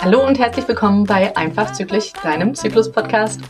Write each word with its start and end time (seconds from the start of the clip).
Hallo 0.00 0.26
und 0.26 0.38
herzlich 0.38 0.66
willkommen 0.66 1.04
bei 1.04 1.36
Einfach 1.36 1.72
Zyklisch, 1.72 2.12
deinem 2.22 2.54
Zyklus-Podcast. 2.54 3.40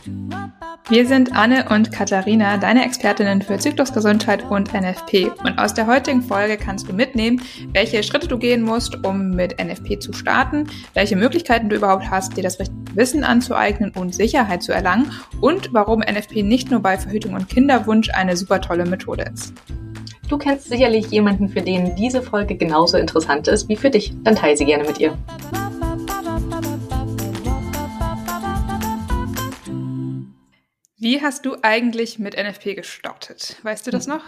Wir 0.89 1.07
sind 1.07 1.33
Anne 1.33 1.69
und 1.69 1.93
Katharina, 1.93 2.57
deine 2.57 2.83
Expertinnen 2.83 3.41
für 3.41 3.57
Zyklusgesundheit 3.57 4.43
und 4.49 4.73
NFP. 4.73 5.31
Und 5.43 5.57
aus 5.57 5.73
der 5.73 5.87
heutigen 5.87 6.21
Folge 6.21 6.57
kannst 6.57 6.89
du 6.89 6.93
mitnehmen, 6.93 7.41
welche 7.71 8.03
Schritte 8.03 8.27
du 8.27 8.37
gehen 8.37 8.61
musst, 8.61 9.05
um 9.05 9.29
mit 9.29 9.63
NFP 9.63 9.99
zu 9.99 10.11
starten, 10.11 10.67
welche 10.93 11.15
Möglichkeiten 11.15 11.69
du 11.69 11.77
überhaupt 11.77 12.11
hast, 12.11 12.35
dir 12.35 12.43
das 12.43 12.59
richtige 12.59 12.95
Wissen 12.95 13.23
anzueignen 13.23 13.93
und 13.95 14.13
Sicherheit 14.13 14.61
zu 14.61 14.73
erlangen 14.73 15.09
und 15.39 15.69
warum 15.73 16.01
NFP 16.01 16.43
nicht 16.43 16.69
nur 16.69 16.81
bei 16.81 16.97
Verhütung 16.97 17.33
und 17.33 17.47
Kinderwunsch 17.47 18.09
eine 18.09 18.35
super 18.35 18.59
tolle 18.59 18.85
Methode 18.85 19.23
ist. 19.33 19.53
Du 20.27 20.37
kennst 20.37 20.67
sicherlich 20.67 21.07
jemanden, 21.07 21.47
für 21.47 21.61
den 21.61 21.95
diese 21.95 22.21
Folge 22.21 22.55
genauso 22.55 22.97
interessant 22.97 23.47
ist 23.47 23.69
wie 23.69 23.77
für 23.77 23.89
dich. 23.89 24.13
Dann 24.23 24.35
teile 24.35 24.57
sie 24.57 24.65
gerne 24.65 24.83
mit 24.83 24.99
ihr. 24.99 25.17
Wie 31.03 31.21
hast 31.21 31.45
du 31.45 31.57
eigentlich 31.63 32.17
mit 32.17 32.41
NFP 32.41 32.75
gestartet? 32.75 33.57
Weißt 33.61 33.85
du 33.85 33.91
das 33.91 34.07
noch? 34.07 34.21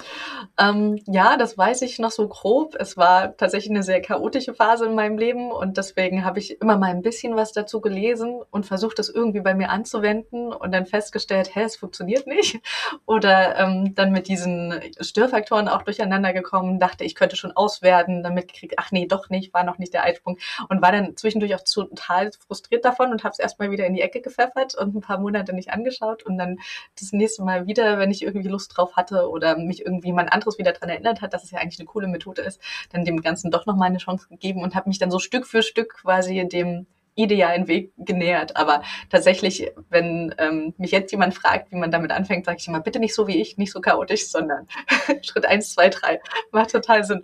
Ähm, 0.60 1.02
ja, 1.06 1.38
das 1.38 1.58
weiß 1.58 1.82
ich 1.84 2.00
noch 2.00 2.12
so 2.12 2.28
grob. 2.28 2.76
Es 2.78 2.98
war 2.98 3.38
tatsächlich 3.38 3.70
eine 3.70 3.82
sehr 3.82 4.02
chaotische 4.02 4.54
Phase 4.54 4.86
in 4.86 4.94
meinem 4.94 5.18
Leben 5.18 5.54
und 5.54 5.78
deswegen 5.78 6.26
habe 6.26 6.40
ich 6.40 6.60
immer 6.60 6.78
mal 6.78 6.90
ein 6.90 7.02
bisschen 7.02 7.38
was 7.38 7.54
dazu 7.54 7.80
gelesen 7.80 8.42
und 8.52 8.66
versucht, 8.66 9.00
das 9.00 9.08
irgendwie 9.08 9.40
bei 9.40 9.54
mir 9.54 9.70
anzuwenden 9.70 10.52
und 10.52 10.74
dann 10.74 10.86
festgestellt, 10.86 11.56
hä, 11.56 11.62
es 11.64 11.78
funktioniert 11.78 12.28
nicht. 12.28 12.60
Oder 13.06 13.58
ähm, 13.58 13.96
dann 13.96 14.12
mit 14.12 14.28
diesen 14.28 14.78
Störfaktoren 15.00 15.70
auch 15.70 15.84
durcheinander 15.84 16.34
gekommen, 16.34 16.78
dachte, 16.78 17.06
ich 17.06 17.16
könnte 17.16 17.38
schon 17.38 17.54
auswerten, 17.54 18.22
damit 18.22 18.54
krieg, 18.54 18.74
ach 18.76 18.92
nee, 18.92 19.06
doch 19.06 19.30
nicht, 19.30 19.54
war 19.54 19.64
noch 19.64 19.78
nicht 19.78 19.94
der 19.94 20.04
Eisprung 20.04 20.40
und 20.68 20.82
war 20.82 20.92
dann 20.92 21.16
zwischendurch 21.16 21.56
auch 21.56 21.64
total 21.64 22.32
frustriert 22.46 22.84
davon 22.84 23.12
und 23.12 23.24
habe 23.24 23.32
es 23.32 23.40
erstmal 23.40 23.72
wieder 23.72 23.86
in 23.86 23.94
die 23.94 24.02
Ecke 24.02 24.20
gepfeffert 24.20 24.76
und 24.76 24.94
ein 24.94 25.00
paar 25.00 25.20
Monate 25.20 25.54
nicht 25.54 25.72
angeschaut 25.72 26.24
und 26.24 26.38
dann 26.38 26.58
das 27.00 27.12
nächste 27.12 27.44
Mal 27.44 27.68
wieder, 27.68 28.00
wenn 28.00 28.12
ich 28.12 28.24
irgendwie 28.24 28.50
Lust 28.50 28.76
drauf 28.76 28.96
hatte 28.96 29.30
oder 29.30 29.58
mich 29.58 29.86
irgendwie 29.86 30.08
jemand 30.08 30.32
anderes 30.34 30.58
wieder 30.58 30.72
daran 30.72 30.90
erinnert 30.90 31.22
hat, 31.22 31.34
dass 31.34 31.44
es 31.44 31.52
ja 31.52 31.60
eigentlich 31.60 31.80
eine 31.80 31.88
coole 31.88 32.08
Methode 32.08 32.42
ist, 32.42 32.62
dann 32.92 33.06
dem 33.06 33.22
Ganzen 33.22 33.52
doch 33.52 33.66
nochmal 33.66 33.90
eine 33.90 33.98
Chance 33.98 34.28
gegeben 34.30 34.62
und 34.62 34.76
habe 34.76 34.90
mich 34.90 35.00
dann 35.00 35.12
so 35.12 35.20
Stück 35.20 35.46
für 35.48 35.64
Stück 35.64 35.96
quasi 36.02 36.48
dem 36.48 36.88
idealen 37.16 37.68
Weg 37.68 37.94
genähert. 37.98 38.56
Aber 38.58 38.84
tatsächlich, 39.10 39.72
wenn 39.90 40.36
ähm, 40.38 40.74
mich 40.78 40.92
jetzt 40.92 41.12
jemand 41.12 41.34
fragt, 41.34 41.72
wie 41.72 41.78
man 41.78 41.92
damit 41.92 42.12
anfängt, 42.12 42.46
sage 42.46 42.58
ich 42.60 42.68
immer, 42.68 42.82
bitte 42.82 43.00
nicht 43.00 43.16
so 43.16 43.28
wie 43.28 43.42
ich, 43.42 43.58
nicht 43.58 43.72
so 43.72 43.82
chaotisch, 43.82 44.28
sondern 44.28 44.68
Schritt 45.22 45.46
eins, 45.46 45.74
zwei, 45.74 45.90
drei. 45.90 46.20
Macht 46.52 46.72
total 46.72 47.04
Sinn. 47.04 47.24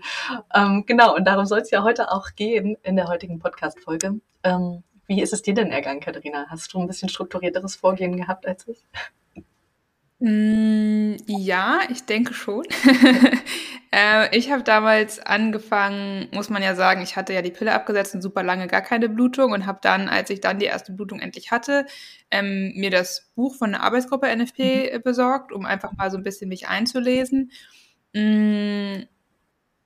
Ähm, 0.54 0.86
genau, 0.88 1.16
und 1.16 1.26
darum 1.26 1.46
soll 1.46 1.60
es 1.60 1.72
ja 1.72 1.84
heute 1.84 2.12
auch 2.12 2.30
gehen 2.36 2.78
in 2.84 2.96
der 2.96 3.08
heutigen 3.08 3.40
Podcast-Folge. 3.40 4.22
Ähm, 4.44 4.84
wie 5.12 5.22
ist 5.22 5.34
es 5.34 5.42
dir 5.42 5.54
denn 5.54 5.72
ergangen, 5.72 6.00
Katharina? 6.00 6.46
Hast 6.50 6.74
du 6.74 6.80
ein 6.80 6.88
bisschen 6.88 7.10
strukturierteres 7.10 7.76
Vorgehen 7.76 8.16
gehabt 8.16 8.48
als 8.48 8.66
ich? 8.66 8.82
Mm, 10.20 11.18
ja, 11.28 11.82
ich 11.90 12.06
denke 12.06 12.34
schon. 12.34 12.64
äh, 13.92 14.38
ich 14.38 14.52
habe 14.52 14.64
damals 14.64 15.20
angefangen, 15.20 16.30
muss 16.32 16.50
man 16.50 16.64
ja 16.64 16.76
sagen, 16.76 17.02
ich 17.02 17.18
hatte 17.18 17.34
ja 17.34 17.42
die 17.42 17.52
Pille 17.52 17.74
abgesetzt 17.74 18.16
und 18.16 18.22
super 18.22 18.42
lange 18.42 18.68
gar 18.68 18.82
keine 18.82 19.10
Blutung 19.10 19.52
und 19.52 19.66
habe 19.66 19.80
dann, 19.82 20.08
als 20.08 20.30
ich 20.30 20.40
dann 20.40 20.60
die 20.60 20.66
erste 20.68 20.94
Blutung 20.94 21.20
endlich 21.20 21.52
hatte, 21.52 21.88
ähm, 22.30 22.72
mir 22.78 22.90
das 22.90 23.34
Buch 23.36 23.56
von 23.56 23.72
der 23.72 23.84
Arbeitsgruppe 23.84 24.34
NFP 24.34 24.94
mhm. 24.94 25.02
Besorgt, 25.02 25.52
um 25.52 25.66
einfach 25.66 25.92
mal 25.98 26.10
so 26.10 26.16
ein 26.16 26.24
bisschen 26.24 26.48
mich 26.48 26.70
einzulesen. 26.70 27.52
Mm, 28.14 29.08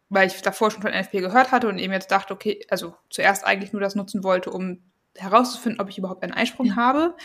weil 0.10 0.28
ich 0.28 0.40
davor 0.44 0.70
schon 0.70 0.84
von 0.84 0.92
NFP 0.92 1.22
gehört 1.22 1.52
hatte 1.52 1.68
und 1.68 1.80
eben 1.80 1.94
jetzt 1.94 2.12
dachte, 2.12 2.32
okay, 2.32 2.64
also 2.70 2.94
zuerst 3.10 3.44
eigentlich 3.44 3.74
nur 3.74 3.82
das 3.82 3.96
nutzen 3.96 4.24
wollte, 4.24 4.52
um 4.52 4.84
herauszufinden, 5.18 5.82
ob 5.82 5.90
ich 5.90 5.98
überhaupt 5.98 6.24
einen 6.24 6.34
Eisprung 6.34 6.68
ja. 6.68 6.76
habe. 6.76 7.16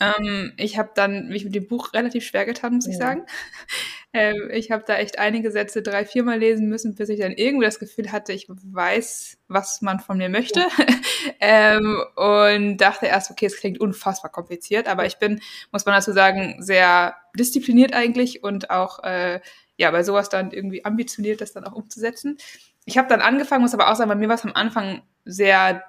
Ähm, 0.00 0.54
ich 0.56 0.78
habe 0.78 0.90
dann 0.94 1.28
mich 1.28 1.44
mit 1.44 1.54
dem 1.54 1.68
Buch 1.68 1.92
relativ 1.92 2.24
schwer 2.24 2.46
getan, 2.46 2.74
muss 2.74 2.86
ja. 2.86 2.92
ich 2.92 2.98
sagen. 2.98 3.26
Ähm, 4.12 4.50
ich 4.50 4.72
habe 4.72 4.82
da 4.84 4.96
echt 4.96 5.20
einige 5.20 5.52
Sätze 5.52 5.82
drei, 5.82 6.04
viermal 6.04 6.36
lesen 6.36 6.68
müssen, 6.68 6.96
bis 6.96 7.08
ich 7.10 7.20
dann 7.20 7.30
irgendwie 7.30 7.66
das 7.66 7.78
Gefühl 7.78 8.10
hatte, 8.10 8.32
ich 8.32 8.48
weiß, 8.48 9.38
was 9.46 9.82
man 9.82 10.00
von 10.00 10.18
mir 10.18 10.28
möchte. 10.28 10.60
Ja. 10.60 10.86
ähm, 11.38 12.02
und 12.16 12.78
dachte 12.78 13.06
erst, 13.06 13.30
okay, 13.30 13.46
es 13.46 13.56
klingt 13.56 13.80
unfassbar 13.80 14.32
kompliziert, 14.32 14.88
aber 14.88 15.06
ich 15.06 15.18
bin, 15.18 15.40
muss 15.70 15.86
man 15.86 15.94
dazu 15.94 16.12
sagen, 16.12 16.56
sehr 16.58 17.14
diszipliniert 17.38 17.92
eigentlich 17.92 18.42
und 18.42 18.70
auch 18.70 19.04
äh, 19.04 19.40
ja, 19.76 19.90
bei 19.92 20.02
sowas 20.02 20.28
dann 20.28 20.50
irgendwie 20.50 20.84
ambitioniert, 20.84 21.40
das 21.40 21.52
dann 21.52 21.64
auch 21.64 21.72
umzusetzen. 21.72 22.36
Ich 22.84 22.98
habe 22.98 23.08
dann 23.08 23.20
angefangen, 23.20 23.62
muss 23.62 23.74
aber 23.74 23.92
auch 23.92 23.96
sagen, 23.96 24.10
bei 24.10 24.16
mir 24.16 24.28
war 24.28 24.34
es 24.34 24.44
am 24.44 24.54
Anfang 24.54 25.02
sehr, 25.24 25.84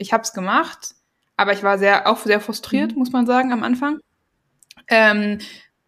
ich 0.00 0.12
habe 0.12 0.22
es 0.22 0.32
gemacht, 0.32 0.94
aber 1.36 1.52
ich 1.52 1.62
war 1.62 1.78
sehr, 1.78 2.08
auch 2.08 2.18
sehr 2.18 2.40
frustriert, 2.40 2.92
mhm. 2.92 2.98
muss 2.98 3.12
man 3.12 3.26
sagen, 3.26 3.52
am 3.52 3.62
Anfang. 3.62 4.00
Ähm, 4.88 5.38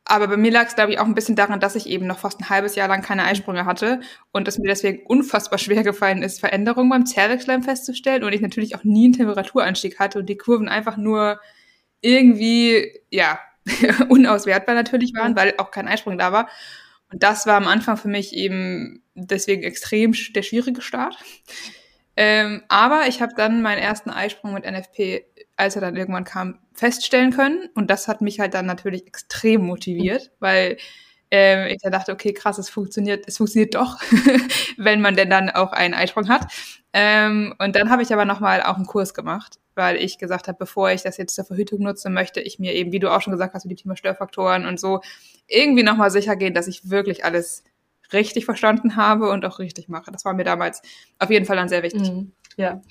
aber 0.04 0.28
bei 0.28 0.36
mir 0.36 0.50
lag 0.50 0.66
es, 0.66 0.74
glaube 0.74 0.92
ich, 0.92 0.98
auch 0.98 1.06
ein 1.06 1.14
bisschen 1.14 1.36
daran, 1.36 1.60
dass 1.60 1.76
ich 1.76 1.86
eben 1.86 2.06
noch 2.06 2.18
fast 2.18 2.40
ein 2.40 2.50
halbes 2.50 2.74
Jahr 2.74 2.88
lang 2.88 3.02
keine 3.02 3.24
Eisprünge 3.24 3.64
hatte 3.64 4.00
und 4.32 4.48
es 4.48 4.58
mir 4.58 4.68
deswegen 4.68 5.06
unfassbar 5.06 5.58
schwer 5.58 5.82
gefallen 5.82 6.22
ist, 6.22 6.40
Veränderungen 6.40 6.90
beim 6.90 7.06
Zervixschleim 7.06 7.62
festzustellen 7.62 8.24
und 8.24 8.32
ich 8.32 8.40
natürlich 8.40 8.74
auch 8.76 8.84
nie 8.84 9.06
einen 9.06 9.14
Temperaturanstieg 9.14 9.98
hatte 9.98 10.18
und 10.18 10.28
die 10.28 10.36
Kurven 10.36 10.68
einfach 10.68 10.96
nur 10.96 11.40
irgendwie, 12.00 13.00
ja, 13.10 13.38
unauswertbar 14.08 14.74
natürlich 14.74 15.14
waren, 15.14 15.36
weil 15.36 15.54
auch 15.58 15.70
kein 15.70 15.88
Eisprung 15.88 16.18
da 16.18 16.32
war. 16.32 16.48
Und 17.12 17.22
das 17.22 17.46
war 17.46 17.56
am 17.56 17.68
Anfang 17.68 17.96
für 17.96 18.08
mich 18.08 18.34
eben 18.34 19.02
deswegen 19.14 19.62
extrem 19.62 20.14
der 20.34 20.42
schwierige 20.42 20.82
Start. 20.82 21.16
Ähm, 22.16 22.62
aber 22.68 23.06
ich 23.08 23.22
habe 23.22 23.32
dann 23.36 23.62
meinen 23.62 23.78
ersten 23.78 24.10
Eisprung 24.10 24.52
mit 24.52 24.64
NFP 24.64 25.24
als 25.56 25.76
er 25.76 25.80
dann 25.80 25.96
irgendwann 25.96 26.24
kam, 26.24 26.58
feststellen 26.74 27.32
können. 27.32 27.68
Und 27.74 27.90
das 27.90 28.08
hat 28.08 28.20
mich 28.20 28.40
halt 28.40 28.54
dann 28.54 28.66
natürlich 28.66 29.06
extrem 29.06 29.62
motiviert, 29.64 30.32
weil 30.40 30.76
ähm, 31.30 31.68
ich 31.68 31.78
dann 31.82 31.92
dachte, 31.92 32.12
okay, 32.12 32.32
krass, 32.32 32.58
es 32.58 32.68
funktioniert, 32.68 33.24
es 33.26 33.38
funktioniert 33.38 33.74
doch, 33.74 34.00
wenn 34.76 35.00
man 35.00 35.16
denn 35.16 35.30
dann 35.30 35.50
auch 35.50 35.72
einen 35.72 35.94
Eisprung 35.94 36.28
hat. 36.28 36.46
Ähm, 36.92 37.54
und 37.58 37.74
dann 37.76 37.90
habe 37.90 38.02
ich 38.02 38.12
aber 38.12 38.24
nochmal 38.24 38.62
auch 38.62 38.76
einen 38.76 38.86
Kurs 38.86 39.14
gemacht, 39.14 39.58
weil 39.74 39.96
ich 39.96 40.18
gesagt 40.18 40.48
habe, 40.48 40.58
bevor 40.58 40.90
ich 40.90 41.02
das 41.02 41.16
jetzt 41.16 41.34
zur 41.34 41.44
Verhütung 41.44 41.80
nutze, 41.80 42.10
möchte 42.10 42.40
ich 42.40 42.58
mir 42.58 42.74
eben, 42.74 42.92
wie 42.92 42.98
du 42.98 43.10
auch 43.10 43.22
schon 43.22 43.32
gesagt 43.32 43.54
hast, 43.54 43.64
mit 43.64 43.78
dem 43.78 43.82
Thema 43.82 43.96
Störfaktoren 43.96 44.66
und 44.66 44.78
so, 44.78 45.00
irgendwie 45.46 45.82
nochmal 45.82 46.10
sicher 46.10 46.36
gehen, 46.36 46.52
dass 46.54 46.66
ich 46.66 46.90
wirklich 46.90 47.24
alles 47.24 47.64
richtig 48.12 48.44
verstanden 48.44 48.96
habe 48.96 49.30
und 49.30 49.44
auch 49.44 49.58
richtig 49.58 49.88
mache. 49.88 50.10
Das 50.12 50.24
war 50.24 50.34
mir 50.34 50.44
damals 50.44 50.82
auf 51.18 51.30
jeden 51.30 51.46
Fall 51.46 51.56
dann 51.56 51.68
sehr 51.68 51.82
wichtig. 51.82 52.10
Mhm. 52.10 52.32
Ja, 52.56 52.82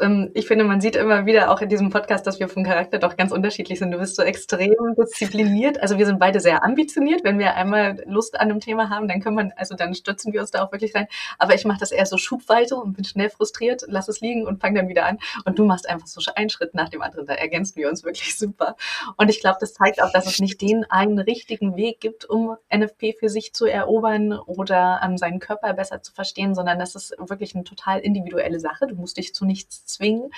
ähm, 0.00 0.30
ich 0.34 0.46
finde, 0.46 0.64
man 0.64 0.80
sieht 0.80 0.96
immer 0.96 1.26
wieder 1.26 1.50
auch 1.50 1.60
in 1.60 1.68
diesem 1.68 1.90
Podcast, 1.90 2.26
dass 2.26 2.40
wir 2.40 2.48
vom 2.48 2.64
Charakter 2.64 2.98
doch 2.98 3.16
ganz 3.16 3.32
unterschiedlich 3.32 3.78
sind. 3.78 3.90
Du 3.90 3.98
bist 3.98 4.16
so 4.16 4.22
extrem 4.22 4.74
diszipliniert. 4.96 5.80
Also 5.82 5.98
wir 5.98 6.06
sind 6.06 6.18
beide 6.18 6.40
sehr 6.40 6.64
ambitioniert. 6.64 7.22
Wenn 7.22 7.38
wir 7.38 7.54
einmal 7.54 8.02
Lust 8.06 8.40
an 8.40 8.50
einem 8.50 8.60
Thema 8.60 8.88
haben, 8.88 9.08
dann 9.08 9.20
können 9.20 9.36
wir, 9.36 9.58
also 9.58 9.74
dann 9.74 9.94
stürzen 9.94 10.32
wir 10.32 10.40
uns 10.40 10.50
da 10.50 10.62
auch 10.62 10.72
wirklich 10.72 10.94
rein. 10.94 11.06
Aber 11.38 11.54
ich 11.54 11.64
mache 11.64 11.80
das 11.80 11.92
eher 11.92 12.06
so 12.06 12.16
schubweise 12.16 12.76
und 12.76 12.94
bin 12.94 13.04
schnell 13.04 13.28
frustriert, 13.28 13.82
lass 13.88 14.08
es 14.08 14.20
liegen 14.20 14.46
und 14.46 14.60
fange 14.60 14.80
dann 14.80 14.88
wieder 14.88 15.04
an. 15.04 15.18
Und 15.44 15.58
du 15.58 15.64
machst 15.66 15.88
einfach 15.88 16.06
so 16.06 16.20
einen 16.34 16.48
Schritt 16.48 16.74
nach 16.74 16.88
dem 16.88 17.02
anderen. 17.02 17.26
Da 17.26 17.34
ergänzen 17.34 17.76
wir 17.76 17.88
uns 17.88 18.04
wirklich 18.04 18.36
super. 18.38 18.76
Und 19.16 19.28
ich 19.28 19.40
glaube, 19.40 19.58
das 19.60 19.74
zeigt 19.74 20.02
auch, 20.02 20.12
dass 20.12 20.26
es 20.26 20.40
nicht 20.40 20.60
den 20.60 20.84
einen 20.90 21.18
richtigen 21.18 21.76
Weg 21.76 22.00
gibt, 22.00 22.24
um 22.24 22.56
NFP 22.74 23.14
für 23.18 23.28
sich 23.28 23.52
zu 23.52 23.66
erobern 23.66 24.32
oder 24.32 25.00
ähm, 25.04 25.18
seinen 25.18 25.40
Körper 25.40 25.74
besser 25.74 26.02
zu 26.02 26.12
verstehen, 26.12 26.54
sondern 26.54 26.78
das 26.78 26.94
ist 26.94 27.14
wirklich 27.18 27.54
eine 27.54 27.64
total 27.64 28.00
individuelle 28.00 28.60
Sache. 28.60 28.86
Du 28.86 28.94
musst 28.94 29.09
musst 29.10 29.16
dich 29.16 29.34
zu 29.34 29.44
nichts 29.44 29.84
zwingen. 29.86 30.30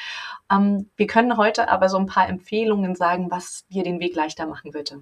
Ähm, 0.50 0.88
wir 0.96 1.06
können 1.06 1.36
heute 1.36 1.68
aber 1.68 1.88
so 1.90 1.98
ein 1.98 2.06
paar 2.06 2.28
Empfehlungen 2.28 2.96
sagen, 2.96 3.30
was 3.30 3.66
dir 3.68 3.84
den 3.84 4.00
Weg 4.00 4.14
leichter 4.14 4.46
machen 4.46 4.72
würde. 4.72 5.00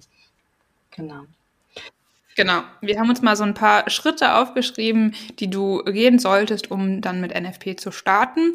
Genau. 0.91 1.23
Genau. 2.35 2.63
Wir 2.81 2.99
haben 2.99 3.09
uns 3.09 3.21
mal 3.21 3.35
so 3.35 3.43
ein 3.43 3.53
paar 3.53 3.89
Schritte 3.89 4.35
aufgeschrieben, 4.35 5.15
die 5.39 5.49
du 5.49 5.83
gehen 5.83 6.19
solltest, 6.19 6.71
um 6.71 7.01
dann 7.01 7.21
mit 7.21 7.33
NFP 7.33 7.77
zu 7.77 7.91
starten. 7.91 8.53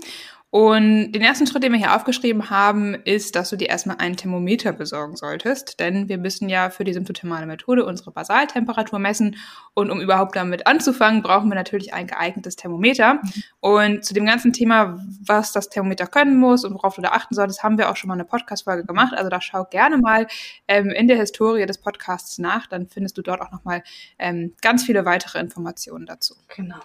Und 0.51 1.13
den 1.13 1.23
ersten 1.23 1.47
Schritt, 1.47 1.65
den 1.65 1.73
wir 1.73 1.79
hier 1.79 1.95
aufgeschrieben 1.95 2.51
haben, 2.51 2.95
ist, 2.95 3.35
dass 3.35 3.51
du 3.51 3.57
dir 3.57 3.69
erstmal 3.69 3.97
einen 3.97 4.17
Thermometer 4.17 4.73
besorgen 4.73 5.17
solltest. 5.17 5.81
Denn 5.81 6.09
wir 6.09 6.19
müssen 6.19 6.49
ja 6.49 6.71
für 6.71 6.85
die 6.85 6.93
symptothermale 6.93 7.47
Methode 7.47 7.85
unsere 7.85 8.13
Basaltemperatur 8.13 8.99
messen. 9.01 9.37
Und 9.75 9.91
um 9.91 10.01
überhaupt 10.01 10.37
damit 10.37 10.67
anzufangen, 10.67 11.23
brauchen 11.23 11.49
wir 11.49 11.57
natürlich 11.57 11.93
ein 11.93 12.07
geeignetes 12.07 12.55
Thermometer. 12.55 13.15
Mhm. 13.15 13.43
Und 13.61 14.05
zu 14.05 14.15
dem 14.15 14.25
ganzen 14.25 14.53
Thema, 14.53 14.99
was 15.21 15.53
das 15.53 15.69
Thermometer 15.69 16.07
können 16.07 16.39
muss 16.39 16.65
und 16.65 16.75
worauf 16.75 16.95
du 16.95 17.03
da 17.03 17.11
achten 17.11 17.35
solltest, 17.35 17.65
haben 17.65 17.77
wir 17.77 17.91
auch 17.91 17.97
schon 17.97 18.09
mal 18.09 18.15
eine 18.15 18.25
Podcast-Folge 18.25 18.87
gemacht. 18.87 19.15
Also 19.17 19.29
da 19.29 19.41
schau 19.41 19.65
gerne 19.65 19.99
mal 19.99 20.29
ähm, 20.69 20.91
in 20.91 21.09
der 21.09 21.17
Historie 21.17 21.67
des 21.67 21.79
Podcasts 21.79 22.39
nach. 22.39 22.69
Dann 22.69 22.87
findest 22.87 23.19
du 23.19 23.23
dort 23.23 23.41
auch 23.41 23.51
nochmal 23.51 23.83
ähm, 24.19 24.55
ganz 24.63 24.85
viele 24.85 25.05
weitere 25.05 25.41
Informationen 25.41 26.07
dazu. 26.07 26.35
Genau. 26.55 26.81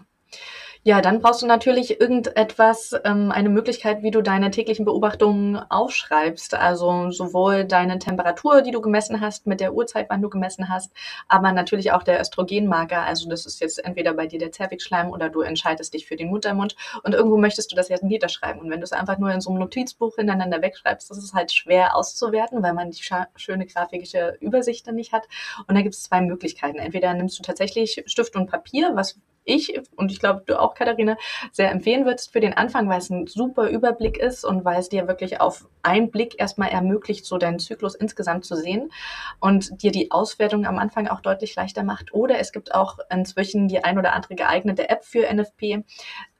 Ja, 0.83 0.99
dann 0.99 1.21
brauchst 1.21 1.43
du 1.43 1.45
natürlich 1.45 2.01
irgendetwas, 2.01 2.95
ähm, 3.03 3.31
eine 3.31 3.49
Möglichkeit, 3.49 4.01
wie 4.01 4.09
du 4.09 4.23
deine 4.23 4.49
täglichen 4.49 4.83
Beobachtungen 4.83 5.57
aufschreibst. 5.69 6.55
Also 6.55 7.11
sowohl 7.11 7.65
deine 7.65 7.99
Temperatur, 7.99 8.63
die 8.63 8.71
du 8.71 8.81
gemessen 8.81 9.21
hast, 9.21 9.45
mit 9.45 9.59
der 9.59 9.75
Uhrzeit, 9.75 10.07
wann 10.09 10.23
du 10.23 10.29
gemessen 10.29 10.69
hast, 10.69 10.91
aber 11.27 11.51
natürlich 11.51 11.91
auch 11.91 12.01
der 12.01 12.19
Östrogenmarker. 12.19 13.03
Also 13.03 13.29
das 13.29 13.45
ist 13.45 13.61
jetzt 13.61 13.77
entweder 13.85 14.15
bei 14.15 14.25
dir 14.25 14.39
der 14.39 14.51
Zervixschleim 14.51 15.11
oder 15.11 15.29
du 15.29 15.41
entscheidest 15.41 15.93
dich 15.93 16.07
für 16.07 16.15
den 16.15 16.29
Muttermund 16.29 16.75
und 17.03 17.13
irgendwo 17.13 17.37
möchtest 17.37 17.71
du 17.71 17.75
das 17.75 17.89
jetzt 17.89 18.03
niederschreiben. 18.03 18.59
Und 18.59 18.71
wenn 18.71 18.79
du 18.79 18.85
es 18.85 18.91
einfach 18.91 19.19
nur 19.19 19.31
in 19.31 19.39
so 19.39 19.51
einem 19.51 19.59
Notizbuch 19.59 20.15
hintereinander 20.15 20.63
wegschreibst, 20.63 21.11
das 21.11 21.19
ist 21.19 21.35
halt 21.35 21.51
schwer 21.51 21.95
auszuwerten, 21.95 22.63
weil 22.63 22.73
man 22.73 22.89
die 22.89 23.03
schöne 23.35 23.67
grafische 23.67 24.35
Übersicht 24.39 24.87
dann 24.87 24.95
nicht 24.95 25.13
hat. 25.13 25.27
Und 25.67 25.75
da 25.75 25.83
gibt 25.83 25.93
es 25.93 26.01
zwei 26.01 26.21
Möglichkeiten. 26.21 26.79
Entweder 26.79 27.13
nimmst 27.13 27.37
du 27.37 27.43
tatsächlich 27.43 28.03
Stift 28.07 28.35
und 28.35 28.49
Papier, 28.49 28.93
was 28.95 29.19
ich 29.43 29.79
und 29.95 30.11
ich 30.11 30.19
glaube 30.19 30.43
du 30.45 30.59
auch, 30.59 30.75
Katharina, 30.75 31.17
sehr 31.51 31.71
empfehlen 31.71 32.05
würdest 32.05 32.31
für 32.31 32.39
den 32.39 32.53
Anfang, 32.53 32.89
weil 32.89 32.99
es 32.99 33.09
ein 33.09 33.27
super 33.27 33.69
Überblick 33.69 34.17
ist 34.17 34.45
und 34.45 34.65
weil 34.65 34.79
es 34.79 34.89
dir 34.89 35.07
wirklich 35.07 35.41
auf 35.41 35.67
einen 35.83 36.11
Blick 36.11 36.39
erstmal 36.39 36.69
ermöglicht, 36.69 37.25
so 37.25 37.37
deinen 37.37 37.59
Zyklus 37.59 37.95
insgesamt 37.95 38.45
zu 38.45 38.55
sehen 38.55 38.91
und 39.39 39.81
dir 39.81 39.91
die 39.91 40.11
Auswertung 40.11 40.65
am 40.65 40.77
Anfang 40.77 41.07
auch 41.07 41.21
deutlich 41.21 41.55
leichter 41.55 41.83
macht. 41.83 42.13
Oder 42.13 42.39
es 42.39 42.51
gibt 42.51 42.73
auch 42.73 42.99
inzwischen 43.09 43.67
die 43.67 43.83
ein 43.83 43.97
oder 43.97 44.13
andere 44.13 44.35
geeignete 44.35 44.89
App 44.89 45.03
für 45.03 45.31
NFP. 45.31 45.83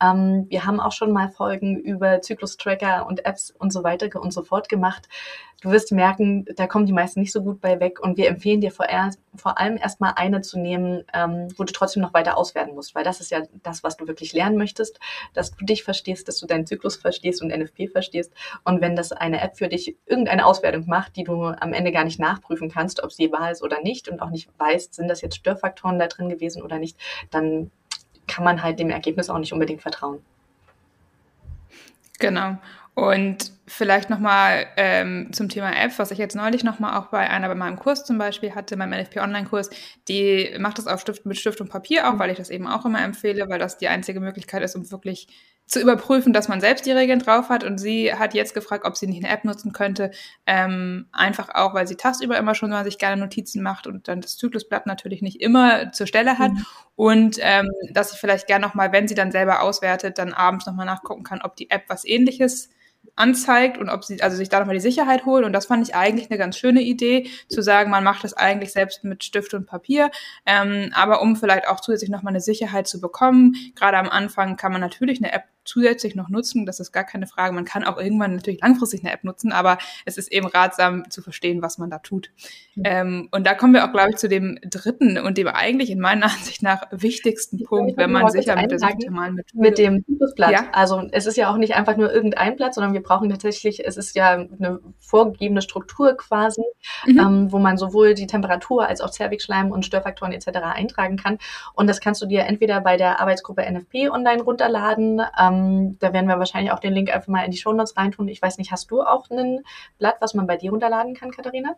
Ähm, 0.01 0.45
wir 0.49 0.65
haben 0.65 0.79
auch 0.79 0.91
schon 0.91 1.11
mal 1.11 1.29
Folgen 1.29 1.77
über 1.77 2.21
Zyklus-Tracker 2.21 3.05
und 3.07 3.25
Apps 3.25 3.51
und 3.51 3.71
so 3.71 3.83
weiter 3.83 4.21
und 4.21 4.31
so 4.31 4.43
fort 4.43 4.69
gemacht. 4.69 5.07
Du 5.61 5.69
wirst 5.69 5.91
merken, 5.91 6.45
da 6.55 6.65
kommen 6.65 6.87
die 6.87 6.93
meisten 6.93 7.19
nicht 7.19 7.31
so 7.31 7.43
gut 7.43 7.61
bei 7.61 7.79
weg 7.79 7.99
und 7.99 8.17
wir 8.17 8.27
empfehlen 8.27 8.61
dir 8.61 8.71
vor, 8.71 8.87
vor 9.35 9.59
allem 9.59 9.77
erstmal 9.77 10.13
eine 10.15 10.41
zu 10.41 10.59
nehmen, 10.59 11.03
ähm, 11.13 11.49
wo 11.55 11.63
du 11.63 11.71
trotzdem 11.71 12.01
noch 12.01 12.15
weiter 12.15 12.35
auswerten 12.35 12.73
musst, 12.73 12.90
weil 12.95 13.03
das 13.03 13.19
ist 13.19 13.31
ja 13.31 13.43
das, 13.63 13.83
was 13.83 13.97
du 13.97 14.07
wirklich 14.07 14.33
lernen 14.33 14.57
möchtest, 14.57 14.99
dass 15.33 15.51
du 15.51 15.65
dich 15.65 15.83
verstehst, 15.83 16.27
dass 16.27 16.39
du 16.39 16.47
deinen 16.47 16.65
Zyklus 16.65 16.95
verstehst 16.95 17.41
und 17.41 17.49
NFP 17.49 17.87
verstehst. 17.87 18.33
Und 18.63 18.81
wenn 18.81 18.95
das 18.95 19.11
eine 19.11 19.41
App 19.41 19.57
für 19.57 19.67
dich 19.67 19.95
irgendeine 20.05 20.45
Auswertung 20.45 20.87
macht, 20.87 21.15
die 21.15 21.23
du 21.23 21.43
am 21.43 21.73
Ende 21.73 21.91
gar 21.91 22.03
nicht 22.03 22.19
nachprüfen 22.19 22.69
kannst, 22.69 23.03
ob 23.03 23.11
sie 23.11 23.31
wahr 23.31 23.51
ist 23.51 23.63
oder 23.63 23.81
nicht 23.81 24.09
und 24.09 24.21
auch 24.21 24.29
nicht 24.29 24.49
weißt, 24.57 24.93
sind 24.93 25.07
das 25.07 25.21
jetzt 25.21 25.35
Störfaktoren 25.35 25.99
da 25.99 26.07
drin 26.07 26.29
gewesen 26.29 26.61
oder 26.61 26.79
nicht, 26.79 26.97
dann 27.29 27.71
kann 28.27 28.43
man 28.43 28.63
halt 28.63 28.79
dem 28.79 28.89
Ergebnis 28.89 29.29
auch 29.29 29.37
nicht 29.37 29.53
unbedingt 29.53 29.81
vertrauen. 29.81 30.23
Genau. 32.19 32.57
Und 32.93 33.51
vielleicht 33.71 34.09
nochmal 34.09 34.67
ähm, 34.77 35.29
zum 35.31 35.49
Thema 35.49 35.71
App, 35.75 35.97
was 35.97 36.11
ich 36.11 36.17
jetzt 36.17 36.35
neulich 36.35 36.63
nochmal 36.63 36.99
auch 36.99 37.07
bei 37.07 37.29
einer 37.29 37.47
bei 37.47 37.55
meinem 37.55 37.77
Kurs 37.77 38.05
zum 38.05 38.17
Beispiel 38.17 38.53
hatte, 38.53 38.75
meinem 38.75 38.99
NFP 38.99 39.19
Online-Kurs, 39.19 39.69
die 40.07 40.55
macht 40.59 40.77
das 40.77 40.87
auf 40.87 41.01
Stift, 41.01 41.25
mit 41.25 41.37
Stift 41.37 41.61
und 41.61 41.69
Papier 41.69 42.09
auch, 42.09 42.19
weil 42.19 42.29
ich 42.29 42.37
das 42.37 42.49
eben 42.49 42.67
auch 42.67 42.85
immer 42.85 43.01
empfehle, 43.01 43.49
weil 43.49 43.59
das 43.59 43.77
die 43.77 43.87
einzige 43.87 44.19
Möglichkeit 44.19 44.61
ist, 44.61 44.75
um 44.75 44.91
wirklich 44.91 45.27
zu 45.71 45.79
überprüfen, 45.79 46.33
dass 46.33 46.49
man 46.49 46.59
selbst 46.59 46.85
die 46.85 46.91
Regeln 46.91 47.19
drauf 47.19 47.47
hat. 47.47 47.63
Und 47.63 47.77
sie 47.77 48.13
hat 48.13 48.33
jetzt 48.33 48.53
gefragt, 48.53 48.85
ob 48.85 48.97
sie 48.97 49.07
nicht 49.07 49.23
eine 49.23 49.33
App 49.33 49.45
nutzen 49.45 49.71
könnte. 49.71 50.11
Ähm, 50.45 51.07
einfach 51.13 51.47
auch, 51.53 51.73
weil 51.73 51.87
sie 51.87 51.95
tagsüber 51.95 52.37
immer 52.37 52.55
schon 52.55 52.71
mal 52.71 52.83
sich 52.83 52.97
gerne 52.97 53.21
Notizen 53.21 53.63
macht 53.63 53.87
und 53.87 54.09
dann 54.09 54.19
das 54.19 54.35
Zyklusblatt 54.35 54.85
natürlich 54.85 55.21
nicht 55.21 55.39
immer 55.39 55.93
zur 55.93 56.07
Stelle 56.07 56.37
hat. 56.37 56.51
Mhm. 56.51 56.65
Und 56.95 57.37
ähm, 57.39 57.69
dass 57.91 58.11
sie 58.11 58.17
vielleicht 58.17 58.47
gerne 58.47 58.67
nochmal, 58.67 58.91
wenn 58.91 59.07
sie 59.07 59.15
dann 59.15 59.31
selber 59.31 59.61
auswertet, 59.61 60.17
dann 60.17 60.33
abends 60.33 60.65
nochmal 60.65 60.85
nachgucken 60.85 61.23
kann, 61.23 61.41
ob 61.41 61.55
die 61.55 61.69
App 61.69 61.83
was 61.87 62.03
ähnliches 62.05 62.69
anzeigt 63.15 63.77
und 63.77 63.89
ob 63.89 64.03
sie 64.03 64.21
also 64.21 64.37
sich 64.37 64.49
da 64.49 64.59
nochmal 64.59 64.75
die 64.75 64.81
Sicherheit 64.81 65.25
holt. 65.25 65.45
Und 65.45 65.53
das 65.53 65.65
fand 65.65 65.87
ich 65.87 65.95
eigentlich 65.95 66.29
eine 66.29 66.37
ganz 66.37 66.57
schöne 66.57 66.81
Idee, 66.81 67.29
zu 67.49 67.61
sagen, 67.61 67.91
man 67.91 68.03
macht 68.03 68.23
das 68.23 68.33
eigentlich 68.33 68.71
selbst 68.71 69.03
mit 69.03 69.23
Stift 69.23 69.53
und 69.53 69.65
Papier. 69.65 70.11
Ähm, 70.45 70.91
aber 70.93 71.21
um 71.21 71.35
vielleicht 71.35 71.67
auch 71.67 71.79
zusätzlich 71.79 72.09
nochmal 72.09 72.31
eine 72.31 72.41
Sicherheit 72.41 72.87
zu 72.87 72.99
bekommen, 72.99 73.55
gerade 73.75 73.97
am 73.97 74.09
Anfang 74.09 74.55
kann 74.55 74.71
man 74.71 74.81
natürlich 74.81 75.21
eine 75.21 75.31
App 75.31 75.43
zusätzlich 75.63 76.15
noch 76.15 76.29
nutzen. 76.29 76.65
Das 76.65 76.79
ist 76.79 76.91
gar 76.91 77.03
keine 77.03 77.27
Frage. 77.27 77.53
Man 77.53 77.65
kann 77.65 77.83
auch 77.83 77.97
irgendwann 77.97 78.35
natürlich 78.35 78.61
langfristig 78.61 79.03
eine 79.03 79.13
App 79.13 79.23
nutzen, 79.23 79.51
aber 79.51 79.77
es 80.05 80.17
ist 80.17 80.31
eben 80.31 80.47
ratsam 80.47 81.09
zu 81.09 81.21
verstehen, 81.21 81.61
was 81.61 81.77
man 81.77 81.89
da 81.89 81.99
tut. 81.99 82.31
Mhm. 82.75 82.83
Ähm, 82.85 83.29
und 83.31 83.45
da 83.45 83.53
kommen 83.53 83.73
wir 83.73 83.85
auch, 83.85 83.91
glaube 83.91 84.11
ich, 84.11 84.17
zu 84.17 84.27
dem 84.27 84.57
dritten 84.63 85.17
und 85.17 85.37
dem 85.37 85.47
eigentlich 85.47 85.89
in 85.89 85.99
meiner 85.99 86.25
Ansicht 86.31 86.63
nach 86.63 86.87
wichtigsten 86.91 87.57
ich 87.59 87.65
Punkt, 87.65 87.97
wenn 87.97 88.11
man 88.11 88.29
sicher 88.29 88.55
mit 88.55 88.71
der 88.71 88.79
symptomalen 88.79 89.35
Methode... 89.35 89.61
Mit 89.61 89.77
dem 89.77 90.05
Typusblatt. 90.05 90.51
Ja? 90.51 90.65
Also 90.71 91.07
es 91.11 91.25
ist 91.25 91.37
ja 91.37 91.51
auch 91.51 91.57
nicht 91.57 91.75
einfach 91.75 91.97
nur 91.97 92.11
irgendein 92.11 92.55
Blatt, 92.55 92.73
sondern 92.73 92.93
wir 92.93 93.03
brauchen 93.03 93.29
tatsächlich, 93.29 93.85
es 93.85 93.97
ist 93.97 94.15
ja 94.15 94.31
eine 94.31 94.79
vorgegebene 94.99 95.61
Struktur 95.61 96.15
quasi, 96.17 96.63
mhm. 97.05 97.19
ähm, 97.19 97.51
wo 97.51 97.59
man 97.59 97.77
sowohl 97.77 98.13
die 98.13 98.27
Temperatur 98.27 98.87
als 98.87 99.01
auch 99.01 99.09
Zervixschleim 99.09 99.71
und 99.71 99.85
Störfaktoren 99.85 100.33
etc. 100.33 100.59
eintragen 100.63 101.17
kann. 101.17 101.37
Und 101.73 101.87
das 101.87 101.99
kannst 101.99 102.21
du 102.21 102.25
dir 102.25 102.45
entweder 102.45 102.81
bei 102.81 102.97
der 102.97 103.19
Arbeitsgruppe 103.19 103.69
NFP 103.69 104.09
online 104.09 104.43
runterladen, 104.43 105.21
ähm, 105.39 105.60
ähm, 105.61 105.97
da 105.99 106.13
werden 106.13 106.27
wir 106.27 106.39
wahrscheinlich 106.39 106.71
auch 106.71 106.79
den 106.79 106.93
Link 106.93 107.13
einfach 107.13 107.27
mal 107.27 107.43
in 107.43 107.51
die 107.51 107.57
Show 107.57 107.73
Notes 107.73 107.97
reintun. 107.97 108.27
Ich 108.27 108.41
weiß 108.41 108.57
nicht, 108.57 108.71
hast 108.71 108.91
du 108.91 109.01
auch 109.01 109.29
ein 109.29 109.61
Blatt, 109.97 110.15
was 110.19 110.33
man 110.33 110.47
bei 110.47 110.57
dir 110.57 110.71
runterladen 110.71 111.15
kann, 111.15 111.31
Katharina? 111.31 111.75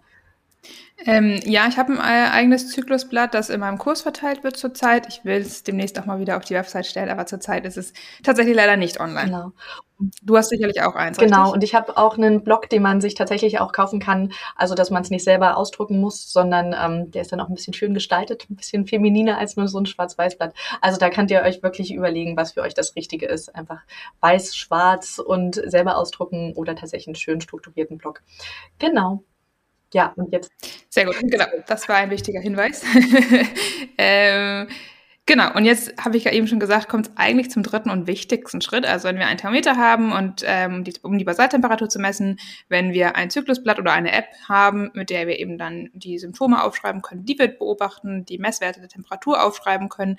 Ähm, 1.06 1.40
ja, 1.44 1.68
ich 1.68 1.78
habe 1.78 1.94
ein 1.94 2.00
äh, 2.00 2.32
eigenes 2.32 2.70
Zyklusblatt, 2.70 3.34
das 3.34 3.50
in 3.50 3.60
meinem 3.60 3.78
Kurs 3.78 4.02
verteilt 4.02 4.44
wird 4.44 4.56
zurzeit. 4.56 5.08
Ich 5.10 5.26
will 5.26 5.42
es 5.42 5.64
demnächst 5.64 6.00
auch 6.00 6.06
mal 6.06 6.20
wieder 6.20 6.38
auf 6.38 6.46
die 6.46 6.54
Website 6.54 6.86
stellen, 6.86 7.10
aber 7.10 7.26
zurzeit 7.26 7.66
ist 7.66 7.78
es 7.78 7.94
tatsächlich 8.24 8.56
leider 8.56 8.78
nicht 8.78 9.00
online. 9.00 9.26
Genau. 9.26 9.52
Du 10.22 10.38
hast 10.38 10.50
sicherlich 10.50 10.82
auch 10.82 10.96
eins. 10.96 11.18
Genau, 11.18 11.44
richtig? 11.44 11.54
und 11.54 11.64
ich 11.64 11.76
habe 11.76 11.98
auch 11.98 12.18
einen 12.18 12.44
Blog, 12.44 12.70
den 12.70 12.82
man 12.82 13.02
sich 13.02 13.16
tatsächlich 13.16 13.60
auch 13.60 13.72
kaufen 13.72 14.00
kann. 14.00 14.34
Also, 14.56 14.76
dass 14.76 14.90
man 14.90 15.02
es 15.02 15.10
nicht 15.10 15.24
selber 15.24 15.58
ausdrucken 15.58 16.00
muss, 16.00 16.32
sondern 16.32 16.76
ähm, 16.78 17.12
der 17.12 17.22
ist 17.22 17.32
dann 17.32 17.40
auch 17.40 17.50
ein 17.50 17.56
bisschen 17.56 17.74
schön 17.74 17.94
gestaltet, 17.94 18.48
ein 18.50 18.56
bisschen 18.56 18.86
femininer 18.86 19.38
als 19.38 19.56
nur 19.56 19.68
so 19.68 19.80
ein 19.80 19.86
Schwarz-Weiß-Blatt. 19.86 20.54
Also, 20.82 20.98
da 20.98 21.10
könnt 21.10 21.32
ihr 21.32 21.42
euch 21.42 21.64
wirklich 21.64 21.94
überlegen, 21.94 22.38
was 22.38 22.54
für 22.54 22.62
euch 22.62 22.74
das 22.74 22.96
Richtige 22.96 23.28
ist. 23.28 23.54
Einfach 23.56 23.82
weiß, 24.22 24.56
schwarz 24.56 25.20
und 25.20 25.62
selber 25.66 25.98
ausdrucken 25.98 26.54
oder 26.54 26.76
tatsächlich 26.76 27.08
einen 27.08 27.16
schön 27.16 27.42
strukturierten 27.42 27.98
Blog. 27.98 28.22
Genau. 28.80 29.24
Ja, 29.94 30.14
und 30.16 30.32
jetzt. 30.32 30.52
Sehr 30.90 31.06
gut, 31.06 31.16
genau. 31.22 31.46
Das 31.68 31.88
war 31.88 31.98
ein 31.98 32.10
wichtiger 32.10 32.42
Hinweis. 32.42 32.84
ähm, 33.98 34.68
Genau, 35.26 35.54
und 35.56 35.64
jetzt 35.64 36.04
habe 36.04 36.18
ich 36.18 36.26
ja 36.26 36.34
eben 36.34 36.48
schon 36.48 36.60
gesagt, 36.60 36.90
kommt 36.90 37.08
es 37.08 37.14
eigentlich 37.16 37.50
zum 37.50 37.64
dritten 37.64 37.90
und 37.90 38.08
wichtigsten 38.08 38.60
Schritt. 38.60 38.86
Also 38.86 39.08
wenn 39.08 39.18
wir 39.18 39.28
ein 39.28 39.38
Thermometer 39.38 39.78
haben 39.78 40.12
und 40.12 40.44
ähm, 40.46 40.84
die, 40.84 40.96
um 41.02 41.18
die 41.18 41.24
Basaltemperatur 41.24 41.88
zu 41.88 42.00
messen, 42.00 42.40
wenn 42.68 42.92
wir 42.92 43.16
ein 43.16 43.30
Zyklusblatt 43.30 43.80
oder 43.80 43.94
eine 43.94 44.12
App 44.12 44.28
haben, 44.50 44.92
mit 44.94 45.10
der 45.10 45.26
wir 45.26 45.40
eben 45.40 45.58
dann 45.58 45.90
die 45.94 46.20
Symptome 46.20 46.62
aufschreiben 46.62 47.02
können, 47.02 47.24
die 47.24 47.40
wir 47.40 47.48
beobachten, 47.48 48.26
die 48.26 48.38
Messwerte 48.38 48.82
der 48.82 48.90
Temperatur 48.90 49.42
aufschreiben 49.42 49.88
können, 49.88 50.18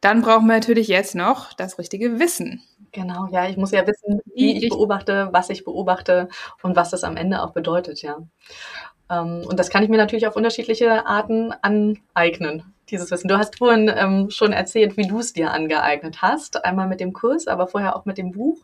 dann 0.00 0.22
brauchen 0.22 0.46
wir 0.46 0.54
natürlich 0.54 0.86
jetzt 0.86 1.16
noch 1.16 1.52
das 1.52 1.80
richtige 1.80 2.20
Wissen. 2.20 2.62
Genau, 2.92 3.26
ja, 3.32 3.48
ich 3.48 3.56
muss 3.56 3.70
ja 3.70 3.86
wissen, 3.86 4.20
wie 4.34 4.56
ich, 4.56 4.64
ich 4.64 4.68
beobachte, 4.68 5.30
was 5.32 5.48
ich 5.48 5.64
beobachte 5.64 6.28
und 6.62 6.76
was 6.76 6.90
das 6.90 7.04
am 7.04 7.16
Ende 7.16 7.42
auch 7.42 7.52
bedeutet, 7.52 8.02
ja. 8.02 8.18
Ähm, 9.10 9.44
und 9.48 9.58
das 9.58 9.70
kann 9.70 9.82
ich 9.82 9.88
mir 9.90 9.96
natürlich 9.98 10.26
auf 10.26 10.36
unterschiedliche 10.36 11.06
Arten 11.06 11.52
aneignen 11.62 12.74
dieses 12.90 13.10
Wissen. 13.10 13.28
Du 13.28 13.38
hast 13.38 13.58
vorhin 13.58 13.90
ähm, 13.94 14.30
schon 14.30 14.52
erzählt, 14.52 14.96
wie 14.98 15.06
du 15.06 15.20
es 15.20 15.32
dir 15.32 15.52
angeeignet 15.52 16.22
hast. 16.22 16.64
Einmal 16.64 16.88
mit 16.88 17.00
dem 17.00 17.14
Kurs, 17.14 17.46
aber 17.48 17.66
vorher 17.68 17.96
auch 17.96 18.04
mit 18.04 18.18
dem 18.18 18.32
Buch. 18.32 18.58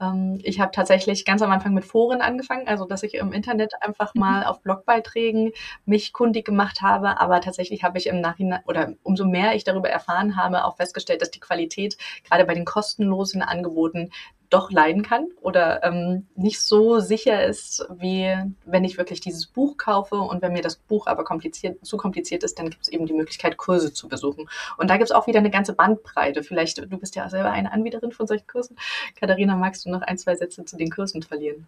Ähm, 0.00 0.38
ich 0.42 0.60
habe 0.60 0.70
tatsächlich 0.72 1.24
ganz 1.24 1.42
am 1.42 1.50
Anfang 1.50 1.74
mit 1.74 1.84
Foren 1.84 2.20
angefangen, 2.20 2.68
also 2.68 2.84
dass 2.84 3.02
ich 3.02 3.14
im 3.14 3.32
Internet 3.32 3.72
einfach 3.80 4.14
mhm. 4.14 4.20
mal 4.20 4.44
auf 4.44 4.62
Blogbeiträgen 4.62 5.52
mich 5.84 6.12
kundig 6.12 6.44
gemacht 6.44 6.82
habe. 6.82 7.20
Aber 7.20 7.40
tatsächlich 7.40 7.84
habe 7.84 7.98
ich 7.98 8.06
im 8.06 8.20
Nachhinein 8.20 8.62
oder 8.66 8.94
umso 9.02 9.24
mehr 9.24 9.54
ich 9.54 9.64
darüber 9.64 9.88
erfahren 9.88 10.36
habe, 10.36 10.64
auch 10.64 10.76
festgestellt, 10.76 11.22
dass 11.22 11.30
die 11.30 11.40
Qualität 11.40 11.96
gerade 12.24 12.44
bei 12.44 12.54
den 12.54 12.64
kostenlosen 12.64 13.42
Angeboten 13.42 14.10
doch 14.50 14.70
leiden 14.70 15.02
kann 15.02 15.28
oder 15.40 15.84
ähm, 15.84 16.26
nicht 16.34 16.60
so 16.60 17.00
sicher 17.00 17.44
ist, 17.44 17.86
wie 17.90 18.34
wenn 18.64 18.84
ich 18.84 18.96
wirklich 18.96 19.20
dieses 19.20 19.46
Buch 19.46 19.76
kaufe 19.76 20.16
und 20.16 20.40
wenn 20.42 20.52
mir 20.52 20.62
das 20.62 20.76
Buch 20.76 21.06
aber 21.06 21.24
kompliziert, 21.24 21.84
zu 21.84 21.96
kompliziert 21.96 22.42
ist, 22.42 22.58
dann 22.58 22.70
gibt 22.70 22.82
es 22.82 22.88
eben 22.88 23.06
die 23.06 23.12
Möglichkeit, 23.12 23.56
Kurse 23.56 23.92
zu 23.92 24.08
besuchen. 24.08 24.48
Und 24.78 24.88
da 24.88 24.96
gibt 24.96 25.10
es 25.10 25.14
auch 25.14 25.26
wieder 25.26 25.38
eine 25.38 25.50
ganze 25.50 25.74
Bandbreite. 25.74 26.42
Vielleicht, 26.42 26.78
du 26.78 26.98
bist 26.98 27.14
ja 27.14 27.28
selber 27.28 27.50
eine 27.50 27.72
Anbieterin 27.72 28.12
von 28.12 28.26
solchen 28.26 28.46
Kursen. 28.46 28.76
Katharina, 29.20 29.56
magst 29.56 29.84
du 29.84 29.90
noch 29.90 30.02
ein, 30.02 30.16
zwei 30.16 30.34
Sätze 30.34 30.64
zu 30.64 30.76
den 30.76 30.90
Kursen 30.90 31.22
verlieren? 31.22 31.66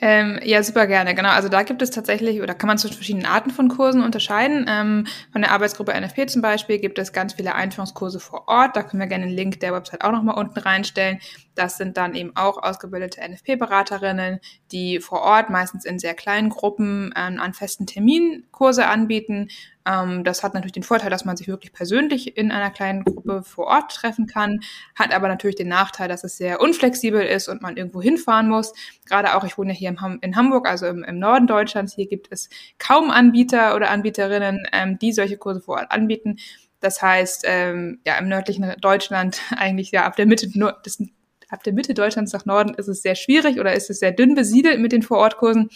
Ähm, 0.00 0.40
ja, 0.42 0.62
super 0.62 0.86
gerne. 0.86 1.14
Genau. 1.14 1.30
Also 1.30 1.48
da 1.48 1.62
gibt 1.62 1.80
es 1.80 1.90
tatsächlich, 1.90 2.42
oder 2.42 2.54
kann 2.54 2.66
man 2.66 2.78
zwischen 2.78 2.96
verschiedenen 2.96 3.26
Arten 3.26 3.50
von 3.50 3.68
Kursen 3.68 4.02
unterscheiden. 4.02 4.66
Ähm, 4.68 5.06
von 5.32 5.42
der 5.42 5.52
Arbeitsgruppe 5.52 5.92
NFP 5.92 6.26
zum 6.26 6.42
Beispiel 6.42 6.78
gibt 6.78 6.98
es 6.98 7.12
ganz 7.12 7.34
viele 7.34 7.54
Einführungskurse 7.54 8.18
vor 8.20 8.48
Ort. 8.48 8.76
Da 8.76 8.82
können 8.82 9.00
wir 9.00 9.06
gerne 9.06 9.26
den 9.26 9.34
Link 9.34 9.60
der 9.60 9.72
Website 9.72 10.02
auch 10.02 10.12
nochmal 10.12 10.36
unten 10.36 10.58
reinstellen. 10.58 11.20
Das 11.54 11.76
sind 11.76 11.96
dann 11.96 12.14
eben 12.14 12.32
auch 12.34 12.62
ausgebildete 12.62 13.20
NFP-Beraterinnen, 13.20 14.40
die 14.72 14.98
vor 15.00 15.22
Ort 15.22 15.50
meistens 15.50 15.84
in 15.84 15.98
sehr 15.98 16.14
kleinen 16.14 16.50
Gruppen 16.50 17.14
ähm, 17.16 17.38
an 17.40 17.54
festen 17.54 17.86
Terminen 17.86 18.44
Kurse 18.50 18.86
anbieten 18.86 19.48
Ähm, 19.86 20.24
das 20.24 20.42
hat 20.42 20.54
natürlich 20.54 20.72
den 20.72 20.82
Vorteil, 20.82 21.10
dass 21.10 21.24
man 21.24 21.36
sich 21.36 21.48
wirklich 21.48 21.72
persönlich 21.72 22.36
in 22.36 22.50
einer 22.50 22.70
kleinen 22.70 23.04
Gruppe 23.04 23.42
vor 23.42 23.66
Ort 23.66 23.94
treffen 23.94 24.26
kann, 24.26 24.60
hat 24.94 25.14
aber 25.14 25.28
natürlich 25.28 25.56
den 25.56 25.68
Nachteil, 25.68 26.08
dass 26.08 26.24
es 26.24 26.36
sehr 26.36 26.60
unflexibel 26.60 27.22
ist 27.22 27.48
und 27.48 27.62
man 27.62 27.76
irgendwo 27.76 28.00
hinfahren 28.00 28.48
muss. 28.48 28.72
Gerade 29.06 29.34
auch, 29.34 29.44
ich 29.44 29.58
wohne 29.58 29.72
ja 29.72 29.78
hier 29.78 29.96
in 30.20 30.36
Hamburg, 30.36 30.68
also 30.68 30.86
im, 30.86 31.04
im 31.04 31.18
Norden 31.18 31.46
Deutschlands. 31.46 31.94
Hier 31.94 32.06
gibt 32.06 32.28
es 32.30 32.48
kaum 32.78 33.10
Anbieter 33.10 33.74
oder 33.76 33.90
Anbieterinnen, 33.90 34.66
ähm, 34.72 34.98
die 34.98 35.12
solche 35.12 35.36
Kurse 35.36 35.60
vor 35.60 35.76
Ort 35.76 35.90
anbieten. 35.90 36.36
Das 36.80 37.00
heißt, 37.00 37.44
ähm, 37.46 38.00
ja, 38.06 38.18
im 38.18 38.28
nördlichen 38.28 38.74
Deutschland 38.80 39.40
eigentlich 39.56 39.90
ja 39.90 40.04
ab 40.04 40.16
der 40.16 40.26
Mitte 40.26 40.48
des, 40.48 41.02
ab 41.48 41.62
der 41.62 41.72
Mitte 41.72 41.94
Deutschlands 41.94 42.32
nach 42.32 42.46
Norden 42.46 42.74
ist 42.74 42.88
es 42.88 43.02
sehr 43.02 43.14
schwierig 43.14 43.60
oder 43.60 43.74
ist 43.74 43.90
es 43.90 44.00
sehr 44.00 44.12
dünn 44.12 44.34
besiedelt 44.34 44.80
mit 44.80 44.92
den 44.92 45.02
Vorortkursen. 45.02 45.70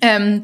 Ähm, 0.00 0.42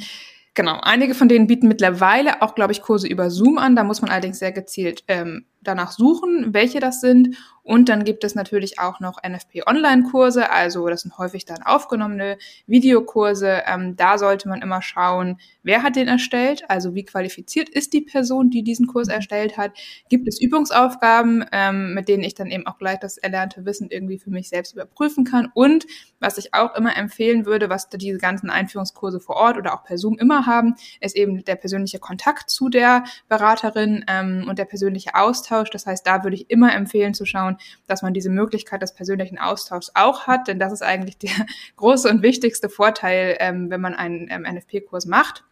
genau, 0.57 0.81
einige 0.83 1.15
von 1.15 1.29
denen 1.29 1.47
bieten 1.47 1.69
mittlerweile 1.69 2.43
auch, 2.43 2.57
glaube 2.57 2.73
ich, 2.73 2.83
Kurse 2.83 3.07
über 3.07 3.31
Zoom 3.31 3.59
an. 3.59 3.77
Da 3.77 3.85
muss 3.85 4.03
man 4.03 4.11
allerdings 4.11 4.41
sehr 4.41 4.51
gezielt 4.51 5.05
ähm, 5.07 5.47
danach 5.67 5.93
suchen, 5.93 6.55
welche 6.55 6.81
das 6.81 7.01
sind. 7.01 7.37
Und 7.67 7.89
dann 7.89 8.05
gibt 8.05 8.23
es 8.23 8.37
natürlich 8.37 8.79
auch 8.79 9.01
noch 9.01 9.19
NFP-Online-Kurse, 9.29 10.51
also 10.51 10.87
das 10.87 11.01
sind 11.01 11.19
häufig 11.19 11.47
dann 11.47 11.65
aufgenommene 11.65 12.39
Videokurse. 12.69 13.63
Ähm, 13.67 13.97
da 13.97 14.19
sollte 14.19 14.49
man 14.49 14.63
immer 14.63 14.83
schauen, 14.83 15.41
wer 15.65 15.83
hat 15.83 15.97
den 15.97 16.07
erstellt, 16.07 16.63
also 16.69 16.95
wie 16.95 17.05
qualifiziert 17.05 17.69
ist 17.69 17.93
die 17.93 18.03
Person, 18.03 18.51
die 18.51 18.63
diesen 18.63 18.87
Kurs 18.87 19.09
erstellt 19.09 19.59
hat. 19.59 19.73
Gibt 20.09 20.29
es 20.29 20.41
Übungsaufgaben, 20.41 21.45
ähm, 21.51 21.93
mit 21.93 22.07
denen 22.07 22.23
ich 22.23 22.35
dann 22.35 22.53
eben 22.53 22.69
auch 22.69 22.79
gleich 22.79 23.01
das 23.01 23.19
erlernte 23.19 23.65
Wissen 23.65 23.91
irgendwie 23.91 24.21
für 24.21 24.31
mich 24.31 24.49
selbst 24.49 24.73
überprüfen 24.75 25.25
kann. 25.25 25.51
Und 25.53 25.87
was 26.21 26.39
ich 26.39 26.55
auch 26.55 26.77
immer 26.77 26.97
empfehlen 26.97 27.47
würde, 27.47 27.69
was 27.69 27.89
diese 27.89 28.19
ganzen 28.19 28.49
Einführungskurse 28.49 29.19
vor 29.19 29.35
Ort 29.35 29.57
oder 29.57 29.75
auch 29.75 29.83
per 29.83 29.99
Zoom 29.99 30.19
immer 30.19 30.47
haben, 30.47 30.77
ist 31.01 31.17
eben 31.17 31.45
der 31.45 31.57
persönliche 31.57 31.99
Kontakt 31.99 32.49
zu 32.49 32.69
der 32.69 33.03
Beraterin 33.29 34.05
ähm, 34.07 34.47
und 34.49 34.61
der 34.61 34.67
persönliche 34.67 35.17
Austausch. 35.17 35.56
Das 35.65 35.87
heißt, 35.87 36.07
da 36.07 36.25
würde 36.25 36.37
ich 36.37 36.51
immer 36.51 36.75
empfehlen 36.75 37.15
zu 37.15 37.25
schauen, 37.25 37.57
dass 37.87 38.03
man 38.03 38.15
diese 38.15 38.31
Möglichkeit 38.31 38.83
des 38.83 38.95
persönlichen 38.95 39.39
Austauschs 39.39 39.93
auch 39.95 40.27
hat, 40.27 40.49
denn 40.49 40.59
das 40.59 40.73
ist 40.73 40.83
eigentlich 40.83 41.19
der 41.19 41.31
große 41.77 42.09
und 42.09 42.23
wichtigste 42.23 42.69
Vorteil, 42.69 43.37
ähm, 43.41 43.71
wenn 43.71 43.81
man 43.81 43.95
einen 43.95 44.29
ähm, 44.31 44.43
NFP-Kurs 44.43 45.07
macht. 45.07 45.45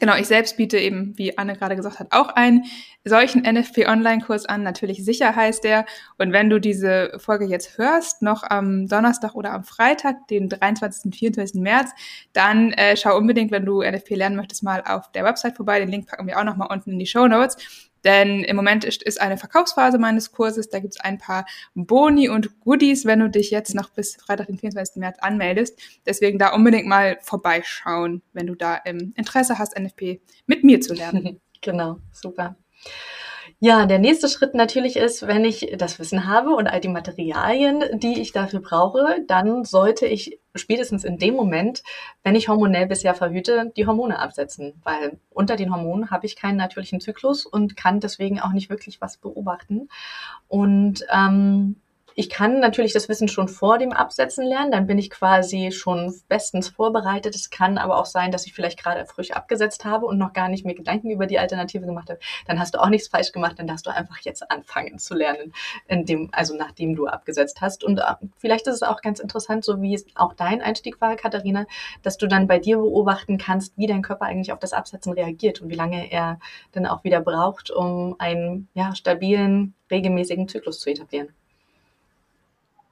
Genau, 0.00 0.14
ich 0.16 0.26
selbst 0.26 0.56
biete 0.56 0.78
eben, 0.78 1.16
wie 1.16 1.38
Anne 1.38 1.56
gerade 1.56 1.76
gesagt 1.76 2.00
hat, 2.00 2.08
auch 2.10 2.28
einen 2.28 2.64
solchen 3.04 3.42
NFP-Online-Kurs 3.42 4.46
an. 4.46 4.62
Natürlich 4.62 5.04
sicher 5.04 5.34
heißt 5.34 5.64
der. 5.64 5.86
Und 6.18 6.32
wenn 6.32 6.50
du 6.50 6.60
diese 6.60 7.12
Folge 7.18 7.46
jetzt 7.46 7.78
hörst, 7.78 8.20
noch 8.20 8.42
am 8.42 8.88
Donnerstag 8.88 9.34
oder 9.34 9.52
am 9.52 9.64
Freitag, 9.64 10.28
den 10.28 10.48
23. 10.48 11.06
und 11.06 11.16
24. 11.16 11.60
März, 11.60 11.90
dann 12.32 12.72
äh, 12.72 12.96
schau 12.96 13.16
unbedingt, 13.16 13.50
wenn 13.50 13.64
du 13.64 13.82
NFP 13.82 14.16
lernen 14.16 14.36
möchtest, 14.36 14.62
mal 14.62 14.82
auf 14.84 15.10
der 15.12 15.24
Website 15.24 15.56
vorbei. 15.56 15.78
Den 15.78 15.88
Link 15.88 16.06
packen 16.08 16.26
wir 16.26 16.38
auch 16.38 16.44
nochmal 16.44 16.68
unten 16.70 16.92
in 16.92 16.98
die 16.98 17.06
Show 17.06 17.26
Notes. 17.26 17.56
Denn 18.04 18.44
im 18.44 18.56
Moment 18.56 18.84
ist, 18.84 19.02
ist 19.02 19.20
eine 19.20 19.36
Verkaufsphase 19.36 19.98
meines 19.98 20.32
Kurses. 20.32 20.68
Da 20.68 20.78
gibt 20.78 20.94
es 20.94 21.00
ein 21.00 21.18
paar 21.18 21.46
Boni 21.74 22.28
und 22.28 22.60
Goodies, 22.60 23.04
wenn 23.04 23.20
du 23.20 23.28
dich 23.28 23.50
jetzt 23.50 23.74
noch 23.74 23.90
bis 23.90 24.16
Freitag, 24.16 24.46
den 24.46 24.58
24. 24.58 24.96
März 24.96 25.18
anmeldest. 25.20 25.78
Deswegen 26.06 26.38
da 26.38 26.52
unbedingt 26.52 26.86
mal 26.86 27.18
vorbeischauen, 27.22 28.22
wenn 28.32 28.46
du 28.46 28.54
da 28.54 28.80
ähm, 28.84 29.12
Interesse 29.16 29.58
hast, 29.58 29.78
NFP 29.78 30.20
mit 30.46 30.62
mir 30.64 30.80
zu 30.80 30.94
lernen. 30.94 31.40
genau, 31.60 31.98
super. 32.12 32.56
Ja, 33.58 33.86
der 33.86 33.98
nächste 33.98 34.28
Schritt 34.28 34.54
natürlich 34.54 34.96
ist, 34.96 35.26
wenn 35.26 35.46
ich 35.46 35.74
das 35.78 35.98
Wissen 35.98 36.26
habe 36.26 36.50
und 36.50 36.66
all 36.66 36.78
die 36.80 36.88
Materialien, 36.88 37.82
die 37.94 38.20
ich 38.20 38.32
dafür 38.32 38.60
brauche, 38.60 39.24
dann 39.26 39.64
sollte 39.64 40.04
ich 40.06 40.38
spätestens 40.54 41.04
in 41.04 41.16
dem 41.16 41.34
Moment, 41.34 41.82
wenn 42.22 42.34
ich 42.34 42.48
hormonell 42.48 42.86
bisher 42.86 43.14
verhüte, 43.14 43.72
die 43.74 43.86
Hormone 43.86 44.18
absetzen, 44.18 44.74
weil 44.84 45.18
unter 45.30 45.56
den 45.56 45.72
Hormonen 45.72 46.10
habe 46.10 46.26
ich 46.26 46.36
keinen 46.36 46.56
natürlichen 46.56 47.00
Zyklus 47.00 47.46
und 47.46 47.78
kann 47.78 47.98
deswegen 47.98 48.40
auch 48.40 48.52
nicht 48.52 48.68
wirklich 48.68 49.00
was 49.00 49.16
beobachten. 49.16 49.88
Und 50.48 51.06
ähm, 51.10 51.76
ich 52.18 52.30
kann 52.30 52.60
natürlich 52.60 52.94
das 52.94 53.10
Wissen 53.10 53.28
schon 53.28 53.46
vor 53.46 53.76
dem 53.76 53.92
Absetzen 53.92 54.46
lernen, 54.46 54.70
dann 54.70 54.86
bin 54.86 54.96
ich 54.96 55.10
quasi 55.10 55.70
schon 55.70 56.14
bestens 56.28 56.70
vorbereitet. 56.70 57.34
Es 57.34 57.50
kann 57.50 57.76
aber 57.76 57.98
auch 57.98 58.06
sein, 58.06 58.32
dass 58.32 58.46
ich 58.46 58.54
vielleicht 58.54 58.82
gerade 58.82 59.04
frisch 59.04 59.32
abgesetzt 59.32 59.84
habe 59.84 60.06
und 60.06 60.16
noch 60.16 60.32
gar 60.32 60.48
nicht 60.48 60.64
mir 60.64 60.74
Gedanken 60.74 61.10
über 61.10 61.26
die 61.26 61.38
Alternative 61.38 61.84
gemacht 61.84 62.08
habe. 62.08 62.18
Dann 62.46 62.58
hast 62.58 62.74
du 62.74 62.82
auch 62.82 62.88
nichts 62.88 63.08
falsch 63.08 63.32
gemacht, 63.32 63.58
dann 63.58 63.66
darfst 63.66 63.86
du 63.86 63.90
einfach 63.90 64.18
jetzt 64.20 64.50
anfangen 64.50 64.98
zu 64.98 65.14
lernen, 65.14 65.52
in 65.88 66.06
dem, 66.06 66.30
also 66.32 66.56
nachdem 66.56 66.96
du 66.96 67.06
abgesetzt 67.06 67.60
hast. 67.60 67.84
Und 67.84 67.98
äh, 67.98 68.14
vielleicht 68.38 68.66
ist 68.66 68.76
es 68.76 68.82
auch 68.82 69.02
ganz 69.02 69.20
interessant, 69.20 69.66
so 69.66 69.82
wie 69.82 69.94
es 69.94 70.06
auch 70.14 70.32
dein 70.32 70.62
Einstieg 70.62 71.02
war, 71.02 71.16
Katharina, 71.16 71.66
dass 72.02 72.16
du 72.16 72.26
dann 72.26 72.46
bei 72.46 72.58
dir 72.58 72.78
beobachten 72.78 73.36
kannst, 73.36 73.76
wie 73.76 73.86
dein 73.86 74.00
Körper 74.00 74.24
eigentlich 74.24 74.52
auf 74.52 74.58
das 74.58 74.72
Absetzen 74.72 75.12
reagiert 75.12 75.60
und 75.60 75.68
wie 75.68 75.74
lange 75.74 76.10
er 76.10 76.40
dann 76.72 76.86
auch 76.86 77.04
wieder 77.04 77.20
braucht, 77.20 77.70
um 77.70 78.16
einen 78.18 78.68
ja, 78.72 78.94
stabilen, 78.94 79.74
regelmäßigen 79.90 80.48
Zyklus 80.48 80.80
zu 80.80 80.88
etablieren. 80.88 81.28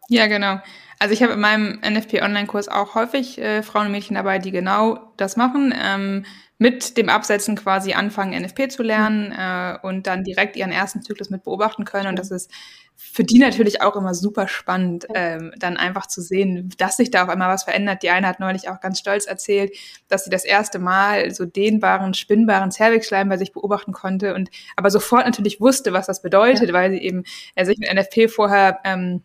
Ja, 0.09 0.27
genau. 0.27 0.59
Also 0.99 1.13
ich 1.13 1.23
habe 1.23 1.33
in 1.35 1.41
meinem 1.41 1.81
NFP-Online-Kurs 1.81 2.69
auch 2.69 2.95
häufig 2.95 3.39
äh, 3.39 3.63
Frauen 3.63 3.87
und 3.87 3.93
Mädchen 3.93 4.15
dabei, 4.17 4.39
die 4.39 4.53
genau 4.53 5.13
das 5.17 5.37
machen, 5.37 5.75
ähm, 5.77 6.25
mit 6.57 6.97
dem 6.97 7.09
Absetzen 7.09 7.57
quasi 7.57 7.95
anfangen, 7.95 8.41
NFP 8.41 8.69
zu 8.69 8.83
lernen 8.83 9.33
äh, 9.33 9.77
und 9.83 10.07
dann 10.07 10.23
direkt 10.25 10.57
ihren 10.57 10.71
ersten 10.71 11.03
Zyklus 11.03 11.29
mit 11.29 11.43
beobachten 11.43 11.85
können. 11.85 12.09
Und 12.09 12.19
das 12.19 12.31
ist 12.31 12.51
für 12.97 13.25
die 13.25 13.39
natürlich 13.39 13.83
auch 13.83 13.97
immer 13.97 14.15
super 14.15 14.47
spannend, 14.47 15.07
ähm, 15.15 15.53
dann 15.59 15.77
einfach 15.77 16.07
zu 16.07 16.21
sehen, 16.23 16.71
dass 16.79 16.97
sich 16.97 17.11
da 17.11 17.25
auf 17.25 17.29
einmal 17.29 17.49
was 17.53 17.65
verändert. 17.65 18.03
Die 18.05 18.11
eine 18.11 18.29
hat 18.29 18.39
neulich 18.39 18.69
auch 18.69 18.81
ganz 18.81 19.01
stolz 19.01 19.27
erzählt, 19.27 19.77
dass 20.09 20.25
sie 20.25 20.31
das 20.31 20.45
erste 20.45 20.79
Mal 20.79 21.33
so 21.35 21.45
dehnbaren, 21.45 22.15
spinnbaren 22.15 22.71
Cervixschleim 22.71 23.29
bei 23.29 23.37
sich 23.37 23.53
beobachten 23.53 23.93
konnte 23.93 24.35
und 24.35 24.49
aber 24.77 24.91
sofort 24.91 25.27
natürlich 25.27 25.61
wusste, 25.61 25.93
was 25.93 26.07
das 26.07 26.23
bedeutet, 26.23 26.73
weil 26.73 26.93
sie 26.93 26.99
eben 26.99 27.25
äh, 27.57 27.65
sich 27.65 27.79
mit 27.79 27.93
NFP 27.93 28.29
vorher 28.29 28.79
ähm, 28.85 29.23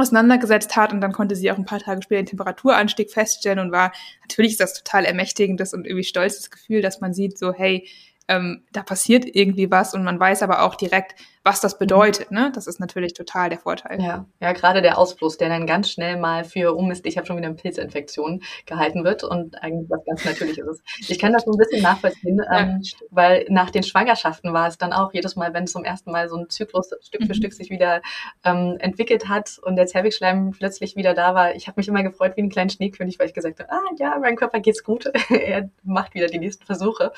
auseinandergesetzt 0.00 0.76
hat 0.76 0.92
und 0.92 1.00
dann 1.00 1.12
konnte 1.12 1.36
sie 1.36 1.50
auch 1.50 1.58
ein 1.58 1.64
paar 1.64 1.80
Tage 1.80 2.02
später 2.02 2.22
den 2.22 2.26
Temperaturanstieg 2.26 3.10
feststellen 3.10 3.58
und 3.58 3.72
war, 3.72 3.92
natürlich 4.22 4.52
ist 4.52 4.60
das 4.60 4.74
total 4.74 5.04
ermächtigendes 5.04 5.74
und 5.74 5.86
irgendwie 5.86 6.04
stolzes 6.04 6.50
Gefühl, 6.50 6.82
dass 6.82 7.00
man 7.00 7.14
sieht 7.14 7.38
so, 7.38 7.52
hey, 7.52 7.86
ähm, 8.28 8.62
da 8.72 8.82
passiert 8.82 9.24
irgendwie 9.26 9.70
was 9.70 9.92
und 9.92 10.04
man 10.04 10.18
weiß 10.18 10.42
aber 10.42 10.62
auch 10.62 10.76
direkt, 10.76 11.14
was 11.42 11.60
das 11.60 11.78
bedeutet. 11.78 12.30
Ne? 12.30 12.52
Das 12.54 12.66
ist 12.66 12.80
natürlich 12.80 13.14
total 13.14 13.48
der 13.48 13.58
Vorteil. 13.58 14.00
Ja, 14.00 14.26
ja 14.40 14.52
gerade 14.52 14.82
der 14.82 14.98
Ausfluss, 14.98 15.38
der 15.38 15.48
dann 15.48 15.66
ganz 15.66 15.90
schnell 15.90 16.18
mal 16.18 16.44
für, 16.44 16.76
oh 16.76 16.82
Mist, 16.82 17.06
ich 17.06 17.16
habe 17.16 17.26
schon 17.26 17.38
wieder 17.38 17.46
eine 17.46 17.56
Pilzinfektion 17.56 18.42
gehalten 18.66 19.04
wird 19.04 19.24
und 19.24 19.62
eigentlich 19.62 19.88
was 19.88 20.04
ganz 20.04 20.24
Natürliches 20.24 20.66
ist. 20.66 20.82
Ich 21.08 21.18
kann 21.18 21.32
das 21.32 21.44
so 21.44 21.52
ein 21.52 21.56
bisschen 21.56 21.82
nachvollziehen, 21.82 22.38
ja. 22.44 22.60
ähm, 22.60 22.82
weil 23.10 23.46
nach 23.48 23.70
den 23.70 23.82
Schwangerschaften 23.82 24.52
war 24.52 24.68
es 24.68 24.76
dann 24.76 24.92
auch 24.92 25.14
jedes 25.14 25.34
Mal, 25.36 25.54
wenn 25.54 25.66
zum 25.66 25.84
ersten 25.84 26.10
Mal 26.10 26.28
so 26.28 26.36
ein 26.36 26.50
Zyklus 26.50 26.90
Stück 27.00 27.22
für 27.22 27.28
mhm. 27.28 27.34
Stück 27.34 27.52
sich 27.54 27.70
wieder 27.70 28.02
ähm, 28.44 28.76
entwickelt 28.78 29.28
hat 29.28 29.58
und 29.62 29.76
der 29.76 29.86
Zervixschleim 29.86 30.50
plötzlich 30.50 30.94
wieder 30.96 31.14
da 31.14 31.34
war. 31.34 31.54
Ich 31.54 31.68
habe 31.68 31.80
mich 31.80 31.88
immer 31.88 32.02
gefreut 32.02 32.36
wie 32.36 32.42
ein 32.42 32.50
kleiner 32.50 32.70
Schneekönig, 32.70 33.18
weil 33.18 33.28
ich 33.28 33.34
gesagt 33.34 33.60
habe, 33.60 33.72
ah 33.72 33.80
ja, 33.98 34.18
mein 34.20 34.36
Körper 34.36 34.60
geht's 34.60 34.84
gut, 34.84 35.06
er 35.30 35.70
macht 35.82 36.14
wieder 36.14 36.26
die 36.26 36.38
nächsten 36.38 36.66
Versuche. 36.66 37.12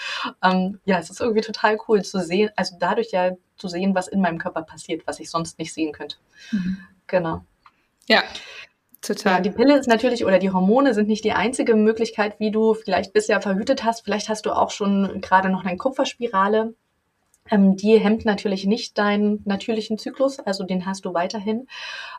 Ähm, 0.45 0.79
ja, 0.85 0.99
es 0.99 1.11
ist 1.11 1.21
irgendwie 1.21 1.41
total 1.41 1.77
cool 1.89 2.03
zu 2.03 2.21
sehen, 2.21 2.51
also 2.55 2.77
dadurch 2.79 3.11
ja 3.11 3.33
zu 3.63 3.69
sehen, 3.69 3.95
was 3.95 4.09
in 4.09 4.21
meinem 4.21 4.39
Körper 4.39 4.63
passiert, 4.63 5.07
was 5.07 5.21
ich 5.21 5.31
sonst 5.31 5.61
nicht 5.61 5.73
sehen 5.73 5.93
könnte. 5.93 6.17
Mhm. 6.51 6.79
Genau. 7.07 7.45
Ja. 8.09 8.25
Total. 9.01 9.35
Ja, 9.35 9.41
die 9.41 9.51
Pille 9.51 9.79
ist 9.79 9.89
natürlich 9.89 10.25
oder 10.25 10.39
die 10.39 10.51
Hormone 10.51 10.95
sind 10.95 11.09
nicht 11.09 11.25
die 11.25 11.33
einzige 11.33 11.75
Möglichkeit, 11.77 12.39
wie 12.41 12.51
du 12.51 12.75
vielleicht 12.75 13.13
bisher 13.13 13.41
verhütet 13.41 13.85
hast. 13.85 14.05
Vielleicht 14.05 14.29
hast 14.29 14.47
du 14.47 14.53
auch 14.53 14.71
schon 14.71 15.21
gerade 15.21 15.49
noch 15.49 15.65
eine 15.65 15.77
Kupferspirale. 15.77 16.75
Ähm, 17.53 17.77
die 17.77 17.99
hemmt 17.99 18.25
natürlich 18.25 18.67
nicht 18.67 18.97
deinen 18.97 19.43
natürlichen 19.45 19.99
Zyklus, 19.99 20.39
also 20.39 20.65
den 20.65 20.87
hast 20.87 21.05
du 21.05 21.13
weiterhin. 21.13 21.69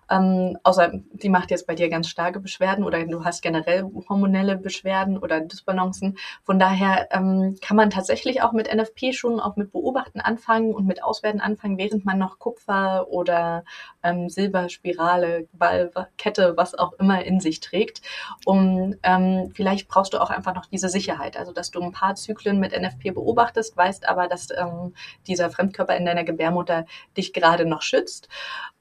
Ähm, 0.09 0.57
außer 0.63 0.91
die 1.11 1.29
macht 1.29 1.49
jetzt 1.49 1.65
bei 1.65 1.73
dir 1.73 1.89
ganz 1.89 2.07
starke 2.07 2.39
Beschwerden 2.39 2.83
oder 2.83 3.03
du 3.05 3.25
hast 3.25 3.41
generell 3.41 3.89
hormonelle 4.07 4.57
Beschwerden 4.57 5.17
oder 5.17 5.41
Dysbalancen. 5.41 6.17
Von 6.43 6.59
daher 6.59 7.07
ähm, 7.11 7.57
kann 7.61 7.77
man 7.77 7.89
tatsächlich 7.89 8.43
auch 8.43 8.51
mit 8.51 8.73
NFP 8.73 9.13
schon 9.13 9.39
auch 9.39 9.55
mit 9.55 9.71
Beobachten 9.71 10.21
anfangen 10.21 10.73
und 10.75 10.85
mit 10.85 11.03
Auswerten 11.03 11.41
anfangen, 11.41 11.79
während 11.79 12.05
man 12.05 12.19
noch 12.19 12.37
Kupfer 12.37 13.07
oder 13.09 13.63
ähm, 14.03 14.29
Silberspirale, 14.29 15.47
Ball, 15.53 15.91
Kette, 16.17 16.55
was 16.57 16.75
auch 16.75 16.93
immer 16.93 17.23
in 17.23 17.39
sich 17.39 17.59
trägt. 17.59 18.01
Um 18.45 18.95
ähm, 19.03 19.51
vielleicht 19.53 19.87
brauchst 19.87 20.13
du 20.13 20.21
auch 20.21 20.29
einfach 20.29 20.53
noch 20.55 20.65
diese 20.65 20.89
Sicherheit, 20.89 21.37
also 21.37 21.51
dass 21.51 21.71
du 21.71 21.81
ein 21.81 21.91
paar 21.91 22.15
Zyklen 22.15 22.59
mit 22.59 22.77
NFP 22.77 23.11
beobachtest, 23.13 23.75
weißt 23.75 24.07
aber, 24.07 24.27
dass 24.27 24.49
ähm, 24.51 24.93
dieser 25.27 25.49
Fremdkörper 25.49 25.95
in 25.95 26.05
deiner 26.05 26.23
Gebärmutter 26.23 26.85
dich 27.17 27.33
gerade 27.33 27.65
noch 27.65 27.81
schützt. 27.81 28.27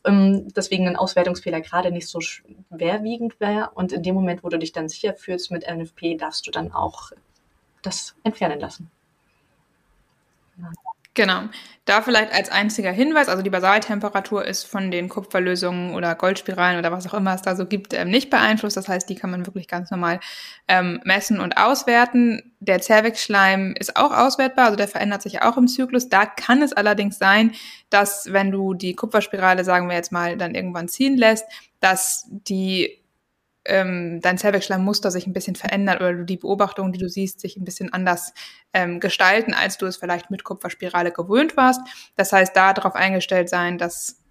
Ähm, 0.04 0.48
deswegen 0.54 0.88
ein 0.88 0.96
Auswertungsfehler 0.96 1.60
gerade 1.60 1.92
nicht 1.92 2.08
so 2.08 2.20
schwerwiegend 2.20 3.38
wäre. 3.40 3.70
Und 3.74 3.92
in 3.92 4.02
dem 4.02 4.14
Moment, 4.14 4.42
wo 4.42 4.48
du 4.48 4.58
dich 4.58 4.72
dann 4.72 4.88
sicher 4.88 5.14
fühlst 5.14 5.50
mit 5.50 5.66
NFP, 5.68 6.16
darfst 6.16 6.46
du 6.46 6.50
dann 6.50 6.72
auch 6.72 7.12
das 7.82 8.14
entfernen 8.24 8.60
lassen. 8.60 8.90
Genau. 11.14 11.42
Da 11.84 12.00
vielleicht 12.00 12.32
als 12.32 12.48
einziger 12.48 12.92
Hinweis, 12.92 13.28
also 13.28 13.42
die 13.42 13.50
Basaltemperatur 13.50 14.44
ist 14.44 14.64
von 14.64 14.92
den 14.92 15.08
Kupferlösungen 15.08 15.94
oder 15.94 16.14
Goldspiralen 16.14 16.78
oder 16.78 16.92
was 16.92 17.08
auch 17.08 17.14
immer 17.14 17.34
es 17.34 17.42
da 17.42 17.56
so 17.56 17.66
gibt, 17.66 17.92
ähm, 17.92 18.08
nicht 18.08 18.30
beeinflusst. 18.30 18.76
Das 18.76 18.88
heißt, 18.88 19.10
die 19.10 19.16
kann 19.16 19.30
man 19.32 19.44
wirklich 19.46 19.66
ganz 19.66 19.90
normal 19.90 20.20
ähm, 20.68 21.00
messen 21.04 21.40
und 21.40 21.56
auswerten. 21.56 22.54
Der 22.60 22.80
Zervixschleim 22.80 23.74
ist 23.78 23.96
auch 23.96 24.12
auswertbar, 24.16 24.66
also 24.66 24.76
der 24.76 24.86
verändert 24.86 25.22
sich 25.22 25.42
auch 25.42 25.56
im 25.56 25.66
Zyklus. 25.66 26.08
Da 26.08 26.24
kann 26.24 26.62
es 26.62 26.72
allerdings 26.72 27.18
sein, 27.18 27.50
dass 27.90 28.32
wenn 28.32 28.52
du 28.52 28.74
die 28.74 28.94
Kupferspirale, 28.94 29.64
sagen 29.64 29.88
wir 29.88 29.96
jetzt 29.96 30.12
mal, 30.12 30.36
dann 30.36 30.54
irgendwann 30.54 30.88
ziehen 30.88 31.16
lässt, 31.16 31.44
dass 31.80 32.28
die 32.30 33.01
ähm, 33.64 34.20
dein 34.20 34.38
Zellwechselmuster 34.38 35.10
sich 35.10 35.26
ein 35.26 35.32
bisschen 35.32 35.56
verändert 35.56 36.00
oder 36.00 36.14
du 36.14 36.24
die 36.24 36.36
Beobachtungen, 36.36 36.92
die 36.92 36.98
du 36.98 37.08
siehst, 37.08 37.40
sich 37.40 37.56
ein 37.56 37.64
bisschen 37.64 37.92
anders 37.92 38.32
ähm, 38.72 39.00
gestalten, 39.00 39.54
als 39.54 39.78
du 39.78 39.86
es 39.86 39.96
vielleicht 39.96 40.30
mit 40.30 40.44
Kupferspirale 40.44 41.12
gewöhnt 41.12 41.56
warst. 41.56 41.80
Das 42.16 42.32
heißt, 42.32 42.56
da 42.56 42.72
darauf 42.72 42.94
eingestellt 42.94 43.48
sein, 43.48 43.78
dass 43.78 44.21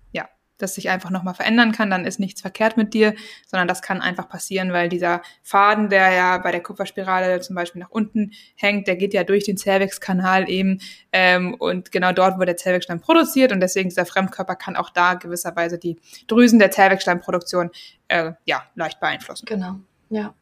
das 0.61 0.75
sich 0.75 0.89
einfach 0.89 1.09
nochmal 1.09 1.33
verändern 1.33 1.71
kann, 1.71 1.89
dann 1.89 2.05
ist 2.05 2.19
nichts 2.19 2.41
verkehrt 2.41 2.77
mit 2.77 2.93
dir, 2.93 3.13
sondern 3.47 3.67
das 3.67 3.81
kann 3.81 4.01
einfach 4.01 4.29
passieren, 4.29 4.73
weil 4.73 4.89
dieser 4.89 5.21
Faden, 5.43 5.89
der 5.89 6.11
ja 6.11 6.37
bei 6.37 6.51
der 6.51 6.61
Kupferspirale 6.61 7.39
zum 7.41 7.55
Beispiel 7.55 7.81
nach 7.81 7.89
unten 7.89 8.31
hängt, 8.55 8.87
der 8.87 8.95
geht 8.95 9.13
ja 9.13 9.23
durch 9.23 9.43
den 9.43 9.57
Cervix-Kanal 9.57 10.49
eben 10.49 10.79
ähm, 11.11 11.53
und 11.55 11.91
genau 11.91 12.11
dort 12.11 12.39
wird 12.39 12.49
der 12.49 12.57
Cervixschleim 12.57 12.99
produziert 12.99 13.51
und 13.51 13.59
deswegen 13.59 13.89
dieser 13.89 14.05
Fremdkörper 14.05 14.55
kann 14.55 14.75
auch 14.75 14.89
da 14.89 15.15
gewisserweise 15.15 15.77
die 15.77 15.97
Drüsen 16.27 16.59
der 16.59 16.71
Cervixschleimproduktion 16.71 17.71
äh, 18.07 18.33
ja, 18.45 18.63
leicht 18.75 18.99
beeinflussen. 18.99 19.45
Genau. 19.45 19.75
Ja. 20.09 20.33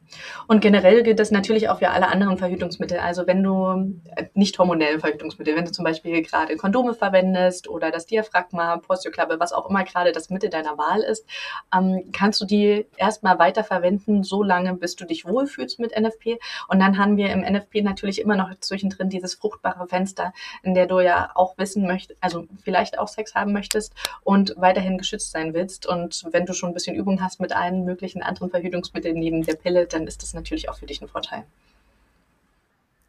Und 0.46 0.60
generell 0.60 1.02
gilt 1.02 1.18
das 1.18 1.30
natürlich 1.30 1.68
auch 1.68 1.78
für 1.78 1.90
alle 1.90 2.08
anderen 2.08 2.38
Verhütungsmittel. 2.38 2.98
Also 2.98 3.26
wenn 3.26 3.42
du 3.42 4.00
äh, 4.16 4.26
nicht 4.34 4.58
hormonelle 4.58 4.98
Verhütungsmittel, 5.00 5.56
wenn 5.56 5.64
du 5.64 5.72
zum 5.72 5.84
Beispiel 5.84 6.22
gerade 6.22 6.56
Kondome 6.56 6.94
verwendest 6.94 7.68
oder 7.68 7.90
das 7.90 8.06
Diaphragma, 8.06 8.78
Postioklappe, 8.78 9.40
was 9.40 9.52
auch 9.52 9.68
immer 9.68 9.84
gerade 9.84 10.12
das 10.12 10.30
Mittel 10.30 10.50
deiner 10.50 10.78
Wahl 10.78 11.00
ist, 11.00 11.26
ähm, 11.74 12.10
kannst 12.12 12.40
du 12.40 12.44
die 12.44 12.86
erstmal 12.96 13.38
weiter 13.38 13.64
verwenden, 13.64 14.22
so 14.22 14.42
lange, 14.42 14.74
bis 14.74 14.96
du 14.96 15.04
dich 15.04 15.24
wohlfühlst 15.24 15.78
mit 15.78 15.98
NFP. 15.98 16.38
Und 16.68 16.80
dann 16.80 16.98
haben 16.98 17.16
wir 17.16 17.30
im 17.30 17.40
NFP 17.40 17.82
natürlich 17.82 18.20
immer 18.20 18.36
noch 18.36 18.50
zwischendrin 18.60 19.08
dieses 19.08 19.34
fruchtbare 19.34 19.86
Fenster, 19.86 20.32
in 20.62 20.74
der 20.74 20.86
du 20.86 21.00
ja 21.00 21.30
auch 21.34 21.56
wissen 21.58 21.86
möchtest, 21.86 22.18
also 22.20 22.46
vielleicht 22.62 22.98
auch 22.98 23.08
Sex 23.08 23.34
haben 23.34 23.52
möchtest 23.52 23.94
und 24.22 24.54
weiterhin 24.56 24.98
geschützt 24.98 25.30
sein 25.30 25.54
willst. 25.54 25.86
Und 25.86 26.24
wenn 26.30 26.46
du 26.46 26.52
schon 26.52 26.70
ein 26.70 26.74
bisschen 26.74 26.96
Übung 26.96 27.22
hast 27.22 27.40
mit 27.40 27.54
allen 27.54 27.84
möglichen 27.84 28.22
anderen 28.22 28.50
Verhütungsmitteln 28.50 29.18
neben 29.18 29.42
der 29.42 29.54
Pille, 29.54 29.86
dann 29.86 29.99
ist 30.06 30.22
das 30.22 30.34
natürlich 30.34 30.68
auch 30.68 30.78
für 30.78 30.86
dich 30.86 31.00
ein 31.02 31.08
Vorteil. 31.08 31.44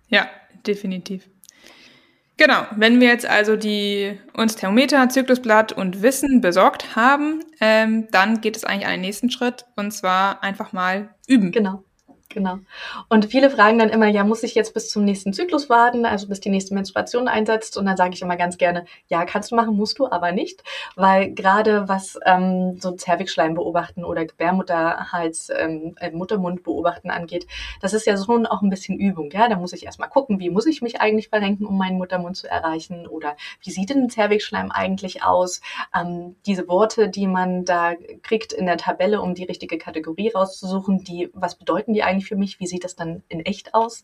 Ja, 0.10 0.30
definitiv. 0.66 1.28
Genau, 2.38 2.66
wenn 2.76 3.00
wir 3.00 3.08
jetzt 3.08 3.26
also 3.28 3.56
die 3.56 4.20
uns 4.34 4.56
Thermometer, 4.56 5.08
Zyklusblatt 5.10 5.74
und 5.74 6.02
Wissen 6.02 6.42
besorgt 6.42 6.96
haben, 6.96 7.44
ähm, 7.60 8.08
dann 8.12 8.42
geht 8.42 8.58
es 8.58 8.64
eigentlich 8.64 8.86
an 8.86 8.94
den 8.94 9.02
nächsten 9.02 9.30
Schritt 9.30 9.66
und 9.76 9.92
zwar 9.92 10.42
einfach 10.42 10.74
mal 10.74 11.14
üben. 11.28 11.52
Genau. 11.52 11.84
Genau. 12.34 12.60
Und 13.10 13.26
viele 13.26 13.50
fragen 13.50 13.78
dann 13.78 13.90
immer, 13.90 14.08
ja, 14.08 14.24
muss 14.24 14.44
ich 14.44 14.56
jetzt 14.56 14.74
bis 14.74 14.90
zum 14.90 15.04
nächsten 15.04 15.34
Zyklus 15.34 15.70
warten, 15.70 16.06
also 16.06 16.28
bis 16.30 16.40
die 16.40 16.50
nächste 16.50 16.74
Menstruation 16.74 17.28
einsetzt? 17.28 17.76
Und 17.78 17.86
dann 17.86 17.98
sage 17.98 18.14
ich 18.14 18.22
immer 18.22 18.38
ganz 18.38 18.58
gerne, 18.58 18.86
ja, 19.08 19.26
kannst 19.26 19.52
du 19.52 19.56
machen, 19.56 19.76
musst 19.76 20.00
du 20.00 20.10
aber 20.10 20.32
nicht, 20.32 20.64
weil 20.96 21.34
gerade 21.34 21.90
was 21.90 22.18
ähm, 22.26 22.78
so 22.80 22.92
Zervixschleim 22.92 23.56
beobachten 23.56 24.06
oder 24.06 24.26
Gebärmutterhals, 24.26 25.50
ähm, 25.58 25.96
äh, 26.00 26.12
Muttermund 26.12 26.64
beobachten 26.64 27.10
angeht, 27.10 27.48
das 27.82 27.94
ist 27.94 28.06
ja 28.06 28.16
schon 28.18 28.46
auch 28.46 28.62
ein 28.62 28.70
bisschen 28.70 28.98
Übung, 28.98 29.30
ja. 29.32 29.50
Da 29.50 29.58
muss 29.58 29.74
ich 29.74 29.86
erstmal 29.86 30.10
gucken, 30.10 30.40
wie 30.40 30.50
muss 30.50 30.66
ich 30.66 30.82
mich 30.82 31.02
eigentlich 31.02 31.28
verrenken, 31.28 31.66
um 31.66 31.78
meinen 31.78 31.98
Muttermund 31.98 32.38
zu 32.38 32.50
erreichen? 32.50 33.08
Oder 33.08 33.36
wie 33.62 33.72
sieht 33.72 33.90
denn 33.90 34.04
ein 34.04 34.10
Zervixschleim 34.10 34.72
eigentlich 34.72 35.24
aus? 35.24 35.60
Ähm, 35.94 36.38
diese 36.46 36.70
Worte, 36.70 37.10
die 37.10 37.28
man 37.28 37.66
da 37.66 37.94
kriegt 38.24 38.54
in 38.54 38.68
der 38.68 38.78
Tabelle, 38.78 39.22
um 39.22 39.36
die 39.36 39.44
richtige 39.44 39.78
Kategorie 39.78 40.30
rauszusuchen, 40.30 41.04
die, 41.04 41.30
was 41.34 41.56
bedeuten 41.56 41.94
die 41.94 42.04
eigentlich? 42.04 42.21
Eigentlich 42.22 42.28
für 42.28 42.36
mich? 42.36 42.60
Wie 42.60 42.68
sieht 42.68 42.84
das 42.84 42.96
dann 42.96 43.24
in 43.30 43.42
echt 43.42 43.74
aus? 43.74 44.04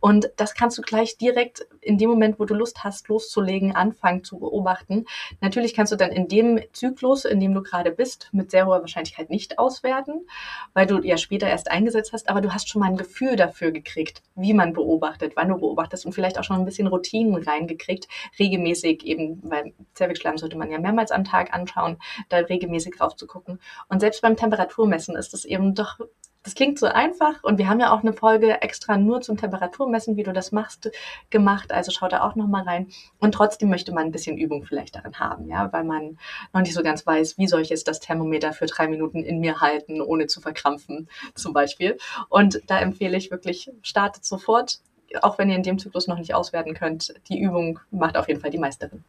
Und 0.00 0.30
das 0.36 0.54
kannst 0.54 0.78
du 0.78 0.82
gleich 0.82 1.16
direkt 1.18 1.66
in 1.80 1.98
dem 1.98 2.10
Moment, 2.10 2.38
wo 2.38 2.44
du 2.44 2.54
Lust 2.54 2.84
hast, 2.84 3.08
loszulegen, 3.08 3.74
anfangen 3.74 4.24
zu 4.24 4.38
beobachten. 4.38 5.06
Natürlich 5.40 5.74
kannst 5.74 5.92
du 5.92 5.96
dann 5.96 6.10
in 6.10 6.28
dem 6.28 6.60
Zyklus, 6.72 7.24
in 7.24 7.40
dem 7.40 7.54
du 7.54 7.62
gerade 7.62 7.90
bist, 7.90 8.28
mit 8.32 8.50
sehr 8.50 8.66
hoher 8.66 8.80
Wahrscheinlichkeit 8.80 9.30
nicht 9.30 9.58
auswerten, 9.58 10.26
weil 10.74 10.86
du 10.86 11.00
ja 11.02 11.16
später 11.16 11.48
erst 11.48 11.70
eingesetzt 11.70 12.12
hast, 12.12 12.28
aber 12.28 12.40
du 12.40 12.52
hast 12.52 12.68
schon 12.68 12.80
mal 12.80 12.88
ein 12.88 12.96
Gefühl 12.96 13.36
dafür 13.36 13.70
gekriegt, 13.70 14.22
wie 14.34 14.54
man 14.54 14.72
beobachtet, 14.72 15.32
wann 15.36 15.48
du 15.48 15.56
beobachtest 15.56 16.06
und 16.06 16.12
vielleicht 16.12 16.38
auch 16.38 16.44
schon 16.44 16.56
ein 16.56 16.64
bisschen 16.64 16.86
Routinen 16.86 17.42
reingekriegt, 17.42 18.08
regelmäßig 18.38 19.04
eben, 19.04 19.40
weil 19.44 19.72
Zervixschleim 19.94 20.38
sollte 20.38 20.56
man 20.56 20.70
ja 20.70 20.78
mehrmals 20.78 21.10
am 21.10 21.24
Tag 21.24 21.52
anschauen, 21.52 21.98
da 22.28 22.38
regelmäßig 22.38 22.96
drauf 22.96 23.16
zu 23.16 23.26
gucken. 23.26 23.60
Und 23.88 24.00
selbst 24.00 24.22
beim 24.22 24.36
Temperaturmessen 24.36 25.16
ist 25.16 25.34
es 25.34 25.44
eben 25.44 25.74
doch 25.74 25.98
das 26.46 26.54
klingt 26.54 26.78
so 26.78 26.86
einfach 26.86 27.42
und 27.42 27.58
wir 27.58 27.68
haben 27.68 27.80
ja 27.80 27.90
auch 27.90 28.02
eine 28.02 28.12
Folge 28.12 28.62
extra 28.62 28.96
nur 28.96 29.20
zum 29.20 29.36
Temperaturmessen, 29.36 30.16
wie 30.16 30.22
du 30.22 30.32
das 30.32 30.52
machst, 30.52 30.92
gemacht. 31.28 31.72
Also 31.72 31.90
schau 31.90 32.06
da 32.06 32.22
auch 32.22 32.36
nochmal 32.36 32.62
rein. 32.62 32.86
Und 33.18 33.32
trotzdem 33.32 33.68
möchte 33.68 33.92
man 33.92 34.04
ein 34.04 34.12
bisschen 34.12 34.38
Übung 34.38 34.64
vielleicht 34.64 34.94
darin 34.94 35.18
haben, 35.18 35.48
ja, 35.48 35.72
weil 35.72 35.82
man 35.82 36.18
noch 36.52 36.60
nicht 36.60 36.72
so 36.72 36.84
ganz 36.84 37.04
weiß, 37.04 37.36
wie 37.36 37.48
soll 37.48 37.62
ich 37.62 37.70
jetzt 37.70 37.88
das 37.88 37.98
Thermometer 37.98 38.52
für 38.52 38.66
drei 38.66 38.86
Minuten 38.86 39.24
in 39.24 39.40
mir 39.40 39.60
halten, 39.60 40.00
ohne 40.00 40.28
zu 40.28 40.40
verkrampfen, 40.40 41.08
zum 41.34 41.52
Beispiel. 41.52 41.98
Und 42.28 42.62
da 42.68 42.78
empfehle 42.78 43.16
ich 43.16 43.32
wirklich, 43.32 43.72
startet 43.82 44.24
sofort, 44.24 44.78
auch 45.22 45.38
wenn 45.38 45.50
ihr 45.50 45.56
in 45.56 45.64
dem 45.64 45.80
Zyklus 45.80 46.06
noch 46.06 46.18
nicht 46.18 46.32
auswerten 46.32 46.74
könnt. 46.74 47.12
Die 47.28 47.40
Übung 47.40 47.80
macht 47.90 48.16
auf 48.16 48.28
jeden 48.28 48.40
Fall 48.40 48.50
die 48.50 48.58
Meisterin. 48.58 49.02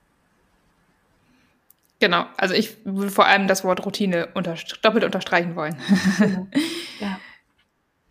Genau, 2.00 2.26
also 2.36 2.56
ich 2.56 2.78
würde 2.84 3.12
vor 3.12 3.28
allem 3.28 3.48
das 3.48 3.64
Wort 3.64 3.86
Routine 3.86 4.30
unter, 4.34 4.56
doppelt 4.82 5.04
unterstreichen 5.04 5.56
wollen. 5.56 5.78
ja. 7.00 7.20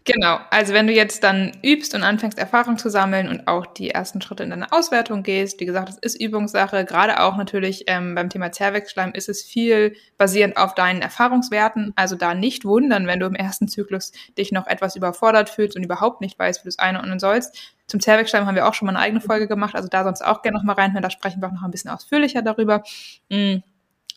Genau, 0.08 0.38
also 0.50 0.72
wenn 0.72 0.86
du 0.86 0.92
jetzt 0.92 1.24
dann 1.24 1.50
übst 1.64 1.92
und 1.92 2.04
anfängst 2.04 2.38
Erfahrung 2.38 2.78
zu 2.78 2.88
sammeln 2.90 3.28
und 3.28 3.48
auch 3.48 3.66
die 3.66 3.90
ersten 3.90 4.22
Schritte 4.22 4.44
in 4.44 4.50
deine 4.50 4.70
Auswertung 4.70 5.24
gehst, 5.24 5.58
wie 5.58 5.66
gesagt, 5.66 5.88
das 5.88 5.98
ist 5.98 6.20
Übungssache, 6.20 6.84
gerade 6.84 7.20
auch 7.20 7.36
natürlich 7.36 7.84
ähm, 7.88 8.14
beim 8.14 8.30
Thema 8.30 8.52
Zervixschleim 8.52 9.10
ist 9.14 9.28
es 9.28 9.42
viel 9.42 9.96
basierend 10.16 10.58
auf 10.58 10.74
deinen 10.74 11.02
Erfahrungswerten, 11.02 11.92
also 11.96 12.14
da 12.14 12.34
nicht 12.34 12.64
wundern, 12.64 13.08
wenn 13.08 13.18
du 13.18 13.26
im 13.26 13.34
ersten 13.34 13.66
Zyklus 13.66 14.12
dich 14.38 14.52
noch 14.52 14.68
etwas 14.68 14.94
überfordert 14.94 15.50
fühlst 15.50 15.76
und 15.76 15.82
überhaupt 15.82 16.20
nicht 16.20 16.38
weißt, 16.38 16.60
wie 16.60 16.66
du 16.66 16.68
es 16.68 16.78
einordnen 16.78 17.18
sollst. 17.18 17.74
Zum 17.88 17.98
Zervixschleim 17.98 18.46
haben 18.46 18.54
wir 18.54 18.68
auch 18.68 18.74
schon 18.74 18.86
mal 18.86 18.92
eine 18.94 19.00
eigene 19.00 19.20
Folge 19.20 19.48
gemacht, 19.48 19.74
also 19.74 19.88
da 19.88 20.04
sonst 20.04 20.22
auch 20.24 20.42
gerne 20.42 20.58
noch 20.58 20.64
mal 20.64 20.74
reinhören, 20.74 21.02
da 21.02 21.10
sprechen 21.10 21.42
wir 21.42 21.48
auch 21.48 21.52
noch 21.52 21.64
ein 21.64 21.72
bisschen 21.72 21.90
ausführlicher 21.90 22.42
darüber. 22.42 22.84
Mhm. 23.28 23.64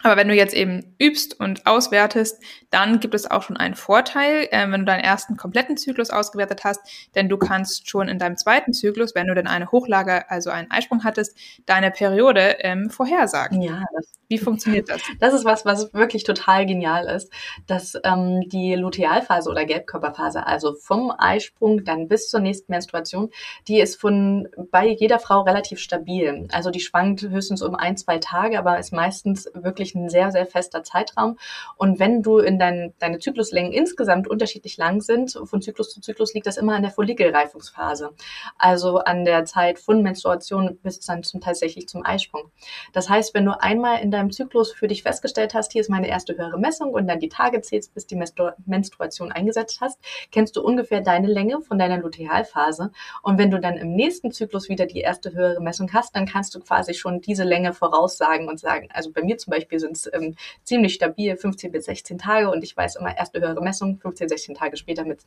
Aber 0.01 0.15
wenn 0.15 0.29
du 0.29 0.33
jetzt 0.33 0.53
eben 0.53 0.95
übst 0.97 1.39
und 1.39 1.65
auswertest, 1.65 2.41
dann 2.69 2.99
gibt 2.99 3.13
es 3.13 3.29
auch 3.29 3.43
schon 3.43 3.57
einen 3.57 3.75
Vorteil, 3.75 4.47
äh, 4.51 4.71
wenn 4.71 4.81
du 4.81 4.85
deinen 4.85 5.03
ersten 5.03 5.35
kompletten 5.35 5.75
Zyklus 5.75 6.09
ausgewertet 6.09 6.63
hast, 6.63 6.79
denn 7.15 7.27
du 7.27 7.37
kannst 7.37 7.89
schon 7.89 8.07
in 8.07 8.17
deinem 8.17 8.37
zweiten 8.37 8.71
Zyklus, 8.73 9.13
wenn 9.13 9.27
du 9.27 9.35
denn 9.35 9.47
eine 9.47 9.71
Hochlage, 9.71 10.29
also 10.29 10.51
einen 10.51 10.71
Eisprung 10.71 11.03
hattest, 11.03 11.37
deine 11.65 11.91
Periode 11.91 12.57
ähm, 12.59 12.89
vorhersagen. 12.89 13.61
Ja, 13.61 13.83
das, 13.93 14.18
wie 14.29 14.37
funktioniert 14.37 14.89
das? 14.89 15.01
Das 15.19 15.33
ist 15.33 15.43
was, 15.43 15.65
was 15.65 15.91
wirklich 15.93 16.23
total 16.23 16.65
genial 16.67 17.07
ist, 17.07 17.31
dass 17.65 17.95
ähm, 18.03 18.47
die 18.47 18.75
Lutealphase 18.75 19.49
oder 19.49 19.65
Gelbkörperphase, 19.65 20.45
also 20.45 20.75
vom 20.75 21.11
Eisprung 21.17 21.83
dann 21.83 22.07
bis 22.07 22.29
zur 22.29 22.39
nächsten 22.39 22.71
Menstruation, 22.71 23.31
die 23.67 23.79
ist 23.79 23.99
von 23.99 24.47
bei 24.71 24.87
jeder 24.87 25.17
Frau 25.17 25.41
relativ 25.41 25.79
stabil. 25.79 26.47
Also 26.51 26.69
die 26.69 26.79
schwankt 26.79 27.23
höchstens 27.23 27.63
um 27.63 27.73
ein, 27.73 27.97
zwei 27.97 28.19
Tage, 28.19 28.59
aber 28.59 28.77
ist 28.77 28.93
meistens 28.93 29.49
wirklich 29.55 29.95
ein 29.95 30.09
sehr, 30.09 30.31
sehr 30.31 30.45
fester 30.45 30.83
Zeitraum. 30.83 31.37
Und 31.75 31.99
wenn 31.99 32.21
du 32.21 32.37
in 32.37 32.59
dein, 32.59 32.93
deine 32.99 33.17
Zykluslängen 33.17 33.73
insgesamt 33.73 34.27
unterschiedlich 34.27 34.77
lang 34.77 35.01
sind, 35.01 35.39
von 35.43 35.61
Zyklus 35.61 35.89
zu 35.89 36.01
Zyklus 36.01 36.35
liegt 36.35 36.45
das 36.45 36.57
immer 36.57 36.75
an 36.75 36.83
der 36.83 36.91
Follikelreifungsphase. 36.91 38.11
Also 38.59 38.99
an 38.99 39.25
der 39.25 39.45
Zeit 39.45 39.79
von 39.79 40.03
Menstruation 40.03 40.77
bis 40.83 40.99
dann 40.99 41.23
zum 41.23 41.41
tatsächlich 41.41 41.87
zum 41.87 42.05
Eisprung. 42.05 42.51
Das 42.93 43.09
heißt, 43.09 43.33
wenn 43.33 43.45
du 43.45 43.59
einmal 43.59 44.01
in 44.01 44.11
deinem 44.11 44.18
Zyklus 44.31 44.73
für 44.73 44.87
dich 44.87 45.03
festgestellt 45.03 45.53
hast, 45.53 45.71
hier 45.71 45.81
ist 45.81 45.89
meine 45.89 46.07
erste 46.07 46.37
höhere 46.37 46.59
Messung 46.59 46.91
und 46.91 47.07
dann 47.07 47.19
die 47.19 47.29
Tage 47.29 47.61
zählst, 47.61 47.93
bis 47.93 48.05
die 48.05 48.15
Menstru 48.15 48.49
Menstruation 48.65 49.31
eingesetzt 49.31 49.79
hast, 49.81 49.99
kennst 50.31 50.55
du 50.55 50.61
ungefähr 50.61 51.01
deine 51.01 51.27
Länge 51.27 51.61
von 51.61 51.79
deiner 51.79 51.97
Lutealphase. 51.97 52.91
Und 53.23 53.37
wenn 53.37 53.51
du 53.51 53.59
dann 53.59 53.77
im 53.77 53.95
nächsten 53.95 54.31
Zyklus 54.31 54.69
wieder 54.69 54.85
die 54.85 54.99
erste 54.99 55.33
höhere 55.33 55.61
Messung 55.61 55.91
hast, 55.93 56.15
dann 56.15 56.25
kannst 56.25 56.53
du 56.55 56.59
quasi 56.59 56.93
schon 56.93 57.21
diese 57.21 57.43
Länge 57.43 57.73
voraussagen 57.73 58.47
und 58.47 58.59
sagen, 58.59 58.89
also 58.93 59.11
bei 59.11 59.23
mir 59.23 59.37
zum 59.37 59.51
Beispiel 59.51 59.79
sind 59.79 59.95
es 59.95 60.09
ähm, 60.13 60.35
ziemlich 60.63 60.93
stabil, 60.93 61.37
15 61.37 61.71
bis 61.71 61.85
16 61.85 62.17
Tage 62.17 62.49
und 62.49 62.63
ich 62.63 62.75
weiß 62.75 62.97
immer, 62.97 63.17
erste 63.17 63.39
höhere 63.39 63.61
Messung, 63.61 63.99
15, 63.99 64.29
16 64.29 64.55
Tage 64.55 64.77
später 64.77 65.05
mit 65.05 65.21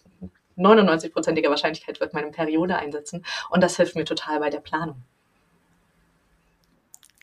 99-prozentiger 0.58 1.48
Wahrscheinlichkeit 1.50 2.00
wird 2.00 2.12
meine 2.12 2.30
Periode 2.30 2.76
einsetzen 2.76 3.24
und 3.50 3.62
das 3.62 3.76
hilft 3.76 3.96
mir 3.96 4.04
total 4.04 4.40
bei 4.40 4.50
der 4.50 4.60
Planung. 4.60 5.02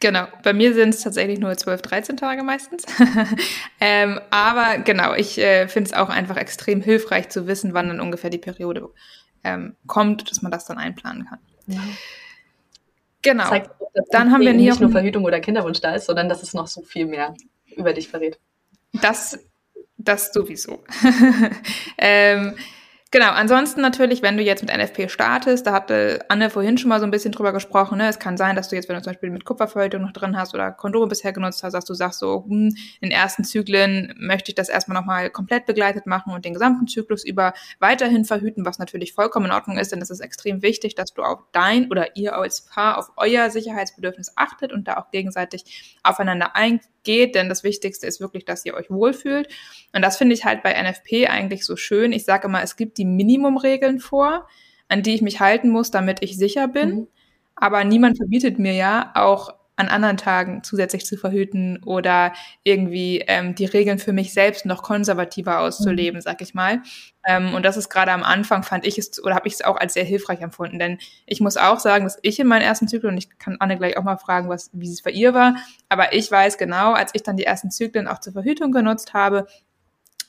Genau, 0.02 0.28
bei 0.44 0.54
mir 0.54 0.74
sind 0.74 0.94
es 0.94 1.02
tatsächlich 1.02 1.40
nur 1.40 1.56
12, 1.58 1.82
13 1.82 2.18
Tage 2.18 2.44
meistens. 2.44 2.86
ähm, 3.82 4.22
aber 4.30 4.78
genau, 4.78 5.14
ich 5.14 5.38
äh, 5.38 5.68
finde 5.68 5.90
es 5.90 5.94
auch 5.94 6.08
einfach 6.08 6.38
extrem 6.38 6.82
hilfreich 6.82 7.30
zu 7.30 7.48
wissen, 7.48 7.74
wann 7.74 7.90
dann 7.90 8.00
ungefähr 8.00 8.30
die 8.30 8.38
Periode 8.38 8.90
ähm, 9.44 9.76
kommt, 9.88 10.32
dass 10.32 10.42
man 10.42 10.52
das 10.52 10.66
dann 10.66 10.78
einplanen 10.78 11.26
kann. 11.26 11.40
Ja. 11.68 11.82
Genau. 13.22 13.50
Zeigt, 13.50 13.72
dann 14.12 14.32
haben 14.32 14.42
wir 14.42 14.54
nicht 14.54 14.80
nur 14.80 14.90
Verhütung 14.90 15.26
oder 15.26 15.42
Kinderwunsch 15.42 15.82
da 15.82 15.94
ist, 15.94 16.06
sondern 16.06 16.30
dass 16.30 16.44
es 16.44 16.54
noch 16.54 16.68
so 16.68 16.82
viel 16.82 17.06
mehr 17.06 17.36
über 17.76 17.92
dich 17.92 18.08
verrät. 18.08 18.40
Das, 18.94 19.38
das 19.98 20.32
sowieso. 20.32 20.84
ähm, 21.98 22.56
Genau, 23.12 23.32
ansonsten 23.32 23.82
natürlich, 23.82 24.22
wenn 24.22 24.38
du 24.38 24.44
jetzt 24.44 24.62
mit 24.62 24.72
NFP 24.72 25.10
startest, 25.10 25.66
da 25.66 25.74
hatte 25.74 26.24
Anne 26.30 26.52
vorhin 26.52 26.78
schon 26.78 26.90
mal 26.90 27.00
so 27.00 27.06
ein 27.06 27.12
bisschen 27.12 27.32
drüber 27.32 27.52
gesprochen, 27.54 27.98
ne? 27.98 28.08
es 28.08 28.20
kann 28.20 28.38
sein, 28.38 28.56
dass 28.56 28.70
du 28.70 28.76
jetzt, 28.76 28.88
wenn 28.88 28.96
du 28.98 29.02
zum 29.02 29.14
Beispiel 29.14 29.32
mit 29.32 29.46
Kupferverhütung 29.46 30.04
noch 30.04 30.12
drin 30.12 30.38
hast 30.38 30.54
oder 30.54 30.72
Kondome 30.72 31.08
bisher 31.08 31.34
genutzt 31.34 31.64
hast, 31.64 31.74
dass 31.74 31.86
du 31.86 31.96
sagst 31.96 32.20
so, 32.20 32.46
hm, 32.48 32.76
in 33.02 33.10
ersten 33.10 33.44
Zyklen 33.44 34.14
möchte 34.20 34.52
ich 34.52 34.56
das 34.56 34.70
erstmal 34.70 34.96
nochmal 34.96 35.32
komplett 35.32 35.66
begleitet 35.66 36.06
machen 36.06 36.34
und 36.34 36.46
den 36.46 36.54
gesamten 36.54 36.88
Zyklus 36.88 37.26
über 37.26 37.54
weiterhin 37.80 38.26
verhüten, 38.26 38.64
was 38.64 38.78
natürlich 38.78 39.14
vollkommen 39.14 39.48
in 39.48 39.54
Ordnung 39.54 39.80
ist, 39.80 39.92
denn 39.92 40.04
es 40.04 40.12
ist 40.12 40.20
extrem 40.20 40.62
wichtig, 40.62 40.94
dass 40.94 41.12
du 41.12 41.24
auf 41.24 41.40
dein 41.52 41.90
oder 41.90 42.16
ihr 42.16 42.38
als 42.38 42.62
Paar 42.62 43.00
auf 43.00 43.12
euer 43.18 43.50
Sicherheitsbedürfnis 43.50 44.34
achtet 44.36 44.72
und 44.72 44.88
da 44.88 44.98
auch 44.98 45.10
gegenseitig 45.10 45.98
aufeinander 46.04 46.56
eingeht, 46.56 46.84
denn 47.36 47.50
das 47.50 47.64
Wichtigste 47.64 48.08
ist 48.08 48.20
wirklich, 48.20 48.46
dass 48.46 48.66
ihr 48.66 48.74
euch 48.74 48.90
wohlfühlt. 48.90 49.48
Und 49.94 50.02
das 50.02 50.18
finde 50.18 50.36
ich 50.36 50.46
halt 50.46 50.64
bei 50.64 50.74
NFP 50.74 51.28
eigentlich 51.28 51.66
so 51.66 51.76
schön. 51.76 52.12
Ich 52.12 52.26
sage 52.26 52.48
immer, 52.48 52.62
es 52.64 52.76
gibt 52.76 52.98
die 52.98 53.06
Minimumregeln 53.06 54.00
vor, 54.00 54.48
an 54.88 55.04
die 55.04 55.16
ich 55.16 55.22
mich 55.22 55.40
halten 55.40 55.70
muss, 55.70 55.92
damit 55.92 56.22
ich 56.22 56.38
sicher 56.38 56.68
bin. 56.68 56.90
Mhm. 56.90 57.08
Aber 57.56 57.84
niemand 57.84 58.18
verbietet 58.18 58.58
mir 58.58 58.74
ja 58.74 59.12
auch 59.16 59.54
an 59.80 59.88
anderen 59.88 60.18
Tagen 60.18 60.62
zusätzlich 60.62 61.06
zu 61.06 61.16
verhüten 61.18 61.82
oder 61.86 62.34
irgendwie 62.64 63.24
ähm, 63.28 63.56
die 63.56 63.66
Regeln 63.66 63.98
für 63.98 64.12
mich 64.12 64.34
selbst 64.34 64.66
noch 64.66 64.84
konservativer 64.84 65.60
auszuleben, 65.60 66.18
mhm. 66.18 66.22
sag 66.22 66.42
ich 66.42 66.54
mal. 66.54 66.82
Ähm, 67.26 67.54
und 67.54 67.64
das 67.64 67.78
ist 67.78 67.90
gerade 67.90 68.12
am 68.12 68.24
Anfang, 68.24 68.64
fand 68.64 68.86
ich 68.86 68.98
es, 68.98 69.24
oder 69.24 69.36
habe 69.36 69.48
ich 69.48 69.54
es 69.54 69.62
auch 69.62 69.78
als 69.78 69.94
sehr 69.94 70.04
hilfreich 70.04 70.42
empfunden. 70.42 70.80
Denn 70.80 70.98
ich 71.26 71.40
muss 71.40 71.56
auch 71.56 71.80
sagen, 71.80 72.04
dass 72.04 72.20
ich 72.24 72.40
in 72.40 72.48
meinem 72.48 72.64
ersten 72.64 72.90
Zyklus, 72.90 73.12
und 73.12 73.18
ich 73.18 73.40
kann 73.40 73.56
Anne 73.60 73.78
gleich 73.78 73.96
auch 73.98 74.04
mal 74.04 74.18
fragen, 74.18 74.50
was, 74.50 74.70
wie 74.74 74.92
es 74.92 75.02
bei 75.02 75.12
ihr 75.12 75.34
war, 75.34 75.56
aber 75.88 76.14
ich 76.14 76.30
weiß 76.30 76.58
genau, 76.58 76.92
als 76.94 77.12
ich 77.16 77.24
dann 77.24 77.38
die 77.38 77.46
ersten 77.46 77.72
Zyklen 77.72 78.08
auch 78.08 78.20
zur 78.20 78.34
Verhütung 78.34 78.74
genutzt 78.74 79.14
habe, 79.14 79.48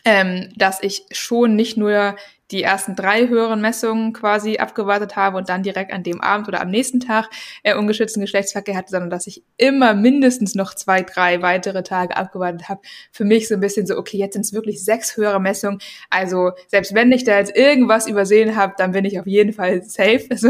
ähm, 0.04 0.52
dass 0.56 0.82
ich 0.82 1.06
schon 1.12 1.56
nicht 1.56 1.76
nur 1.76 2.16
die 2.50 2.62
ersten 2.62 2.96
drei 2.96 3.28
höheren 3.28 3.60
Messungen 3.60 4.12
quasi 4.12 4.58
abgewartet 4.58 5.16
habe 5.16 5.36
und 5.36 5.48
dann 5.48 5.62
direkt 5.62 5.92
an 5.92 6.02
dem 6.02 6.20
Abend 6.20 6.48
oder 6.48 6.60
am 6.60 6.70
nächsten 6.70 7.00
Tag 7.00 7.30
äh, 7.62 7.74
ungeschützten 7.74 8.20
Geschlechtsverkehr 8.20 8.76
hatte, 8.76 8.90
sondern 8.90 9.10
dass 9.10 9.26
ich 9.26 9.44
immer 9.56 9.94
mindestens 9.94 10.54
noch 10.54 10.74
zwei, 10.74 11.02
drei 11.02 11.42
weitere 11.42 11.82
Tage 11.82 12.16
abgewartet 12.16 12.68
habe. 12.68 12.80
Für 13.12 13.24
mich 13.24 13.48
so 13.48 13.54
ein 13.54 13.60
bisschen 13.60 13.86
so, 13.86 13.96
okay, 13.96 14.16
jetzt 14.16 14.32
sind 14.34 14.44
es 14.44 14.52
wirklich 14.52 14.84
sechs 14.84 15.16
höhere 15.16 15.40
Messungen. 15.40 15.80
Also 16.10 16.52
selbst 16.66 16.94
wenn 16.94 17.12
ich 17.12 17.24
da 17.24 17.38
jetzt 17.38 17.56
irgendwas 17.56 18.08
übersehen 18.08 18.56
habe, 18.56 18.74
dann 18.76 18.92
bin 18.92 19.04
ich 19.04 19.20
auf 19.20 19.26
jeden 19.26 19.52
Fall 19.52 19.82
safe. 19.82 20.28
So. 20.40 20.48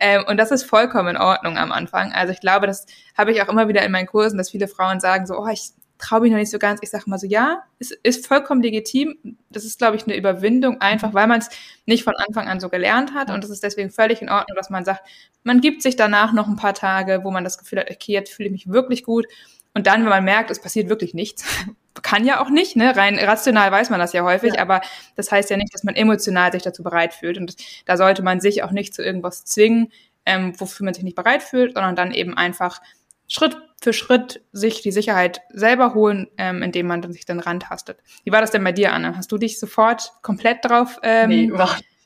Ähm, 0.00 0.24
und 0.26 0.38
das 0.38 0.50
ist 0.50 0.64
vollkommen 0.64 1.10
in 1.10 1.16
Ordnung 1.16 1.56
am 1.56 1.70
Anfang. 1.70 2.12
Also 2.12 2.32
ich 2.32 2.40
glaube, 2.40 2.66
das 2.66 2.86
habe 3.16 3.30
ich 3.30 3.40
auch 3.40 3.48
immer 3.48 3.68
wieder 3.68 3.84
in 3.84 3.92
meinen 3.92 4.08
Kursen, 4.08 4.38
dass 4.38 4.50
viele 4.50 4.66
Frauen 4.66 4.98
sagen 4.98 5.24
so, 5.24 5.38
oh, 5.38 5.46
ich 5.46 5.70
traue 6.00 6.20
mich 6.20 6.32
noch 6.32 6.38
nicht 6.38 6.50
so 6.50 6.58
ganz. 6.58 6.80
Ich 6.82 6.90
sage 6.90 7.04
mal 7.06 7.18
so, 7.18 7.26
ja, 7.26 7.62
es 7.78 7.90
ist 7.90 8.26
vollkommen 8.26 8.62
legitim. 8.62 9.36
Das 9.50 9.64
ist, 9.64 9.78
glaube 9.78 9.96
ich, 9.96 10.04
eine 10.04 10.16
Überwindung, 10.16 10.80
einfach 10.80 11.14
weil 11.14 11.26
man 11.26 11.40
es 11.40 11.48
nicht 11.86 12.04
von 12.04 12.14
Anfang 12.16 12.48
an 12.48 12.60
so 12.60 12.68
gelernt 12.68 13.14
hat. 13.14 13.30
Und 13.30 13.44
es 13.44 13.50
ist 13.50 13.62
deswegen 13.62 13.90
völlig 13.90 14.22
in 14.22 14.28
Ordnung, 14.28 14.56
dass 14.56 14.70
man 14.70 14.84
sagt, 14.84 15.02
man 15.44 15.60
gibt 15.60 15.82
sich 15.82 15.96
danach 15.96 16.32
noch 16.32 16.48
ein 16.48 16.56
paar 16.56 16.74
Tage, 16.74 17.20
wo 17.22 17.30
man 17.30 17.44
das 17.44 17.58
Gefühl 17.58 17.80
hat, 17.80 17.90
okay, 17.90 18.12
jetzt 18.12 18.32
fühle 18.32 18.48
ich 18.48 18.52
mich 18.52 18.68
wirklich 18.68 19.04
gut. 19.04 19.26
Und 19.72 19.86
dann, 19.86 20.02
wenn 20.02 20.10
man 20.10 20.24
merkt, 20.24 20.50
es 20.50 20.60
passiert 20.60 20.88
wirklich 20.88 21.14
nichts, 21.14 21.44
kann 22.02 22.24
ja 22.24 22.40
auch 22.40 22.50
nicht, 22.50 22.76
ne? 22.76 22.96
Rein 22.96 23.18
rational 23.18 23.70
weiß 23.70 23.90
man 23.90 24.00
das 24.00 24.12
ja 24.12 24.24
häufig, 24.24 24.54
ja. 24.54 24.62
aber 24.62 24.80
das 25.16 25.30
heißt 25.30 25.50
ja 25.50 25.56
nicht, 25.56 25.74
dass 25.74 25.84
man 25.84 25.94
emotional 25.94 26.50
sich 26.50 26.62
dazu 26.62 26.82
bereit 26.82 27.14
fühlt. 27.14 27.38
Und 27.38 27.56
da 27.86 27.96
sollte 27.96 28.22
man 28.22 28.40
sich 28.40 28.62
auch 28.62 28.70
nicht 28.70 28.94
zu 28.94 29.02
irgendwas 29.02 29.44
zwingen, 29.44 29.92
ähm, 30.26 30.58
wofür 30.58 30.84
man 30.84 30.94
sich 30.94 31.04
nicht 31.04 31.16
bereit 31.16 31.42
fühlt, 31.42 31.74
sondern 31.74 31.96
dann 31.96 32.12
eben 32.12 32.36
einfach 32.36 32.80
Schritt 33.30 33.56
für 33.80 33.92
Schritt 33.94 34.42
sich 34.52 34.82
die 34.82 34.92
Sicherheit 34.92 35.40
selber 35.50 35.94
holen, 35.94 36.28
ähm, 36.36 36.62
indem 36.62 36.86
man 36.86 37.10
sich 37.12 37.24
dann 37.24 37.40
rantastet. 37.40 37.98
Wie 38.24 38.32
war 38.32 38.42
das 38.42 38.50
denn 38.50 38.62
bei 38.62 38.72
dir, 38.72 38.92
Anne? 38.92 39.16
Hast 39.16 39.32
du 39.32 39.38
dich 39.38 39.58
sofort 39.58 40.12
komplett 40.20 40.64
drauf 40.64 40.98
ähm, 41.02 41.28
nee, 41.28 41.50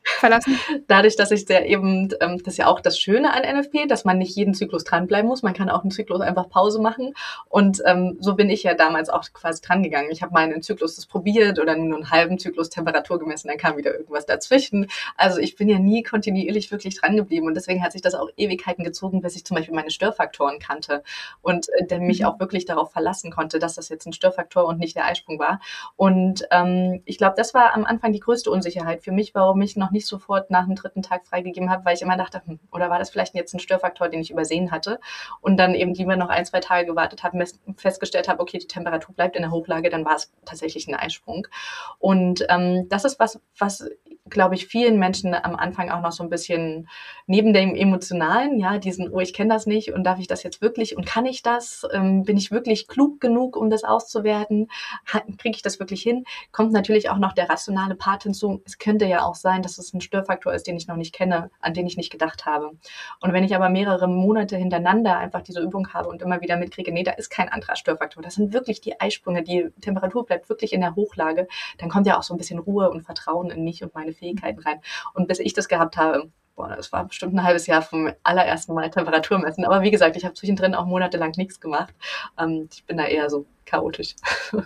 verlassen? 0.04 0.58
Dadurch, 0.86 1.16
dass 1.16 1.30
ich 1.30 1.46
sehr 1.46 1.66
eben, 1.66 2.10
ähm, 2.20 2.38
das 2.38 2.54
ist 2.54 2.58
ja 2.58 2.66
auch 2.66 2.80
das 2.80 2.98
Schöne 2.98 3.32
an 3.32 3.42
NFP, 3.42 3.86
dass 3.86 4.04
man 4.04 4.18
nicht 4.18 4.36
jeden 4.36 4.54
Zyklus 4.54 4.84
dranbleiben 4.84 5.28
muss. 5.28 5.42
Man 5.42 5.54
kann 5.54 5.68
auch 5.68 5.82
einen 5.82 5.90
Zyklus 5.90 6.20
einfach 6.20 6.48
Pause 6.48 6.80
machen. 6.80 7.14
Und 7.48 7.82
ähm, 7.86 8.16
so 8.20 8.34
bin 8.34 8.50
ich 8.50 8.62
ja 8.62 8.74
damals 8.74 9.08
auch 9.08 9.24
quasi 9.32 9.62
dran 9.62 9.82
gegangen. 9.82 10.08
Ich 10.10 10.22
habe 10.22 10.32
meinen 10.32 10.62
Zyklus 10.62 10.96
das 10.96 11.06
probiert 11.06 11.58
oder 11.58 11.76
nur 11.76 11.96
einen 11.96 12.10
halben 12.10 12.38
Zyklus 12.38 12.70
Temperatur 12.70 13.18
gemessen, 13.18 13.48
dann 13.48 13.58
kam 13.58 13.76
wieder 13.76 13.92
irgendwas 13.92 14.26
dazwischen. 14.26 14.88
Also 15.16 15.38
ich 15.40 15.56
bin 15.56 15.68
ja 15.68 15.78
nie 15.78 16.02
kontinuierlich 16.02 16.70
wirklich 16.70 17.00
dran 17.00 17.16
geblieben. 17.16 17.46
Und 17.46 17.54
deswegen 17.54 17.82
hat 17.82 17.92
sich 17.92 18.02
das 18.02 18.14
auch 18.14 18.28
Ewigkeiten 18.36 18.84
gezogen, 18.84 19.20
bis 19.20 19.36
ich 19.36 19.44
zum 19.44 19.56
Beispiel 19.56 19.74
meine 19.74 19.90
Störfaktoren 19.90 20.58
kannte 20.58 21.02
und 21.42 21.68
äh, 21.88 21.98
mich 21.98 22.20
mhm. 22.20 22.26
auch 22.26 22.40
wirklich 22.40 22.64
darauf 22.64 22.92
verlassen 22.92 23.30
konnte, 23.30 23.58
dass 23.58 23.74
das 23.74 23.88
jetzt 23.88 24.06
ein 24.06 24.12
Störfaktor 24.12 24.66
und 24.66 24.78
nicht 24.78 24.96
der 24.96 25.06
Eisprung 25.06 25.38
war. 25.38 25.60
Und 25.96 26.46
ähm, 26.50 27.02
ich 27.04 27.18
glaube, 27.18 27.34
das 27.36 27.54
war 27.54 27.74
am 27.74 27.84
Anfang 27.84 28.12
die 28.12 28.20
größte 28.20 28.50
Unsicherheit 28.50 29.02
für 29.02 29.12
mich, 29.12 29.34
warum 29.34 29.60
ich 29.62 29.76
noch 29.76 29.90
nicht 29.94 30.06
sofort 30.06 30.50
nach 30.50 30.66
dem 30.66 30.74
dritten 30.74 31.00
Tag 31.00 31.26
freigegeben 31.26 31.70
habe, 31.70 31.84
weil 31.86 31.94
ich 31.94 32.02
immer 32.02 32.18
dachte, 32.18 32.42
hm, 32.44 32.60
oder 32.70 32.90
war 32.90 32.98
das 32.98 33.08
vielleicht 33.08 33.34
jetzt 33.34 33.54
ein 33.54 33.60
Störfaktor, 33.60 34.10
den 34.10 34.20
ich 34.20 34.30
übersehen 34.30 34.70
hatte 34.70 35.00
und 35.40 35.56
dann 35.56 35.74
eben 35.74 35.94
lieber 35.94 36.16
noch 36.16 36.28
ein, 36.28 36.44
zwei 36.44 36.60
Tage 36.60 36.86
gewartet 36.86 37.22
habe, 37.22 37.42
festgestellt 37.76 38.28
habe, 38.28 38.40
okay, 38.40 38.58
die 38.58 38.66
Temperatur 38.66 39.14
bleibt 39.14 39.36
in 39.36 39.42
der 39.42 39.50
Hochlage, 39.50 39.88
dann 39.88 40.04
war 40.04 40.16
es 40.16 40.30
tatsächlich 40.44 40.86
ein 40.86 40.94
Eisprung. 40.94 41.46
Und 41.98 42.44
ähm, 42.50 42.86
das 42.90 43.04
ist 43.04 43.18
was, 43.18 43.40
was 43.58 43.88
glaube 44.30 44.54
ich, 44.54 44.66
vielen 44.66 44.98
Menschen 44.98 45.34
am 45.34 45.54
Anfang 45.54 45.90
auch 45.90 46.00
noch 46.00 46.12
so 46.12 46.22
ein 46.22 46.30
bisschen 46.30 46.88
neben 47.26 47.52
dem 47.52 47.74
Emotionalen, 47.74 48.58
ja, 48.58 48.78
diesen, 48.78 49.10
oh, 49.12 49.20
ich 49.20 49.34
kenne 49.34 49.52
das 49.52 49.66
nicht 49.66 49.92
und 49.92 50.04
darf 50.04 50.18
ich 50.18 50.26
das 50.26 50.42
jetzt 50.42 50.62
wirklich 50.62 50.96
und 50.96 51.04
kann 51.04 51.26
ich 51.26 51.42
das? 51.42 51.86
Ähm, 51.92 52.22
bin 52.24 52.38
ich 52.38 52.50
wirklich 52.50 52.88
klug 52.88 53.20
genug, 53.20 53.54
um 53.54 53.68
das 53.68 53.84
auszuwerten? 53.84 54.68
Kriege 55.38 55.56
ich 55.56 55.62
das 55.62 55.78
wirklich 55.78 56.02
hin? 56.02 56.24
Kommt 56.52 56.72
natürlich 56.72 57.10
auch 57.10 57.18
noch 57.18 57.34
der 57.34 57.50
rationale 57.50 57.96
Part 57.96 58.22
hinzu. 58.22 58.62
Es 58.64 58.78
könnte 58.78 59.04
ja 59.04 59.24
auch 59.24 59.34
sein, 59.34 59.62
dass 59.62 59.76
es 59.76 59.92
ein 59.92 60.00
Störfaktor 60.00 60.54
ist, 60.54 60.66
den 60.66 60.78
ich 60.78 60.86
noch 60.86 60.96
nicht 60.96 61.14
kenne, 61.14 61.50
an 61.60 61.74
den 61.74 61.86
ich 61.86 61.98
nicht 61.98 62.10
gedacht 62.10 62.46
habe. 62.46 62.72
Und 63.20 63.32
wenn 63.34 63.44
ich 63.44 63.54
aber 63.54 63.68
mehrere 63.68 64.08
Monate 64.08 64.56
hintereinander 64.56 65.18
einfach 65.18 65.42
diese 65.42 65.60
Übung 65.60 65.92
habe 65.92 66.08
und 66.08 66.22
immer 66.22 66.40
wieder 66.40 66.56
mitkriege, 66.56 66.92
nee, 66.92 67.02
da 67.02 67.12
ist 67.12 67.28
kein 67.28 67.50
anderer 67.50 67.76
Störfaktor, 67.76 68.22
das 68.22 68.34
sind 68.34 68.54
wirklich 68.54 68.80
die 68.80 68.98
Eisprünge, 68.98 69.42
die 69.42 69.68
Temperatur 69.82 70.24
bleibt 70.24 70.48
wirklich 70.48 70.72
in 70.72 70.80
der 70.80 70.96
Hochlage, 70.96 71.46
dann 71.76 71.90
kommt 71.90 72.06
ja 72.06 72.18
auch 72.18 72.22
so 72.22 72.32
ein 72.32 72.38
bisschen 72.38 72.58
Ruhe 72.58 72.88
und 72.88 73.02
Vertrauen 73.02 73.50
in 73.50 73.64
mich 73.64 73.82
und 73.82 73.94
meine 73.94 74.13
Fähigkeiten 74.14 74.60
rein. 74.60 74.80
Und 75.14 75.28
bis 75.28 75.38
ich 75.38 75.52
das 75.52 75.68
gehabt 75.68 75.96
habe, 75.96 76.30
boah, 76.56 76.74
das 76.76 76.92
war 76.92 77.04
bestimmt 77.04 77.34
ein 77.34 77.42
halbes 77.42 77.66
Jahr 77.66 77.82
vom 77.82 78.12
allerersten 78.22 78.74
Mal 78.74 78.90
Temperatur 78.90 79.38
messen. 79.38 79.64
Aber 79.64 79.82
wie 79.82 79.90
gesagt, 79.90 80.16
ich 80.16 80.24
habe 80.24 80.34
zwischendrin 80.34 80.74
auch 80.74 80.86
monatelang 80.86 81.32
nichts 81.36 81.60
gemacht. 81.60 81.94
Ähm, 82.38 82.68
ich 82.72 82.84
bin 82.84 82.96
da 82.96 83.04
eher 83.06 83.28
so 83.30 83.46
chaotisch. 83.64 84.14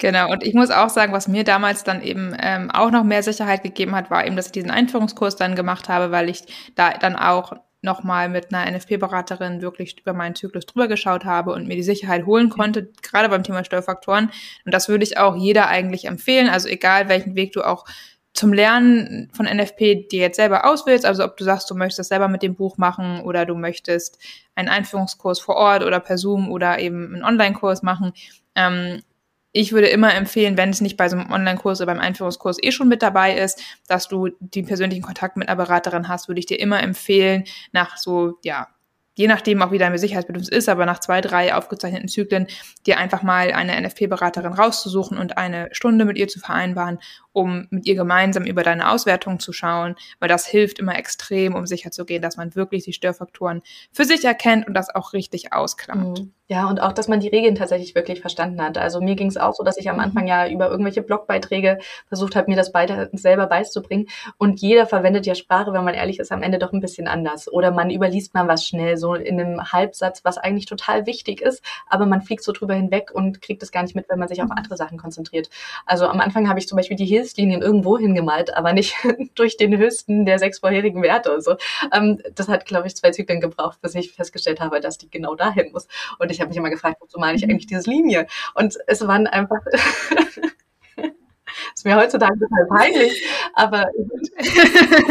Genau, 0.00 0.32
und 0.32 0.42
ich 0.42 0.54
muss 0.54 0.70
auch 0.70 0.88
sagen, 0.88 1.12
was 1.12 1.28
mir 1.28 1.44
damals 1.44 1.84
dann 1.84 2.00
eben 2.00 2.34
ähm, 2.40 2.70
auch 2.70 2.90
noch 2.90 3.04
mehr 3.04 3.22
Sicherheit 3.22 3.62
gegeben 3.62 3.94
hat, 3.94 4.10
war 4.10 4.26
eben, 4.26 4.34
dass 4.34 4.46
ich 4.46 4.52
diesen 4.52 4.70
Einführungskurs 4.70 5.36
dann 5.36 5.54
gemacht 5.54 5.90
habe, 5.90 6.10
weil 6.10 6.30
ich 6.30 6.40
da 6.74 6.94
dann 6.94 7.16
auch 7.16 7.52
nochmal 7.82 8.28
mit 8.28 8.52
einer 8.52 8.70
NFP-Beraterin 8.70 9.62
wirklich 9.62 9.98
über 9.98 10.12
meinen 10.12 10.34
Zyklus 10.34 10.66
drüber 10.66 10.88
geschaut 10.88 11.24
habe 11.24 11.52
und 11.52 11.66
mir 11.66 11.76
die 11.76 11.82
Sicherheit 11.82 12.26
holen 12.26 12.50
konnte, 12.50 12.90
gerade 13.02 13.28
beim 13.28 13.42
Thema 13.42 13.64
Störfaktoren. 13.64 14.30
Und 14.64 14.74
das 14.74 14.88
würde 14.88 15.04
ich 15.04 15.18
auch 15.18 15.36
jeder 15.36 15.68
eigentlich 15.68 16.04
empfehlen. 16.04 16.48
Also 16.48 16.68
egal, 16.68 17.08
welchen 17.08 17.36
Weg 17.36 17.52
du 17.52 17.62
auch 17.62 17.86
zum 18.32 18.52
Lernen 18.52 19.28
von 19.32 19.46
NFP 19.46 20.08
dir 20.08 20.20
jetzt 20.20 20.36
selber 20.36 20.64
auswählst, 20.64 21.04
also 21.04 21.24
ob 21.24 21.36
du 21.36 21.44
sagst, 21.44 21.70
du 21.70 21.74
möchtest 21.74 21.98
das 21.98 22.08
selber 22.08 22.28
mit 22.28 22.42
dem 22.42 22.54
Buch 22.54 22.78
machen 22.78 23.20
oder 23.22 23.44
du 23.44 23.54
möchtest 23.54 24.18
einen 24.54 24.68
Einführungskurs 24.68 25.40
vor 25.40 25.56
Ort 25.56 25.82
oder 25.82 26.00
per 26.00 26.16
Zoom 26.16 26.50
oder 26.50 26.78
eben 26.78 27.14
einen 27.14 27.24
Online-Kurs 27.24 27.82
machen, 27.82 28.12
ähm, 28.54 29.02
ich 29.52 29.72
würde 29.72 29.88
immer 29.88 30.14
empfehlen, 30.14 30.56
wenn 30.56 30.70
es 30.70 30.80
nicht 30.80 30.96
bei 30.96 31.08
so 31.08 31.16
einem 31.16 31.30
Online-Kurs 31.30 31.80
oder 31.80 31.92
beim 31.92 32.00
Einführungskurs 32.00 32.58
eh 32.62 32.70
schon 32.70 32.88
mit 32.88 33.02
dabei 33.02 33.36
ist, 33.36 33.62
dass 33.88 34.08
du 34.08 34.28
den 34.38 34.66
persönlichen 34.66 35.02
Kontakt 35.02 35.36
mit 35.36 35.48
einer 35.48 35.56
Beraterin 35.56 36.08
hast, 36.08 36.28
würde 36.28 36.38
ich 36.38 36.46
dir 36.46 36.60
immer 36.60 36.82
empfehlen, 36.82 37.44
nach 37.72 37.96
so, 37.96 38.38
ja, 38.44 38.68
je 39.14 39.26
nachdem 39.26 39.60
auch 39.60 39.72
wie 39.72 39.78
dein 39.78 39.96
Sicherheitsbedürfnis 39.98 40.48
ist, 40.48 40.68
aber 40.68 40.86
nach 40.86 41.00
zwei, 41.00 41.20
drei 41.20 41.54
aufgezeichneten 41.54 42.08
Zyklen 42.08 42.46
dir 42.86 42.98
einfach 42.98 43.22
mal 43.22 43.52
eine 43.52 43.78
NFP-Beraterin 43.78 44.54
rauszusuchen 44.54 45.18
und 45.18 45.36
eine 45.36 45.68
Stunde 45.72 46.04
mit 46.04 46.16
ihr 46.16 46.28
zu 46.28 46.38
vereinbaren, 46.38 46.98
um 47.32 47.66
mit 47.70 47.86
ihr 47.86 47.96
gemeinsam 47.96 48.44
über 48.44 48.62
deine 48.62 48.90
Auswertung 48.90 49.40
zu 49.40 49.52
schauen, 49.52 49.96
weil 50.20 50.28
das 50.28 50.46
hilft 50.46 50.78
immer 50.78 50.96
extrem, 50.96 51.54
um 51.54 51.66
sicherzugehen, 51.66 52.22
dass 52.22 52.36
man 52.36 52.54
wirklich 52.54 52.84
die 52.84 52.92
Störfaktoren 52.92 53.62
für 53.92 54.04
sich 54.04 54.24
erkennt 54.24 54.66
und 54.66 54.74
das 54.74 54.94
auch 54.94 55.12
richtig 55.12 55.52
ausklammert. 55.52 56.20
Mhm. 56.20 56.32
Ja, 56.50 56.68
und 56.68 56.82
auch, 56.82 56.92
dass 56.92 57.06
man 57.06 57.20
die 57.20 57.28
Regeln 57.28 57.54
tatsächlich 57.54 57.94
wirklich 57.94 58.20
verstanden 58.20 58.60
hat. 58.60 58.76
Also 58.76 59.00
mir 59.00 59.14
ging 59.14 59.28
es 59.28 59.36
auch 59.36 59.54
so, 59.54 59.62
dass 59.62 59.78
ich 59.78 59.88
am 59.88 59.96
mhm. 59.96 60.02
Anfang 60.02 60.26
ja 60.26 60.48
über 60.48 60.68
irgendwelche 60.68 61.00
Blogbeiträge 61.00 61.78
versucht 62.08 62.34
habe, 62.34 62.50
mir 62.50 62.56
das 62.56 62.72
beide 62.72 63.08
selber 63.12 63.46
beizubringen. 63.46 64.08
Und 64.36 64.60
jeder 64.60 64.88
verwendet 64.88 65.26
ja 65.26 65.36
Sprache, 65.36 65.72
wenn 65.72 65.84
man 65.84 65.94
ehrlich 65.94 66.18
ist, 66.18 66.32
am 66.32 66.42
Ende 66.42 66.58
doch 66.58 66.72
ein 66.72 66.80
bisschen 66.80 67.06
anders. 67.06 67.46
Oder 67.52 67.70
man 67.70 67.88
überliest 67.88 68.34
mal 68.34 68.48
was 68.48 68.66
schnell, 68.66 68.96
so 68.96 69.14
in 69.14 69.40
einem 69.40 69.72
Halbsatz, 69.72 70.24
was 70.24 70.38
eigentlich 70.38 70.66
total 70.66 71.06
wichtig 71.06 71.40
ist, 71.40 71.62
aber 71.86 72.04
man 72.04 72.20
fliegt 72.20 72.42
so 72.42 72.50
drüber 72.50 72.74
hinweg 72.74 73.12
und 73.14 73.40
kriegt 73.40 73.62
es 73.62 73.70
gar 73.70 73.84
nicht 73.84 73.94
mit, 73.94 74.08
wenn 74.08 74.18
man 74.18 74.26
sich 74.26 74.42
auf 74.42 74.48
mhm. 74.48 74.56
andere 74.56 74.76
Sachen 74.76 74.98
konzentriert. 74.98 75.50
Also 75.86 76.08
am 76.08 76.18
Anfang 76.18 76.48
habe 76.48 76.58
ich 76.58 76.66
zum 76.66 76.74
Beispiel 76.74 76.96
die 76.96 77.06
Hilfslinien 77.06 77.62
irgendwo 77.62 77.96
hingemalt, 77.96 78.56
aber 78.56 78.72
nicht 78.72 78.96
durch 79.36 79.56
den 79.56 79.78
höchsten 79.78 80.24
der 80.26 80.40
sechs 80.40 80.58
vorherigen 80.58 81.00
Werte. 81.04 81.32
Und 81.32 81.44
so. 81.44 81.54
Ähm, 81.92 82.20
das 82.34 82.48
hat, 82.48 82.66
glaube 82.66 82.88
ich, 82.88 82.96
zwei 82.96 83.12
Zyklen 83.12 83.40
gebraucht, 83.40 83.80
bis 83.82 83.94
ich 83.94 84.10
festgestellt 84.10 84.58
habe, 84.58 84.80
dass 84.80 84.98
die 84.98 85.08
genau 85.08 85.36
dahin 85.36 85.70
muss. 85.70 85.86
Und 86.18 86.32
ich 86.32 86.39
ich 86.40 86.42
habe 86.42 86.48
mich 86.48 86.56
immer 86.56 86.70
gefragt, 86.70 86.96
wozu 87.00 87.18
meine 87.18 87.36
ich 87.36 87.44
mhm. 87.44 87.50
eigentlich 87.50 87.66
diese 87.66 87.90
Linie? 87.90 88.26
Und 88.54 88.78
es 88.86 89.06
waren 89.06 89.26
einfach, 89.26 89.60
ist 91.74 91.84
mir 91.84 91.96
heutzutage 91.96 92.38
total 92.38 92.66
peinlich, 92.66 93.28
aber 93.52 93.82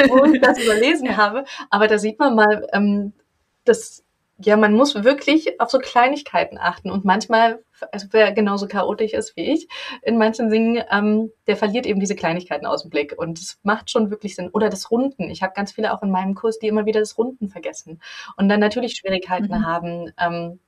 wo 0.10 0.26
ich 0.26 0.42
das 0.42 0.58
überlesen 0.58 1.18
habe, 1.18 1.46
aber 1.70 1.88
da 1.88 2.00
sieht 2.00 2.18
man 2.18 2.34
mal, 2.34 2.68
ähm, 2.74 3.14
dass 3.64 4.04
ja, 4.42 4.58
man 4.58 4.74
muss 4.74 5.04
wirklich 5.04 5.62
auf 5.62 5.70
so 5.70 5.78
Kleinigkeiten 5.78 6.58
achten 6.58 6.90
und 6.90 7.06
manchmal, 7.06 7.64
also 7.92 8.08
wer 8.10 8.32
genauso 8.32 8.68
chaotisch 8.68 9.14
ist 9.14 9.36
wie 9.36 9.54
ich, 9.54 9.68
in 10.02 10.18
manchen 10.18 10.50
Dingen, 10.50 10.84
ähm, 10.90 11.32
der 11.46 11.58
verliert 11.58 11.86
eben 11.86 12.00
diese 12.00 12.16
Kleinigkeiten 12.16 12.66
aus 12.66 12.82
dem 12.84 12.90
Blick 12.90 13.14
und 13.16 13.38
es 13.38 13.60
macht 13.62 13.92
schon 13.92 14.10
wirklich 14.10 14.36
Sinn. 14.36 14.50
Oder 14.50 14.70
das 14.70 14.90
Runden. 14.90 15.30
Ich 15.30 15.44
habe 15.44 15.54
ganz 15.54 15.74
viele 15.74 15.94
auch 15.94 16.02
in 16.02 16.10
meinem 16.10 16.34
Kurs, 16.36 16.58
die 16.58 16.70
immer 16.70 16.86
wieder 16.86 17.02
das 17.02 17.20
Runden 17.20 17.50
vergessen 17.50 18.02
und 18.38 18.50
dann 18.50 18.62
natürlich 18.62 18.96
Schwierigkeiten 18.96 19.50
mhm. 19.50 19.66
haben, 19.66 20.14
ähm, 20.18 20.60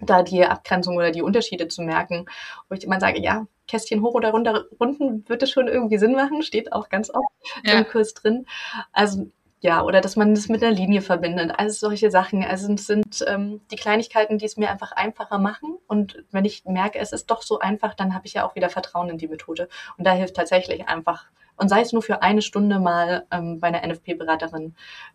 da 0.00 0.22
die 0.22 0.44
Abgrenzung 0.44 0.96
oder 0.96 1.10
die 1.10 1.22
Unterschiede 1.22 1.68
zu 1.68 1.82
merken, 1.82 2.26
wo 2.68 2.74
ich 2.74 2.84
immer 2.84 3.00
sage, 3.00 3.20
ja, 3.20 3.46
Kästchen 3.66 4.02
hoch 4.02 4.14
oder 4.14 4.30
runter 4.30 4.66
runden 4.78 5.28
würde 5.28 5.46
schon 5.46 5.68
irgendwie 5.68 5.98
Sinn 5.98 6.12
machen, 6.12 6.42
steht 6.42 6.72
auch 6.72 6.88
ganz 6.88 7.10
oft 7.10 7.26
ja. 7.64 7.74
im 7.74 7.86
Kurs 7.86 8.14
drin. 8.14 8.46
Also 8.92 9.30
ja, 9.60 9.82
oder 9.82 10.00
dass 10.00 10.16
man 10.16 10.34
das 10.34 10.48
mit 10.48 10.62
einer 10.62 10.74
Linie 10.74 11.00
verbindet, 11.00 11.52
also 11.56 11.88
solche 11.88 12.10
Sachen. 12.10 12.44
Also 12.44 12.72
es 12.72 12.86
sind 12.86 13.24
ähm, 13.26 13.62
die 13.70 13.76
Kleinigkeiten, 13.76 14.38
die 14.38 14.44
es 14.44 14.56
mir 14.56 14.70
einfach 14.70 14.92
einfacher 14.92 15.38
machen. 15.38 15.78
Und 15.88 16.24
wenn 16.30 16.44
ich 16.44 16.64
merke, 16.66 16.98
es 16.98 17.12
ist 17.12 17.30
doch 17.30 17.42
so 17.42 17.58
einfach, 17.58 17.94
dann 17.94 18.14
habe 18.14 18.26
ich 18.26 18.34
ja 18.34 18.46
auch 18.46 18.54
wieder 18.54 18.68
Vertrauen 18.68 19.08
in 19.08 19.18
die 19.18 19.28
Methode. 19.28 19.68
Und 19.96 20.06
da 20.06 20.12
hilft 20.12 20.36
tatsächlich 20.36 20.86
einfach, 20.88 21.24
und 21.56 21.68
sei 21.70 21.80
es 21.80 21.92
nur 21.92 22.02
für 22.02 22.22
eine 22.22 22.42
Stunde 22.42 22.78
mal 22.78 23.26
ähm, 23.30 23.58
bei 23.58 23.68
einer 23.68 23.84
NFP-Beraterin, 23.86 24.74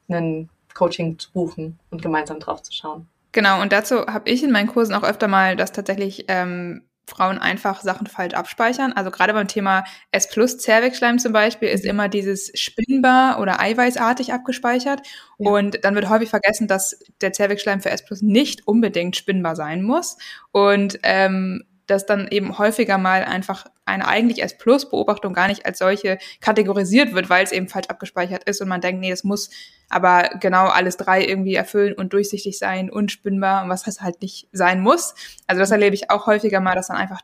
ein 0.09 0.49
Coaching 0.73 1.19
zu 1.19 1.31
buchen 1.31 1.79
und 1.91 2.01
gemeinsam 2.01 2.39
drauf 2.39 2.63
zu 2.63 2.73
schauen. 2.73 3.07
Genau, 3.31 3.61
und 3.61 3.71
dazu 3.71 4.05
habe 4.07 4.29
ich 4.29 4.43
in 4.43 4.51
meinen 4.51 4.67
Kursen 4.67 4.93
auch 4.93 5.03
öfter 5.03 5.27
mal, 5.27 5.55
dass 5.55 5.71
tatsächlich 5.71 6.25
ähm, 6.27 6.83
Frauen 7.07 7.37
einfach 7.39 7.81
Sachen 7.81 8.07
falsch 8.07 8.33
abspeichern. 8.33 8.93
Also 8.93 9.11
gerade 9.11 9.33
beim 9.33 9.47
Thema 9.47 9.83
S 10.11 10.29
plus 10.29 10.57
Zervixschleim 10.57 11.19
zum 11.19 11.33
Beispiel 11.33 11.69
ist 11.69 11.85
immer 11.85 12.09
dieses 12.09 12.51
spinnbar 12.59 13.39
oder 13.39 13.59
eiweißartig 13.59 14.33
abgespeichert. 14.33 15.01
Ja. 15.37 15.49
Und 15.51 15.83
dann 15.83 15.95
wird 15.95 16.09
häufig 16.09 16.29
vergessen, 16.29 16.67
dass 16.67 16.99
der 17.21 17.33
Zervixschleim 17.33 17.81
für 17.81 17.89
S 17.89 18.03
plus 18.05 18.21
nicht 18.21 18.67
unbedingt 18.67 19.15
spinnbar 19.15 19.55
sein 19.55 19.83
muss. 19.83 20.17
Und 20.51 20.99
ähm, 21.03 21.63
dass 21.87 22.05
dann 22.05 22.27
eben 22.29 22.57
häufiger 22.57 22.97
mal 22.97 23.23
einfach 23.25 23.65
eine 23.85 24.07
eigentlich 24.07 24.43
als 24.43 24.57
Plus-Beobachtung 24.57 25.33
gar 25.33 25.47
nicht 25.47 25.65
als 25.65 25.79
solche 25.79 26.17
kategorisiert 26.39 27.13
wird, 27.13 27.29
weil 27.29 27.43
es 27.43 27.51
eben 27.51 27.67
falsch 27.67 27.87
abgespeichert 27.87 28.43
ist 28.43 28.61
und 28.61 28.69
man 28.69 28.81
denkt, 28.81 29.01
nee, 29.01 29.11
es 29.11 29.23
muss 29.23 29.49
aber 29.89 30.29
genau 30.39 30.67
alles 30.67 30.97
drei 30.97 31.25
irgendwie 31.25 31.55
erfüllen 31.55 31.93
und 31.93 32.13
durchsichtig 32.13 32.57
sein 32.57 32.89
und 32.89 33.11
spinnbar, 33.11 33.67
was 33.67 33.83
das 33.83 34.01
halt 34.01 34.21
nicht 34.21 34.47
sein 34.51 34.81
muss. 34.81 35.15
Also 35.47 35.59
das 35.59 35.71
erlebe 35.71 35.95
ich 35.95 36.09
auch 36.09 36.27
häufiger 36.27 36.61
mal, 36.61 36.75
dass 36.75 36.87
dann 36.87 36.97
einfach, 36.97 37.21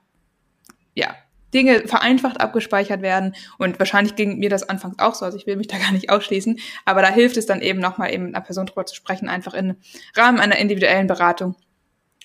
ja, 0.96 1.15
Dinge 1.54 1.88
vereinfacht 1.88 2.41
abgespeichert 2.41 3.02
werden 3.02 3.34
und 3.58 3.80
wahrscheinlich 3.80 4.15
ging 4.15 4.38
mir 4.39 4.50
das 4.50 4.67
anfangs 4.67 5.00
auch 5.00 5.15
so, 5.15 5.24
also 5.24 5.38
ich 5.38 5.48
will 5.48 5.56
mich 5.56 5.67
da 5.67 5.78
gar 5.78 5.93
nicht 5.93 6.10
ausschließen, 6.10 6.60
aber 6.84 7.02
da 7.02 7.10
hilft 7.10 7.38
es 7.38 7.46
dann 7.46 7.62
eben 7.62 7.80
nochmal 7.80 8.13
eben 8.13 8.26
mit 8.26 8.36
einer 8.36 8.43
Person 8.43 8.65
drüber 8.65 8.86
zu 8.86 8.96
sprechen, 8.96 9.30
einfach 9.30 9.54
im 9.54 9.78
Rahmen 10.15 10.39
einer 10.39 10.58
individuellen 10.58 11.08
Beratung 11.08 11.56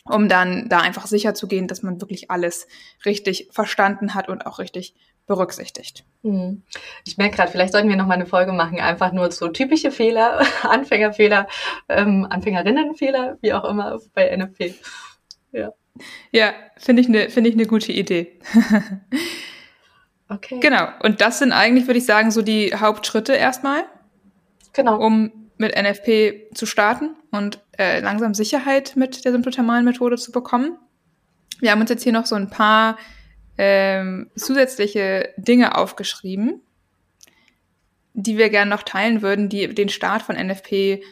um 0.04 0.28
dann 0.28 0.68
da 0.68 0.78
einfach 0.78 1.06
sicher 1.06 1.34
zu 1.34 1.46
gehen, 1.46 1.68
dass 1.68 1.82
man 1.82 2.00
wirklich 2.00 2.30
alles 2.30 2.66
richtig 3.04 3.48
verstanden 3.50 4.14
hat 4.14 4.28
und 4.28 4.46
auch 4.46 4.58
richtig 4.58 4.94
berücksichtigt. 5.26 6.04
Hm. 6.22 6.62
Ich 7.06 7.16
merke 7.16 7.36
gerade, 7.36 7.50
vielleicht 7.50 7.72
sollten 7.72 7.88
wir 7.88 7.96
noch 7.96 8.06
mal 8.06 8.14
eine 8.14 8.26
Folge 8.26 8.52
machen, 8.52 8.80
einfach 8.80 9.12
nur 9.12 9.30
so 9.30 9.48
typische 9.48 9.90
Fehler, 9.90 10.42
Anfängerfehler, 10.62 11.46
ähm, 11.88 12.26
Anfängerinnenfehler, 12.28 13.38
wie 13.40 13.52
auch 13.52 13.64
immer 13.64 13.98
bei 14.14 14.36
NFP. 14.36 14.74
Ja, 15.52 15.72
ja 16.32 16.52
finde 16.76 17.02
ich 17.02 17.08
eine 17.08 17.30
finde 17.30 17.50
ich 17.50 17.56
eine 17.56 17.66
gute 17.66 17.92
Idee. 17.92 18.40
okay. 20.28 20.58
Genau. 20.60 20.88
Und 21.02 21.20
das 21.20 21.38
sind 21.38 21.52
eigentlich, 21.52 21.86
würde 21.86 21.98
ich 21.98 22.06
sagen, 22.06 22.30
so 22.30 22.42
die 22.42 22.74
Hauptschritte 22.74 23.34
erstmal. 23.34 23.84
Genau. 24.72 24.98
Um 24.98 25.41
mit 25.58 25.74
NFP 25.76 26.54
zu 26.54 26.66
starten 26.66 27.16
und 27.30 27.60
äh, 27.78 28.00
langsam 28.00 28.34
Sicherheit 28.34 28.96
mit 28.96 29.24
der 29.24 29.32
symptothermalen 29.32 29.84
Methode 29.84 30.16
zu 30.16 30.32
bekommen. 30.32 30.78
Wir 31.60 31.70
haben 31.70 31.80
uns 31.80 31.90
jetzt 31.90 32.02
hier 32.02 32.12
noch 32.12 32.26
so 32.26 32.34
ein 32.34 32.50
paar 32.50 32.98
ähm, 33.58 34.30
zusätzliche 34.34 35.30
Dinge 35.36 35.76
aufgeschrieben, 35.76 36.62
die 38.14 38.36
wir 38.38 38.50
gerne 38.50 38.70
noch 38.70 38.82
teilen 38.82 39.22
würden, 39.22 39.48
die 39.48 39.68
den 39.74 39.88
Start 39.88 40.22
von 40.22 40.36
NFP 40.36 41.02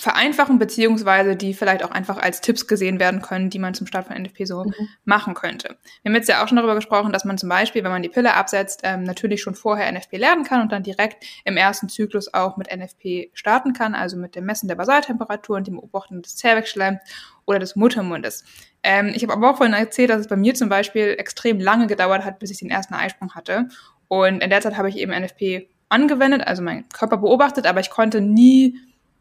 vereinfachen, 0.00 0.58
beziehungsweise 0.58 1.36
die 1.36 1.52
vielleicht 1.52 1.84
auch 1.84 1.90
einfach 1.90 2.16
als 2.16 2.40
Tipps 2.40 2.66
gesehen 2.66 2.98
werden 2.98 3.20
können, 3.20 3.50
die 3.50 3.58
man 3.58 3.74
zum 3.74 3.86
Start 3.86 4.06
von 4.06 4.16
NFP 4.16 4.46
so 4.46 4.64
mhm. 4.64 4.88
machen 5.04 5.34
könnte. 5.34 5.76
Wir 6.02 6.10
haben 6.10 6.16
jetzt 6.16 6.28
ja 6.28 6.42
auch 6.42 6.48
schon 6.48 6.56
darüber 6.56 6.74
gesprochen, 6.74 7.12
dass 7.12 7.26
man 7.26 7.36
zum 7.36 7.50
Beispiel, 7.50 7.84
wenn 7.84 7.90
man 7.90 8.02
die 8.02 8.08
Pille 8.08 8.32
absetzt, 8.34 8.80
ähm, 8.82 9.02
natürlich 9.02 9.42
schon 9.42 9.54
vorher 9.54 9.92
NFP 9.92 10.16
lernen 10.16 10.44
kann 10.44 10.62
und 10.62 10.72
dann 10.72 10.82
direkt 10.82 11.24
im 11.44 11.58
ersten 11.58 11.90
Zyklus 11.90 12.32
auch 12.32 12.56
mit 12.56 12.74
NFP 12.74 13.30
starten 13.34 13.74
kann, 13.74 13.94
also 13.94 14.16
mit 14.16 14.36
dem 14.36 14.46
Messen 14.46 14.68
der 14.68 14.76
Basaltemperatur 14.76 15.58
und 15.58 15.66
dem 15.66 15.76
Beobachten 15.76 16.22
des 16.22 16.36
Zervixschleims 16.36 17.00
oder 17.44 17.58
des 17.58 17.76
Muttermundes. 17.76 18.44
Ähm, 18.82 19.12
ich 19.14 19.22
habe 19.22 19.34
aber 19.34 19.50
auch 19.50 19.56
vorhin 19.58 19.74
erzählt, 19.74 20.08
dass 20.08 20.20
es 20.20 20.28
bei 20.28 20.36
mir 20.36 20.54
zum 20.54 20.70
Beispiel 20.70 21.14
extrem 21.18 21.60
lange 21.60 21.86
gedauert 21.86 22.24
hat, 22.24 22.38
bis 22.38 22.50
ich 22.50 22.58
den 22.58 22.70
ersten 22.70 22.94
Eisprung 22.94 23.34
hatte. 23.34 23.68
Und 24.08 24.42
in 24.42 24.48
der 24.48 24.62
Zeit 24.62 24.78
habe 24.78 24.88
ich 24.88 24.96
eben 24.96 25.12
NFP 25.12 25.68
angewendet, 25.90 26.46
also 26.46 26.62
meinen 26.62 26.88
Körper 26.88 27.18
beobachtet, 27.18 27.66
aber 27.66 27.80
ich 27.80 27.90
konnte 27.90 28.22
nie 28.22 28.78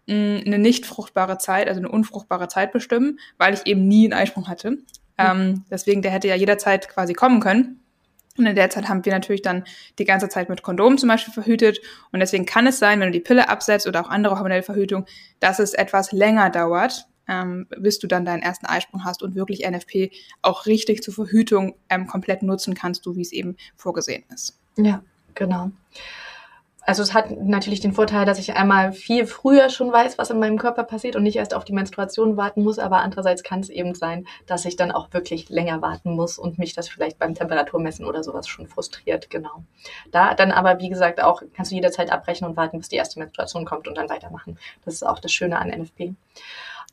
eine 0.10 0.58
nicht 0.58 0.86
fruchtbare 0.86 1.38
Zeit, 1.38 1.68
also 1.68 1.80
eine 1.80 1.90
unfruchtbare 1.90 2.48
Zeit 2.48 2.72
bestimmen, 2.72 3.20
weil 3.38 3.54
ich 3.54 3.66
eben 3.66 3.88
nie 3.88 4.06
einen 4.06 4.14
Eisprung 4.14 4.48
hatte. 4.48 4.72
Mhm. 4.72 4.86
Ähm, 5.18 5.66
deswegen, 5.70 6.02
der 6.02 6.12
hätte 6.12 6.28
ja 6.28 6.36
jederzeit 6.36 6.90
quasi 6.90 7.14
kommen 7.14 7.40
können. 7.40 7.80
Und 8.38 8.46
in 8.46 8.56
der 8.56 8.70
Zeit 8.70 8.88
haben 8.88 9.04
wir 9.04 9.12
natürlich 9.12 9.42
dann 9.42 9.66
die 9.98 10.06
ganze 10.06 10.30
Zeit 10.30 10.48
mit 10.48 10.64
Kondomen 10.64 10.98
zum 10.98 11.10
Beispiel 11.10 11.34
verhütet. 11.34 11.82
Und 12.12 12.22
deswegen 12.22 12.46
kann 12.46 12.68
es 12.68 12.80
sein, 12.80 13.00
wenn 13.00 13.08
du 13.08 13.12
die 13.12 13.20
Pille 13.20 13.50
absetzt 13.50 13.86
oder 13.86 14.02
auch 14.02 14.10
andere 14.10 14.36
hormonelle 14.36 14.64
Verhütung, 14.64 15.06
dass 15.42 15.60
es 15.60 15.74
etwas 15.74 16.14
länger 16.14 16.50
dauert, 16.50 17.08
ähm, 17.28 17.68
bis 17.78 18.00
du 18.00 18.08
dann 18.08 18.24
deinen 18.24 18.42
ersten 18.42 18.66
Eisprung 18.66 19.04
hast 19.04 19.22
und 19.24 19.36
wirklich 19.36 19.70
NFP 19.70 20.12
auch 20.42 20.68
richtig 20.68 21.04
zur 21.04 21.14
Verhütung 21.14 21.76
ähm, 21.90 22.08
komplett 22.08 22.42
nutzen 22.42 22.76
kannst, 22.76 23.04
so 23.04 23.18
wie 23.18 23.22
es 23.22 23.34
eben 23.34 23.58
vorgesehen 23.76 24.24
ist. 24.30 24.58
Ja, 24.78 25.04
genau 25.36 25.72
also 26.82 27.04
es 27.04 27.14
hat 27.14 27.32
natürlich 27.32 27.82
den 27.82 27.94
Vorteil, 27.94 28.26
dass 28.26 28.40
ich 28.40 28.56
einmal 28.56 28.94
viel 28.94 29.26
früher 29.26 29.70
schon 29.70 29.92
weiß, 29.92 30.18
was 30.18 30.30
in 30.30 30.40
meinem 30.40 30.58
Körper 30.58 30.84
passiert 30.84 31.16
und 31.16 31.24
nicht 31.24 31.36
erst 31.36 31.54
auf 31.54 31.66
die 31.66 31.74
Menstruation 31.74 32.38
warten 32.38 32.64
muss, 32.64 32.80
aber 32.80 33.02
andererseits 33.02 33.44
kann 33.44 33.60
es 33.60 33.70
eben 33.70 33.96
sein, 33.96 34.26
dass 34.46 34.66
ich 34.66 34.76
dann 34.76 34.92
auch 34.92 35.14
wirklich 35.14 35.50
länger 35.50 35.82
warten 35.82 36.16
muss 36.16 36.38
und 36.38 36.58
mich 36.58 36.74
das 36.74 36.90
vielleicht 36.90 37.20
beim 37.20 37.36
Temperaturmessen 37.36 38.06
oder 38.06 38.24
sowas 38.24 38.48
schon 38.48 38.68
frustriert, 38.68 39.30
genau. 39.30 39.64
Da 40.12 40.34
dann 40.34 40.52
aber, 40.52 40.80
wie 40.80 40.90
gesagt, 40.90 41.22
auch 41.22 41.44
kannst 41.54 41.72
du 41.72 41.76
jederzeit 41.76 42.12
abbrechen 42.12 42.48
und 42.48 42.58
warten, 42.58 42.78
bis 42.78 42.90
die 42.90 42.96
erste 42.96 43.20
Menstruation 43.20 43.66
kommt 43.66 43.88
und 43.88 43.98
dann 43.98 44.10
weitermachen. 44.10 44.58
Das 44.86 44.94
ist 44.94 45.04
auch 45.04 45.20
das 45.20 45.32
Schöne 45.32 45.60
an 45.60 45.70
NFP. 45.70 46.14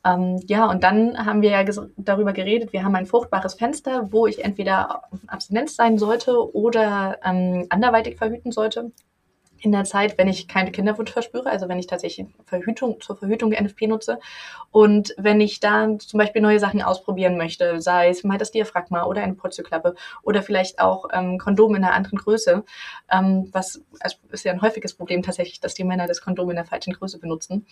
Ähm, 0.05 0.41
ja, 0.47 0.67
und 0.67 0.85
dann 0.85 1.25
haben 1.25 1.43
wir 1.43 1.51
ja 1.51 1.65
darüber 1.97 2.33
geredet, 2.33 2.73
wir 2.73 2.85
haben 2.85 2.95
ein 2.95 3.07
fruchtbares 3.07 3.55
Fenster, 3.55 4.13
wo 4.13 4.27
ich 4.27 4.45
entweder 4.45 5.03
Abstinenz 5.27 5.75
sein 5.75 5.99
sollte 5.99 6.55
oder 6.55 7.19
ähm, 7.25 7.67
anderweitig 7.71 8.17
verhüten 8.17 8.53
sollte 8.53 8.93
in 9.61 9.73
der 9.73 9.85
Zeit, 9.85 10.19
wenn 10.19 10.29
ich 10.29 10.49
keine 10.49 10.73
Kinderwunsch 10.73 11.13
verspüre, 11.13 11.51
also 11.51 11.69
wenn 11.69 11.79
ich 11.79 11.87
tatsächlich 11.87 12.27
Verhütung, 12.45 13.01
zur 13.01 13.17
Verhütung 13.17 13.51
NFP 13.51 13.87
nutze 13.87 14.19
und 14.71 15.15
wenn 15.17 15.41
ich 15.41 15.61
da 15.61 15.99
zum 15.99 16.19
Beispiel 16.19 16.43
neue 16.43 16.61
Sachen 16.61 16.83
ausprobieren 16.83 17.37
möchte, 17.37 17.81
sei 17.81 18.09
es 18.09 18.25
mal 18.25 18.39
das 18.39 18.51
Diaphragma 18.51 19.05
oder 19.05 19.23
eine 19.23 19.35
Porzelklappe 19.35 19.95
oder 20.23 20.43
vielleicht 20.43 20.81
auch 20.81 21.07
ähm, 21.13 21.39
Kondom 21.39 21.75
in 21.75 21.85
einer 21.85 21.95
anderen 21.95 22.19
Größe, 22.19 22.65
ähm, 23.11 23.49
was 23.53 23.83
also 24.01 24.17
ist 24.31 24.45
ja 24.45 24.53
ein 24.53 24.63
häufiges 24.63 24.95
Problem 24.95 25.23
tatsächlich, 25.23 25.61
dass 25.61 25.75
die 25.75 25.85
Männer 25.85 26.07
das 26.07 26.21
Kondom 26.21 26.51
in 26.51 26.57
der 26.57 26.65
falschen 26.65 26.93
Größe 26.93 27.19
benutzen. 27.19 27.67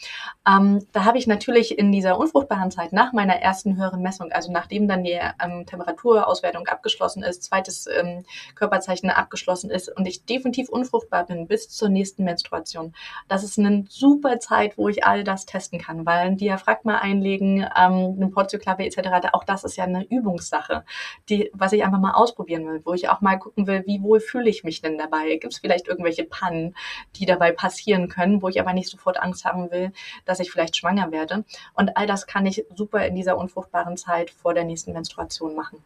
Ähm, 0.48 0.86
da 0.92 1.04
habe 1.04 1.18
ich 1.18 1.26
natürlich 1.26 1.78
in 1.78 1.92
dieser 1.92 2.18
unfruchtbaren 2.18 2.70
Zeit 2.70 2.92
nach 2.92 3.12
meiner 3.12 3.34
ersten 3.34 3.76
höheren 3.76 4.02
Messung, 4.02 4.32
also 4.32 4.50
nachdem 4.50 4.88
dann 4.88 5.04
die 5.04 5.20
ähm, 5.42 5.66
Temperaturauswertung 5.66 6.66
abgeschlossen 6.68 7.22
ist, 7.22 7.42
zweites 7.42 7.86
ähm, 7.86 8.24
Körperzeichen 8.54 9.10
abgeschlossen 9.10 9.70
ist 9.70 9.94
und 9.94 10.06
ich 10.06 10.24
definitiv 10.24 10.68
unfruchtbar 10.68 11.26
bin 11.26 11.46
bis 11.46 11.68
zur 11.76 11.88
nächsten 11.88 12.24
Menstruation. 12.24 12.94
Das 13.28 13.44
ist 13.44 13.58
eine 13.58 13.84
super 13.88 14.38
Zeit, 14.38 14.78
wo 14.78 14.88
ich 14.88 15.04
all 15.04 15.24
das 15.24 15.46
testen 15.46 15.78
kann, 15.78 16.06
weil 16.06 16.18
ein 16.18 16.36
Diaphragma 16.36 16.98
einlegen, 16.98 17.66
ähm, 17.76 18.14
eine 18.16 18.28
Portioklappe 18.28 18.84
etc., 18.84 19.28
auch 19.32 19.44
das 19.44 19.64
ist 19.64 19.76
ja 19.76 19.84
eine 19.84 20.04
Übungssache, 20.04 20.84
die, 21.28 21.50
was 21.52 21.72
ich 21.72 21.84
einfach 21.84 22.00
mal 22.00 22.12
ausprobieren 22.12 22.66
will, 22.66 22.80
wo 22.84 22.94
ich 22.94 23.08
auch 23.08 23.20
mal 23.20 23.38
gucken 23.38 23.66
will, 23.66 23.84
wie 23.86 24.02
wohl 24.02 24.20
fühle 24.20 24.50
ich 24.50 24.64
mich 24.64 24.80
denn 24.80 24.98
dabei? 24.98 25.36
Gibt 25.36 25.52
es 25.52 25.58
vielleicht 25.58 25.88
irgendwelche 25.88 26.24
Pannen, 26.24 26.74
die 27.16 27.26
dabei 27.26 27.52
passieren 27.52 28.08
können, 28.08 28.42
wo 28.42 28.48
ich 28.48 28.60
aber 28.60 28.72
nicht 28.72 28.88
sofort 28.88 29.20
Angst 29.20 29.44
haben 29.44 29.70
will, 29.70 29.92
dass 30.24 30.40
ich 30.40 30.50
vielleicht 30.50 30.76
schwanger 30.76 31.10
werde? 31.12 31.44
Und 31.74 31.96
all 31.96 32.06
das 32.06 32.26
kann 32.26 32.46
ich 32.46 32.64
super 32.74 33.06
in 33.06 33.14
dieser 33.14 33.36
unfruchtbaren 33.36 33.96
Zeit 33.96 34.30
vor 34.30 34.54
der 34.54 34.64
nächsten 34.64 34.92
Menstruation 34.92 35.54
machen. 35.54 35.82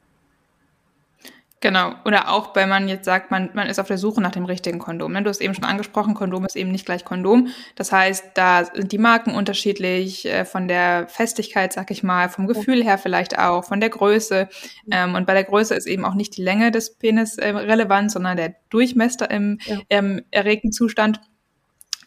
Genau. 1.60 1.92
Oder 2.04 2.30
auch, 2.30 2.54
wenn 2.54 2.68
man 2.68 2.88
jetzt 2.88 3.04
sagt, 3.04 3.32
man, 3.32 3.50
man 3.52 3.66
ist 3.66 3.80
auf 3.80 3.88
der 3.88 3.98
Suche 3.98 4.20
nach 4.20 4.30
dem 4.30 4.44
richtigen 4.44 4.78
Kondom. 4.78 5.12
Ne? 5.12 5.22
Du 5.22 5.28
hast 5.28 5.40
eben 5.40 5.54
schon 5.54 5.64
angesprochen, 5.64 6.14
Kondom 6.14 6.44
ist 6.44 6.54
eben 6.54 6.70
nicht 6.70 6.86
gleich 6.86 7.04
Kondom. 7.04 7.48
Das 7.74 7.90
heißt, 7.90 8.26
da 8.34 8.64
sind 8.64 8.92
die 8.92 8.98
Marken 8.98 9.34
unterschiedlich, 9.34 10.24
äh, 10.24 10.44
von 10.44 10.68
der 10.68 11.08
Festigkeit, 11.08 11.72
sag 11.72 11.90
ich 11.90 12.04
mal, 12.04 12.28
vom 12.28 12.46
Gefühl 12.46 12.84
her 12.84 12.96
vielleicht 12.96 13.38
auch, 13.38 13.64
von 13.64 13.80
der 13.80 13.90
Größe. 13.90 14.48
Ähm, 14.92 15.16
und 15.16 15.26
bei 15.26 15.34
der 15.34 15.44
Größe 15.44 15.74
ist 15.74 15.86
eben 15.86 16.04
auch 16.04 16.14
nicht 16.14 16.36
die 16.36 16.42
Länge 16.42 16.70
des 16.70 16.96
Penis 16.96 17.38
äh, 17.38 17.48
relevant, 17.48 18.12
sondern 18.12 18.36
der 18.36 18.54
Durchmesser 18.70 19.28
im, 19.30 19.58
ja. 19.64 19.78
im 19.88 20.22
erregten 20.30 20.70
Zustand. 20.70 21.20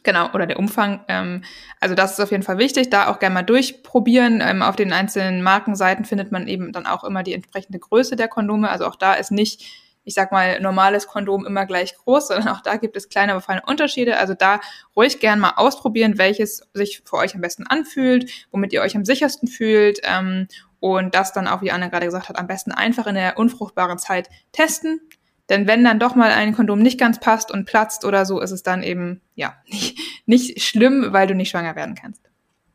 Genau, 0.04 0.32
oder 0.34 0.48
der 0.48 0.58
Umfang. 0.58 1.04
Ähm, 1.08 1.44
also 1.80 1.94
das 1.94 2.14
ist 2.14 2.20
auf 2.20 2.32
jeden 2.32 2.44
Fall 2.44 2.58
wichtig, 2.58 2.90
da 2.90 3.08
auch 3.08 3.20
gerne 3.20 3.36
mal 3.36 3.44
durchprobieren. 3.44 4.42
Ähm, 4.42 4.64
auf 4.64 4.76
den 4.76 4.94
einzelnen 4.94 5.44
Markenseiten 5.44 6.06
findet 6.06 6.32
man 6.32 6.48
eben 6.48 6.72
dann 6.72 6.88
auch 6.88 7.04
immer 7.04 7.22
die 7.22 7.34
entsprechende 7.34 7.78
Größe 7.78 8.16
der 8.16 8.28
Kondome. 8.28 8.70
Also 8.70 8.86
auch 8.86 8.96
da 8.96 9.14
ist 9.14 9.32
nicht, 9.32 9.64
ich 10.04 10.16
sag 10.16 10.32
mal, 10.32 10.60
normales 10.60 11.06
Kondom 11.06 11.46
immer 11.46 11.68
gleich 11.68 11.96
groß, 11.96 12.28
sondern 12.30 12.48
auch 12.48 12.62
da 12.62 12.78
gibt 12.78 12.98
es 12.98 13.10
kleine, 13.10 13.34
aber 13.34 13.42
feine 13.42 13.62
Unterschiede. 13.68 14.18
Also 14.18 14.34
da 14.34 14.60
ruhig 14.96 15.20
gern 15.20 15.40
mal 15.40 15.54
ausprobieren, 15.58 16.18
welches 16.18 16.68
sich 16.74 17.04
für 17.06 17.18
euch 17.18 17.36
am 17.36 17.42
besten 17.42 17.68
anfühlt, 17.68 18.48
womit 18.50 18.74
ihr 18.74 18.82
euch 18.82 18.96
am 18.96 19.06
sichersten 19.06 19.48
fühlt. 19.48 20.00
Ähm, 20.04 20.48
und 20.80 21.14
das 21.14 21.32
dann 21.32 21.48
auch, 21.48 21.62
wie 21.62 21.72
Anna 21.72 21.90
gerade 21.90 22.08
gesagt 22.08 22.28
hat, 22.28 22.40
am 22.40 22.48
besten 22.48 22.72
einfach 22.72 23.06
in 23.06 23.14
der 23.14 23.38
unfruchtbaren 23.38 24.00
Zeit 24.00 24.30
testen 24.52 25.00
denn 25.50 25.68
wenn 25.68 25.84
dann 25.84 26.00
doch 26.00 26.16
mal 26.16 26.32
ein 26.32 26.54
Kondom 26.54 26.80
nicht 26.80 27.00
ganz 27.00 27.20
passt 27.20 27.52
und 27.52 27.66
platzt 27.66 28.06
oder 28.06 28.26
so, 28.26 28.40
ist 28.40 28.52
es 28.52 28.64
dann 28.64 28.84
eben, 28.84 29.22
ja, 29.36 29.56
nicht, 29.68 29.98
nicht 30.26 30.62
schlimm, 30.64 31.08
weil 31.12 31.28
du 31.28 31.36
nicht 31.36 31.50
schwanger 31.50 31.76
werden 31.76 31.96
kannst. 31.96 32.22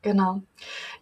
Genau. 0.02 0.42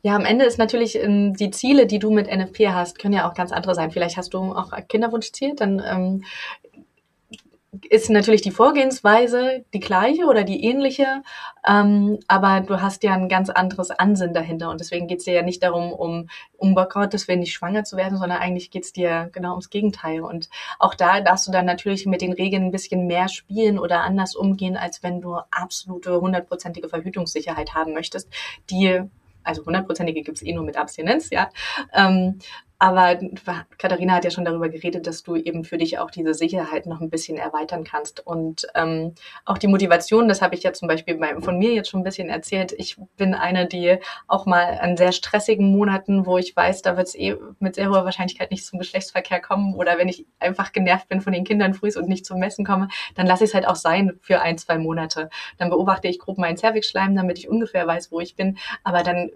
Ja, 0.02 0.16
am 0.16 0.24
Ende 0.24 0.44
ist 0.44 0.58
natürlich 0.58 0.96
ähm, 0.96 1.34
die 1.34 1.50
Ziele, 1.50 1.86
die 1.86 1.98
du 1.98 2.10
mit 2.10 2.26
NFP 2.26 2.68
hast, 2.68 2.98
können 2.98 3.14
ja 3.14 3.28
auch 3.28 3.34
ganz 3.34 3.52
andere 3.52 3.74
sein. 3.74 3.90
Vielleicht 3.90 4.16
hast 4.16 4.32
du 4.34 4.38
auch 4.38 4.72
Kinderwunschziel, 4.88 5.54
dann 5.54 5.82
ähm, 5.84 6.24
ist 7.88 8.10
natürlich 8.10 8.42
die 8.42 8.50
Vorgehensweise 8.50 9.64
die 9.72 9.80
gleiche 9.80 10.26
oder 10.26 10.44
die 10.44 10.64
ähnliche, 10.64 11.22
ähm, 11.66 12.18
aber 12.28 12.60
du 12.60 12.80
hast 12.80 13.02
ja 13.02 13.14
ein 13.14 13.28
ganz 13.28 13.50
anderes 13.50 13.90
Ansinnen 13.90 14.34
dahinter 14.34 14.70
und 14.70 14.80
deswegen 14.80 15.06
geht 15.06 15.18
es 15.18 15.24
dir 15.24 15.34
ja 15.34 15.42
nicht 15.42 15.62
darum, 15.62 15.92
um, 15.92 16.28
um 16.56 16.74
Gottes 16.74 17.28
Willen 17.28 17.40
nicht 17.40 17.52
schwanger 17.52 17.84
zu 17.84 17.96
werden, 17.96 18.18
sondern 18.18 18.38
eigentlich 18.38 18.70
geht 18.70 18.84
es 18.84 18.92
dir 18.92 19.30
genau 19.32 19.50
ums 19.50 19.70
Gegenteil 19.70 20.20
und 20.20 20.48
auch 20.78 20.94
da 20.94 21.20
darfst 21.20 21.46
du 21.46 21.52
dann 21.52 21.66
natürlich 21.66 22.06
mit 22.06 22.20
den 22.20 22.32
Regeln 22.32 22.64
ein 22.64 22.72
bisschen 22.72 23.06
mehr 23.06 23.28
spielen 23.28 23.78
oder 23.78 24.02
anders 24.02 24.34
umgehen, 24.34 24.76
als 24.76 25.02
wenn 25.02 25.20
du 25.20 25.36
absolute 25.50 26.20
hundertprozentige 26.20 26.88
Verhütungssicherheit 26.88 27.74
haben 27.74 27.92
möchtest, 27.92 28.28
die 28.70 29.02
also 29.44 29.64
hundertprozentige 29.66 30.22
gibt 30.22 30.38
es 30.38 30.42
eh 30.42 30.54
nur 30.54 30.64
mit 30.64 30.76
Abstinenz, 30.76 31.30
ja. 31.30 31.50
Ähm, 31.92 32.38
aber 32.78 33.18
Katharina 33.78 34.14
hat 34.14 34.24
ja 34.24 34.30
schon 34.30 34.44
darüber 34.44 34.68
geredet, 34.68 35.06
dass 35.06 35.22
du 35.22 35.36
eben 35.36 35.64
für 35.64 35.78
dich 35.78 35.98
auch 35.98 36.10
diese 36.10 36.34
Sicherheit 36.34 36.86
noch 36.86 37.00
ein 37.00 37.08
bisschen 37.08 37.36
erweitern 37.36 37.84
kannst. 37.84 38.26
Und 38.26 38.66
ähm, 38.74 39.14
auch 39.44 39.58
die 39.58 39.68
Motivation, 39.68 40.28
das 40.28 40.42
habe 40.42 40.54
ich 40.54 40.62
ja 40.64 40.72
zum 40.72 40.88
Beispiel 40.88 41.14
bei, 41.14 41.40
von 41.40 41.56
mir 41.56 41.72
jetzt 41.72 41.88
schon 41.88 42.00
ein 42.00 42.04
bisschen 42.04 42.28
erzählt. 42.28 42.72
Ich 42.76 42.96
bin 43.16 43.34
eine, 43.34 43.66
die 43.66 43.98
auch 44.26 44.44
mal 44.44 44.78
an 44.80 44.96
sehr 44.96 45.12
stressigen 45.12 45.70
Monaten, 45.70 46.26
wo 46.26 46.36
ich 46.36 46.54
weiß, 46.54 46.82
da 46.82 46.96
wird 46.96 47.08
es 47.08 47.14
eh 47.14 47.36
mit 47.60 47.76
sehr 47.76 47.88
hoher 47.90 48.04
Wahrscheinlichkeit 48.04 48.50
nicht 48.50 48.66
zum 48.66 48.78
Geschlechtsverkehr 48.78 49.40
kommen 49.40 49.74
oder 49.74 49.96
wenn 49.96 50.08
ich 50.08 50.26
einfach 50.38 50.72
genervt 50.72 51.08
bin 51.08 51.20
von 51.20 51.32
den 51.32 51.44
Kindern 51.44 51.74
früh 51.74 51.90
und 51.96 52.08
nicht 52.08 52.26
zum 52.26 52.40
Messen 52.40 52.64
komme, 52.64 52.88
dann 53.14 53.26
lasse 53.26 53.44
ich 53.44 53.50
es 53.50 53.54
halt 53.54 53.68
auch 53.68 53.76
sein 53.76 54.18
für 54.20 54.40
ein, 54.40 54.58
zwei 54.58 54.78
Monate. 54.78 55.30
Dann 55.58 55.70
beobachte 55.70 56.08
ich 56.08 56.18
grob 56.18 56.38
meinen 56.38 56.56
Cervixschleim, 56.56 57.14
damit 57.14 57.38
ich 57.38 57.48
ungefähr 57.48 57.86
weiß, 57.86 58.10
wo 58.10 58.20
ich 58.20 58.36
bin. 58.36 58.58
Aber 58.82 59.02
dann 59.02 59.30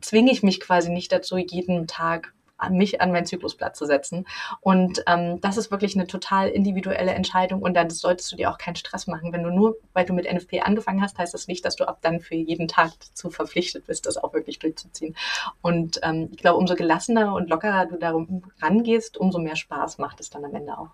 zwinge 0.00 0.32
ich 0.32 0.42
mich 0.42 0.60
quasi 0.60 0.90
nicht 0.90 1.12
dazu, 1.12 1.36
jeden 1.36 1.86
Tag 1.86 2.32
mich 2.70 3.00
an 3.00 3.12
mein 3.12 3.26
Zyklusblatt 3.26 3.76
zu 3.76 3.86
setzen. 3.86 4.26
Und 4.60 5.02
ähm, 5.06 5.40
das 5.40 5.56
ist 5.56 5.70
wirklich 5.70 5.94
eine 5.94 6.06
total 6.06 6.48
individuelle 6.48 7.12
Entscheidung 7.12 7.62
und 7.62 7.74
dann 7.74 7.90
solltest 7.90 8.30
du 8.32 8.36
dir 8.36 8.50
auch 8.50 8.58
keinen 8.58 8.76
Stress 8.76 9.06
machen. 9.06 9.32
Wenn 9.32 9.42
du 9.42 9.50
nur, 9.50 9.76
weil 9.92 10.04
du 10.04 10.12
mit 10.12 10.30
NFP 10.32 10.60
angefangen 10.62 11.02
hast, 11.02 11.18
heißt 11.18 11.34
das 11.34 11.48
nicht, 11.48 11.64
dass 11.64 11.76
du 11.76 11.86
ab 11.86 11.98
dann 12.02 12.20
für 12.20 12.34
jeden 12.34 12.68
Tag 12.68 12.92
zu 13.14 13.30
verpflichtet 13.30 13.86
bist, 13.86 14.06
das 14.06 14.16
auch 14.16 14.32
wirklich 14.32 14.58
durchzuziehen. 14.58 15.16
Und 15.60 16.00
ähm, 16.02 16.28
ich 16.32 16.38
glaube, 16.38 16.58
umso 16.58 16.74
gelassener 16.74 17.34
und 17.34 17.48
lockerer 17.48 17.86
du 17.86 17.98
darum 17.98 18.44
rangehst, 18.60 19.16
umso 19.16 19.38
mehr 19.38 19.56
Spaß 19.56 19.98
macht 19.98 20.20
es 20.20 20.30
dann 20.30 20.44
am 20.44 20.54
Ende 20.54 20.78
auch. 20.78 20.90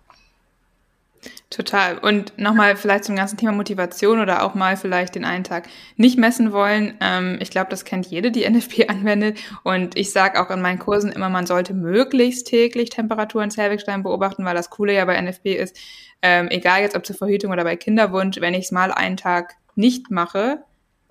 Total. 1.49 1.97
Und 1.97 2.37
nochmal 2.37 2.75
vielleicht 2.77 3.05
zum 3.05 3.15
ganzen 3.15 3.37
Thema 3.37 3.51
Motivation 3.51 4.19
oder 4.19 4.43
auch 4.43 4.53
mal 4.53 4.77
vielleicht 4.77 5.15
den 5.15 5.25
einen 5.25 5.43
Tag 5.43 5.67
nicht 5.95 6.17
messen 6.17 6.51
wollen. 6.51 6.95
Ähm, 7.01 7.37
ich 7.41 7.49
glaube, 7.49 7.69
das 7.69 7.85
kennt 7.85 8.05
jede, 8.05 8.31
die 8.31 8.43
NFP 8.49 8.87
anwendet. 8.87 9.39
Und 9.63 9.97
ich 9.97 10.11
sage 10.11 10.41
auch 10.41 10.49
in 10.51 10.61
meinen 10.61 10.79
Kursen 10.79 11.11
immer, 11.11 11.29
man 11.29 11.47
sollte 11.47 11.73
möglichst 11.73 12.47
täglich 12.47 12.89
Temperatur 12.89 13.43
in 13.43 13.51
Zervixstein 13.51 14.03
beobachten, 14.03 14.45
weil 14.45 14.55
das 14.55 14.69
Coole 14.69 14.93
ja 14.93 15.05
bei 15.05 15.19
NFP 15.19 15.55
ist, 15.55 15.77
ähm, 16.21 16.49
egal 16.49 16.81
jetzt 16.81 16.95
ob 16.95 17.05
zur 17.05 17.15
Verhütung 17.15 17.51
oder 17.51 17.63
bei 17.63 17.75
Kinderwunsch, 17.75 18.39
wenn 18.41 18.53
ich 18.53 18.65
es 18.65 18.71
mal 18.71 18.91
einen 18.91 19.17
Tag 19.17 19.55
nicht 19.75 20.11
mache, 20.11 20.63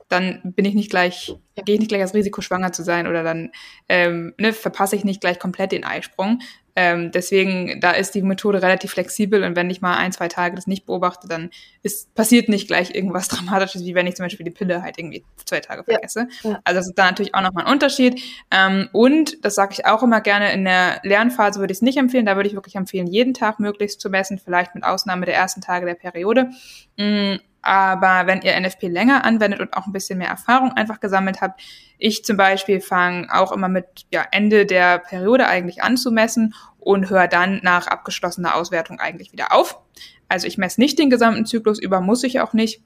dann 0.08 0.40
bin 0.42 0.64
ich 0.64 0.74
nicht 0.74 0.90
gleich, 0.90 1.34
gehe 1.64 1.74
ich 1.74 1.80
nicht 1.80 1.88
gleich 1.88 2.00
das 2.00 2.14
Risiko, 2.14 2.40
schwanger 2.40 2.72
zu 2.72 2.82
sein 2.82 3.06
oder 3.06 3.22
dann 3.22 3.50
ähm, 3.88 4.34
ne, 4.38 4.52
verpasse 4.52 4.96
ich 4.96 5.04
nicht 5.04 5.20
gleich 5.20 5.38
komplett 5.38 5.72
den 5.72 5.84
Eisprung. 5.84 6.40
Ähm, 6.80 7.10
deswegen, 7.10 7.80
da 7.80 7.90
ist 7.90 8.14
die 8.14 8.22
Methode 8.22 8.62
relativ 8.62 8.92
flexibel 8.92 9.42
und 9.42 9.56
wenn 9.56 9.68
ich 9.68 9.80
mal 9.80 9.96
ein, 9.96 10.12
zwei 10.12 10.28
Tage 10.28 10.54
das 10.54 10.68
nicht 10.68 10.86
beobachte, 10.86 11.26
dann 11.26 11.50
ist, 11.82 12.14
passiert 12.14 12.48
nicht 12.48 12.68
gleich 12.68 12.94
irgendwas 12.94 13.26
Dramatisches, 13.28 13.84
wie 13.84 13.96
wenn 13.96 14.06
ich 14.06 14.14
zum 14.14 14.26
Beispiel 14.26 14.44
die 14.44 14.52
Pille 14.52 14.80
halt 14.80 14.96
irgendwie 14.96 15.24
zwei 15.44 15.58
Tage 15.58 15.82
vergesse. 15.82 16.28
Ja, 16.44 16.50
ja. 16.50 16.60
Also 16.62 16.78
das 16.78 16.86
ist 16.86 16.94
da 16.94 17.06
natürlich 17.06 17.34
auch 17.34 17.40
nochmal 17.40 17.66
ein 17.66 17.72
Unterschied. 17.72 18.22
Ähm, 18.52 18.88
und, 18.92 19.44
das 19.44 19.56
sage 19.56 19.72
ich 19.72 19.86
auch 19.86 20.04
immer 20.04 20.20
gerne, 20.20 20.52
in 20.52 20.64
der 20.64 21.00
Lernphase 21.02 21.58
würde 21.58 21.72
ich 21.72 21.78
es 21.78 21.82
nicht 21.82 21.98
empfehlen. 21.98 22.26
Da 22.26 22.36
würde 22.36 22.48
ich 22.48 22.54
wirklich 22.54 22.76
empfehlen, 22.76 23.08
jeden 23.08 23.34
Tag 23.34 23.58
möglichst 23.58 24.00
zu 24.00 24.08
messen, 24.08 24.38
vielleicht 24.38 24.76
mit 24.76 24.84
Ausnahme 24.84 25.26
der 25.26 25.34
ersten 25.34 25.60
Tage 25.60 25.84
der 25.84 25.94
Periode. 25.94 26.50
Mm, 26.96 27.38
aber 27.62 28.26
wenn 28.26 28.42
ihr 28.42 28.58
NFP 28.58 28.88
länger 28.88 29.24
anwendet 29.24 29.60
und 29.60 29.74
auch 29.74 29.86
ein 29.86 29.92
bisschen 29.92 30.18
mehr 30.18 30.28
Erfahrung 30.28 30.72
einfach 30.72 31.00
gesammelt 31.00 31.40
habt, 31.40 31.60
ich 31.98 32.24
zum 32.24 32.36
Beispiel 32.36 32.80
fange 32.80 33.28
auch 33.32 33.52
immer 33.52 33.68
mit 33.68 34.06
ja, 34.12 34.24
Ende 34.30 34.64
der 34.66 34.98
Periode 34.98 35.46
eigentlich 35.46 35.82
an 35.82 35.96
zu 35.96 36.10
messen 36.10 36.54
und 36.78 37.10
höre 37.10 37.28
dann 37.28 37.60
nach 37.62 37.86
abgeschlossener 37.88 38.54
Auswertung 38.54 39.00
eigentlich 39.00 39.32
wieder 39.32 39.52
auf. 39.52 39.80
Also 40.28 40.46
ich 40.46 40.58
messe 40.58 40.80
nicht 40.80 40.98
den 40.98 41.10
gesamten 41.10 41.46
Zyklus 41.46 41.80
über, 41.80 42.00
muss 42.00 42.22
ich 42.22 42.40
auch 42.40 42.52
nicht. 42.52 42.82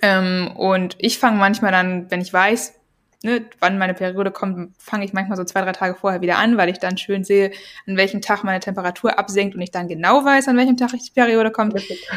Ähm, 0.00 0.50
und 0.56 0.96
ich 0.98 1.18
fange 1.18 1.38
manchmal 1.38 1.72
dann, 1.72 2.10
wenn 2.10 2.20
ich 2.20 2.32
weiß, 2.32 2.74
ne, 3.24 3.44
wann 3.60 3.78
meine 3.78 3.94
Periode 3.94 4.30
kommt, 4.30 4.74
fange 4.78 5.04
ich 5.04 5.12
manchmal 5.12 5.36
so 5.36 5.44
zwei, 5.44 5.62
drei 5.62 5.72
Tage 5.72 5.94
vorher 5.94 6.20
wieder 6.20 6.38
an, 6.38 6.56
weil 6.56 6.68
ich 6.68 6.78
dann 6.78 6.98
schön 6.98 7.24
sehe, 7.24 7.52
an 7.86 7.96
welchem 7.96 8.20
Tag 8.20 8.44
meine 8.44 8.60
Temperatur 8.60 9.18
absinkt 9.18 9.54
und 9.54 9.60
ich 9.60 9.70
dann 9.70 9.88
genau 9.88 10.24
weiß, 10.24 10.48
an 10.48 10.56
welchem 10.56 10.76
Tag 10.76 10.90
die 10.92 11.10
Periode 11.14 11.50
kommt. 11.50 11.74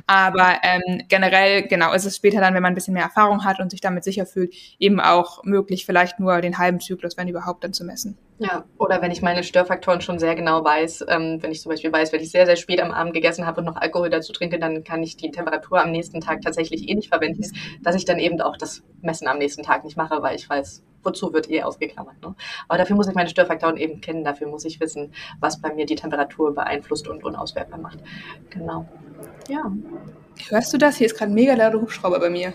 Aber 0.07 0.59
ähm, 0.63 1.03
generell, 1.07 1.67
genau, 1.67 1.93
ist 1.93 2.05
es 2.05 2.15
später 2.15 2.39
dann, 2.41 2.53
wenn 2.53 2.63
man 2.63 2.73
ein 2.73 2.75
bisschen 2.75 2.93
mehr 2.93 3.03
Erfahrung 3.03 3.43
hat 3.45 3.59
und 3.59 3.71
sich 3.71 3.81
damit 3.81 4.03
sicher 4.03 4.25
fühlt, 4.25 4.53
eben 4.79 4.99
auch 4.99 5.43
möglich, 5.43 5.85
vielleicht 5.85 6.19
nur 6.19 6.41
den 6.41 6.57
halben 6.57 6.79
Zyklus, 6.79 7.17
wenn 7.17 7.27
überhaupt, 7.27 7.63
dann 7.63 7.73
zu 7.73 7.85
messen. 7.85 8.17
Ja, 8.37 8.65
oder 8.77 9.01
wenn 9.01 9.11
ich 9.11 9.21
meine 9.21 9.43
Störfaktoren 9.43 10.01
schon 10.01 10.19
sehr 10.19 10.35
genau 10.35 10.63
weiß, 10.63 11.05
ähm, 11.07 11.41
wenn 11.41 11.51
ich 11.51 11.61
zum 11.61 11.69
Beispiel 11.69 11.91
weiß, 11.93 12.11
wenn 12.11 12.21
ich 12.21 12.31
sehr, 12.31 12.45
sehr 12.45 12.57
spät 12.57 12.81
am 12.81 12.91
Abend 12.91 13.13
gegessen 13.13 13.45
habe 13.45 13.61
und 13.61 13.65
noch 13.65 13.77
Alkohol 13.77 14.09
dazu 14.09 14.33
trinke, 14.33 14.59
dann 14.59 14.83
kann 14.83 15.03
ich 15.03 15.15
die 15.15 15.31
Temperatur 15.31 15.81
am 15.81 15.91
nächsten 15.91 16.19
Tag 16.19 16.41
tatsächlich 16.41 16.89
eh 16.89 16.95
nicht 16.95 17.07
verwenden, 17.07 17.45
dass 17.81 17.95
ich 17.95 18.03
dann 18.03 18.19
eben 18.19 18.41
auch 18.41 18.57
das 18.57 18.83
Messen 19.01 19.27
am 19.27 19.37
nächsten 19.37 19.63
Tag 19.63 19.85
nicht 19.85 19.95
mache, 19.95 20.21
weil 20.21 20.35
ich 20.35 20.49
weiß, 20.49 20.83
wozu 21.01 21.31
wird 21.31 21.49
eh 21.49 21.63
ausgeklammert. 21.63 22.21
Ne? 22.21 22.35
Aber 22.67 22.77
dafür 22.77 22.97
muss 22.97 23.07
ich 23.07 23.15
meine 23.15 23.29
Störfaktoren 23.29 23.77
eben 23.77 24.01
kennen, 24.01 24.25
dafür 24.25 24.47
muss 24.47 24.65
ich 24.65 24.81
wissen, 24.81 25.13
was 25.39 25.61
bei 25.61 25.73
mir 25.73 25.85
die 25.85 25.95
Temperatur 25.95 26.53
beeinflusst 26.53 27.07
und 27.07 27.23
unauswertbar 27.23 27.79
macht. 27.79 27.99
Genau. 28.49 28.85
Ja. 29.47 29.71
Hörst 30.49 30.73
du 30.73 30.77
das? 30.77 30.97
Hier 30.97 31.07
ist 31.07 31.17
gerade 31.17 31.31
ein 31.31 31.35
mega 31.35 31.53
lauter 31.53 31.79
Hubschrauber 31.79 32.19
bei 32.19 32.29
mir. 32.29 32.53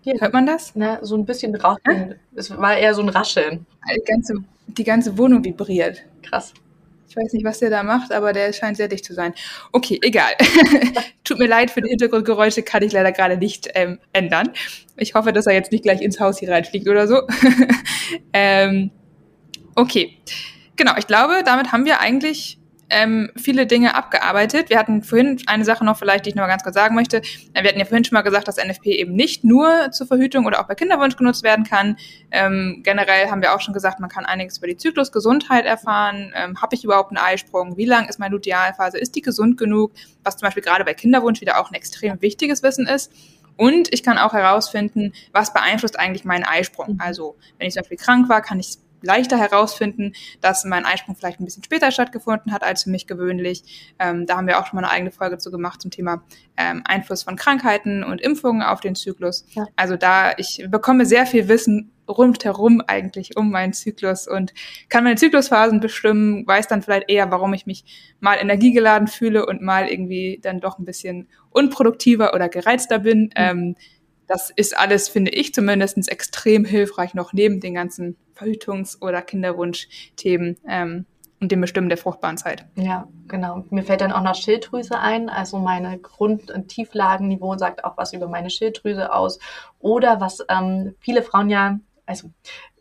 Hier. 0.00 0.14
Hört 0.18 0.32
man 0.32 0.46
das? 0.46 0.72
Na, 0.74 0.98
so 1.04 1.16
ein 1.16 1.26
bisschen 1.26 1.54
rauschen. 1.54 2.16
Es 2.34 2.56
war 2.56 2.76
eher 2.76 2.94
so 2.94 3.02
ein 3.02 3.08
Rascheln. 3.08 3.66
Die 3.94 4.02
ganze, 4.04 4.34
die 4.66 4.84
ganze 4.84 5.18
Wohnung 5.18 5.44
vibriert. 5.44 6.02
Krass. 6.22 6.52
Ich 7.12 7.16
weiß 7.16 7.34
nicht, 7.34 7.44
was 7.44 7.58
der 7.58 7.68
da 7.68 7.82
macht, 7.82 8.10
aber 8.10 8.32
der 8.32 8.54
scheint 8.54 8.78
sehr 8.78 8.88
dicht 8.88 9.04
zu 9.04 9.12
sein. 9.12 9.34
Okay, 9.70 9.98
egal. 10.02 10.32
Tut 11.24 11.38
mir 11.38 11.46
leid 11.46 11.70
für 11.70 11.82
die 11.82 11.90
Hintergrundgeräusche, 11.90 12.62
kann 12.62 12.82
ich 12.82 12.92
leider 12.92 13.12
gerade 13.12 13.36
nicht 13.36 13.68
ähm, 13.74 13.98
ändern. 14.14 14.50
Ich 14.96 15.12
hoffe, 15.12 15.34
dass 15.34 15.46
er 15.46 15.52
jetzt 15.52 15.72
nicht 15.72 15.84
gleich 15.84 16.00
ins 16.00 16.20
Haus 16.20 16.38
hier 16.38 16.50
reinfliegt 16.50 16.88
oder 16.88 17.06
so. 17.06 17.20
ähm, 18.32 18.90
okay, 19.74 20.16
genau. 20.76 20.94
Ich 20.96 21.06
glaube, 21.06 21.42
damit 21.44 21.70
haben 21.70 21.84
wir 21.84 22.00
eigentlich 22.00 22.58
ähm, 22.92 23.30
viele 23.36 23.66
Dinge 23.66 23.94
abgearbeitet. 23.94 24.70
Wir 24.70 24.78
hatten 24.78 25.02
vorhin 25.02 25.40
eine 25.46 25.64
Sache 25.64 25.84
noch 25.84 25.98
vielleicht, 25.98 26.26
die 26.26 26.30
ich 26.30 26.36
noch 26.36 26.42
mal 26.42 26.48
ganz 26.48 26.62
kurz 26.62 26.74
sagen 26.74 26.94
möchte. 26.94 27.22
Wir 27.52 27.68
hatten 27.68 27.78
ja 27.78 27.84
vorhin 27.84 28.04
schon 28.04 28.14
mal 28.14 28.22
gesagt, 28.22 28.46
dass 28.46 28.56
NFP 28.56 28.86
eben 28.86 29.14
nicht 29.14 29.44
nur 29.44 29.90
zur 29.90 30.06
Verhütung 30.06 30.46
oder 30.46 30.60
auch 30.60 30.68
bei 30.68 30.74
Kinderwunsch 30.74 31.16
genutzt 31.16 31.42
werden 31.42 31.64
kann. 31.64 31.96
Ähm, 32.30 32.82
generell 32.84 33.30
haben 33.30 33.42
wir 33.42 33.54
auch 33.54 33.60
schon 33.60 33.74
gesagt, 33.74 33.98
man 33.98 34.10
kann 34.10 34.26
einiges 34.26 34.58
über 34.58 34.66
die 34.66 34.76
Zyklusgesundheit 34.76 35.64
erfahren. 35.64 36.32
Ähm, 36.36 36.60
Habe 36.60 36.74
ich 36.76 36.84
überhaupt 36.84 37.10
einen 37.10 37.24
Eisprung? 37.24 37.76
Wie 37.76 37.86
lang 37.86 38.08
ist 38.08 38.18
meine 38.18 38.32
Lutealphase? 38.32 38.98
Ist 38.98 39.16
die 39.16 39.22
gesund 39.22 39.56
genug? 39.56 39.92
Was 40.22 40.36
zum 40.36 40.46
Beispiel 40.46 40.62
gerade 40.62 40.84
bei 40.84 40.94
Kinderwunsch 40.94 41.40
wieder 41.40 41.60
auch 41.60 41.70
ein 41.70 41.74
extrem 41.74 42.20
wichtiges 42.20 42.62
Wissen 42.62 42.86
ist. 42.86 43.10
Und 43.56 43.92
ich 43.92 44.02
kann 44.02 44.18
auch 44.18 44.32
herausfinden, 44.32 45.12
was 45.32 45.52
beeinflusst 45.52 45.98
eigentlich 45.98 46.24
meinen 46.24 46.44
Eisprung. 46.44 46.94
Mhm. 46.94 47.00
Also, 47.00 47.36
wenn 47.58 47.68
ich 47.68 47.74
zum 47.74 47.82
Beispiel 47.82 47.98
krank 47.98 48.28
war, 48.28 48.42
kann 48.42 48.58
ich 48.60 48.78
leichter 49.02 49.38
herausfinden, 49.38 50.12
dass 50.40 50.64
mein 50.64 50.84
Eisprung 50.84 51.16
vielleicht 51.16 51.40
ein 51.40 51.44
bisschen 51.44 51.64
später 51.64 51.90
stattgefunden 51.90 52.52
hat 52.52 52.62
als 52.62 52.84
für 52.84 52.90
mich 52.90 53.06
gewöhnlich. 53.06 53.94
Ähm, 53.98 54.26
da 54.26 54.36
haben 54.36 54.46
wir 54.46 54.58
auch 54.58 54.66
schon 54.66 54.80
mal 54.80 54.84
eine 54.84 54.92
eigene 54.92 55.10
Folge 55.10 55.38
zu 55.38 55.50
gemacht 55.50 55.82
zum 55.82 55.90
Thema 55.90 56.22
ähm, 56.56 56.82
Einfluss 56.84 57.22
von 57.22 57.36
Krankheiten 57.36 58.04
und 58.04 58.20
Impfungen 58.20 58.62
auf 58.62 58.80
den 58.80 58.94
Zyklus. 58.94 59.44
Ja. 59.50 59.66
Also 59.76 59.96
da, 59.96 60.32
ich 60.36 60.64
bekomme 60.68 61.06
sehr 61.06 61.26
viel 61.26 61.48
Wissen 61.48 61.92
rundherum 62.08 62.82
eigentlich 62.86 63.36
um 63.36 63.50
meinen 63.50 63.72
Zyklus 63.72 64.26
und 64.28 64.52
kann 64.88 65.04
meine 65.04 65.16
Zyklusphasen 65.16 65.80
bestimmen, 65.80 66.46
weiß 66.46 66.68
dann 66.68 66.82
vielleicht 66.82 67.10
eher, 67.10 67.30
warum 67.30 67.54
ich 67.54 67.66
mich 67.66 67.84
mal 68.20 68.34
energiegeladen 68.34 69.08
fühle 69.08 69.46
und 69.46 69.62
mal 69.62 69.88
irgendwie 69.88 70.38
dann 70.42 70.60
doch 70.60 70.78
ein 70.78 70.84
bisschen 70.84 71.28
unproduktiver 71.50 72.34
oder 72.34 72.48
gereizter 72.48 72.98
bin. 73.00 73.24
Mhm. 73.24 73.30
Ähm, 73.36 73.76
das 74.26 74.50
ist 74.50 74.76
alles, 74.76 75.08
finde 75.08 75.32
ich 75.32 75.54
zumindest, 75.54 76.10
extrem 76.10 76.64
hilfreich 76.64 77.14
noch 77.14 77.32
neben 77.32 77.60
den 77.60 77.74
ganzen 77.74 78.16
Verhütungs- 78.34 79.00
oder 79.00 79.22
Kinderwunschthemen 79.22 80.58
ähm, 80.68 81.06
und 81.40 81.50
dem 81.50 81.60
Bestimmen 81.60 81.88
der 81.88 81.98
fruchtbaren 81.98 82.36
Zeit. 82.36 82.66
Ja, 82.76 83.08
genau. 83.26 83.64
Mir 83.70 83.82
fällt 83.82 84.00
dann 84.00 84.12
auch 84.12 84.22
noch 84.22 84.36
Schilddrüse 84.36 84.98
ein. 84.98 85.28
Also 85.28 85.58
meine 85.58 85.98
Grund- 85.98 86.50
und 86.50 86.68
Tieflagenniveau 86.68 87.56
sagt 87.58 87.84
auch 87.84 87.96
was 87.96 88.12
über 88.12 88.28
meine 88.28 88.48
Schilddrüse 88.48 89.12
aus. 89.12 89.38
Oder 89.80 90.20
was 90.20 90.44
ähm, 90.48 90.94
viele 91.00 91.22
Frauen 91.22 91.50
ja 91.50 91.78
also 92.06 92.30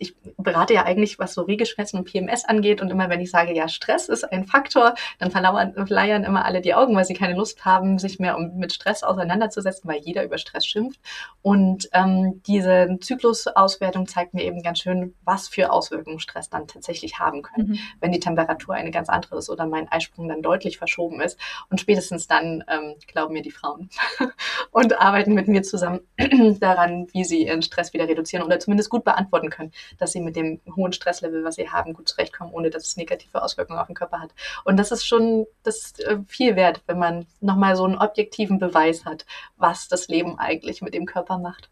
ich 0.02 0.16
berate 0.38 0.74
ja 0.74 0.84
eigentlich, 0.84 1.20
was 1.20 1.34
so 1.36 1.44
Regelschmerzen 1.44 2.00
und 2.00 2.06
PMS 2.06 2.46
angeht. 2.46 2.82
Und 2.82 2.90
immer 2.90 3.10
wenn 3.10 3.22
ich 3.22 3.30
sage, 3.30 3.54
ja, 3.54 3.68
Stress 3.68 4.10
ist 4.10 4.24
ein 4.24 4.46
Faktor, 4.46 4.96
dann 5.20 5.30
verleiern 5.30 6.24
immer 6.24 6.44
alle 6.44 6.62
die 6.62 6.74
Augen, 6.74 6.96
weil 6.96 7.06
sie 7.06 7.14
keine 7.14 7.36
Lust 7.36 7.64
haben, 7.66 8.00
sich 8.00 8.18
mehr 8.18 8.36
um, 8.36 8.58
mit 8.58 8.74
Stress 8.74 9.04
auseinanderzusetzen, 9.04 9.88
weil 9.88 10.02
jeder 10.02 10.24
über 10.24 10.40
Stress 10.40 10.66
schimpft. 10.66 11.00
Und 11.44 11.88
ähm, 11.94 12.42
diese 12.48 12.98
Zyklusauswertung 13.00 14.08
zeigt 14.08 14.34
mir 14.34 14.44
eben 14.44 14.64
ganz 14.64 14.80
schön, 14.80 15.14
was 15.24 15.48
für 15.48 15.72
Auswirkungen 15.72 16.20
Stress 16.20 16.50
dann 16.50 16.68
tatsächlich 16.68 17.20
haben 17.20 17.44
kann, 17.44 17.68
mhm. 17.68 17.80
wenn 18.00 18.12
die 18.12 18.20
Temperatur 18.20 18.74
eine 18.74 18.92
ganz 18.92 19.08
andere 19.08 19.38
ist 19.38 19.50
oder 19.50 19.68
mein 19.68 19.88
Eisprung 19.92 20.28
dann 20.28 20.42
deutlich 20.42 20.80
verschoben 20.80 21.22
ist. 21.22 21.40
Und 21.70 21.80
spätestens 21.80 22.26
dann 22.28 22.64
ähm, 22.68 22.96
glauben 23.06 23.34
mir 23.34 23.44
die 23.44 23.52
Frauen 23.52 23.90
und 24.72 25.00
arbeiten 25.00 25.36
mit 25.36 25.48
mir 25.48 25.62
zusammen 25.62 26.02
daran, 26.60 27.08
wie 27.12 27.24
sie 27.24 27.46
ihren 27.46 27.62
Stress 27.62 27.94
wieder 27.94 28.08
reduzieren 28.08 28.44
oder 28.44 28.60
zumindest 28.60 28.90
gut 28.90 29.04
beantworten 29.04 29.52
können, 29.52 29.72
dass 29.98 30.12
sie 30.12 30.22
mit 30.22 30.36
dem 30.36 30.62
hohen 30.76 30.94
Stresslevel, 30.94 31.44
was 31.44 31.56
sie 31.56 31.70
haben, 31.70 31.94
gut 31.94 32.10
zurechtkommen, 32.10 32.54
ohne 32.54 32.70
dass 32.70 32.84
es 32.84 32.98
negative 32.98 33.42
Auswirkungen 33.42 33.80
auf 33.80 33.88
den 33.88 33.96
Körper 33.96 34.20
hat. 34.20 34.32
Und 34.64 34.78
das 34.78 34.92
ist 34.92 35.06
schon 35.06 35.48
das 35.64 35.78
ist, 35.78 36.00
äh, 36.02 36.20
viel 36.28 36.56
wert, 36.56 36.82
wenn 36.88 37.00
man 37.00 37.26
nochmal 37.40 37.76
so 37.76 37.86
einen 37.86 37.98
objektiven 37.98 38.60
Beweis 38.60 39.06
hat, 39.06 39.26
was 39.58 39.88
das 39.88 40.08
Leben 40.08 40.38
eigentlich 40.40 40.82
mit 40.82 40.94
dem 40.94 41.06
Körper 41.06 41.38
macht. 41.38 41.70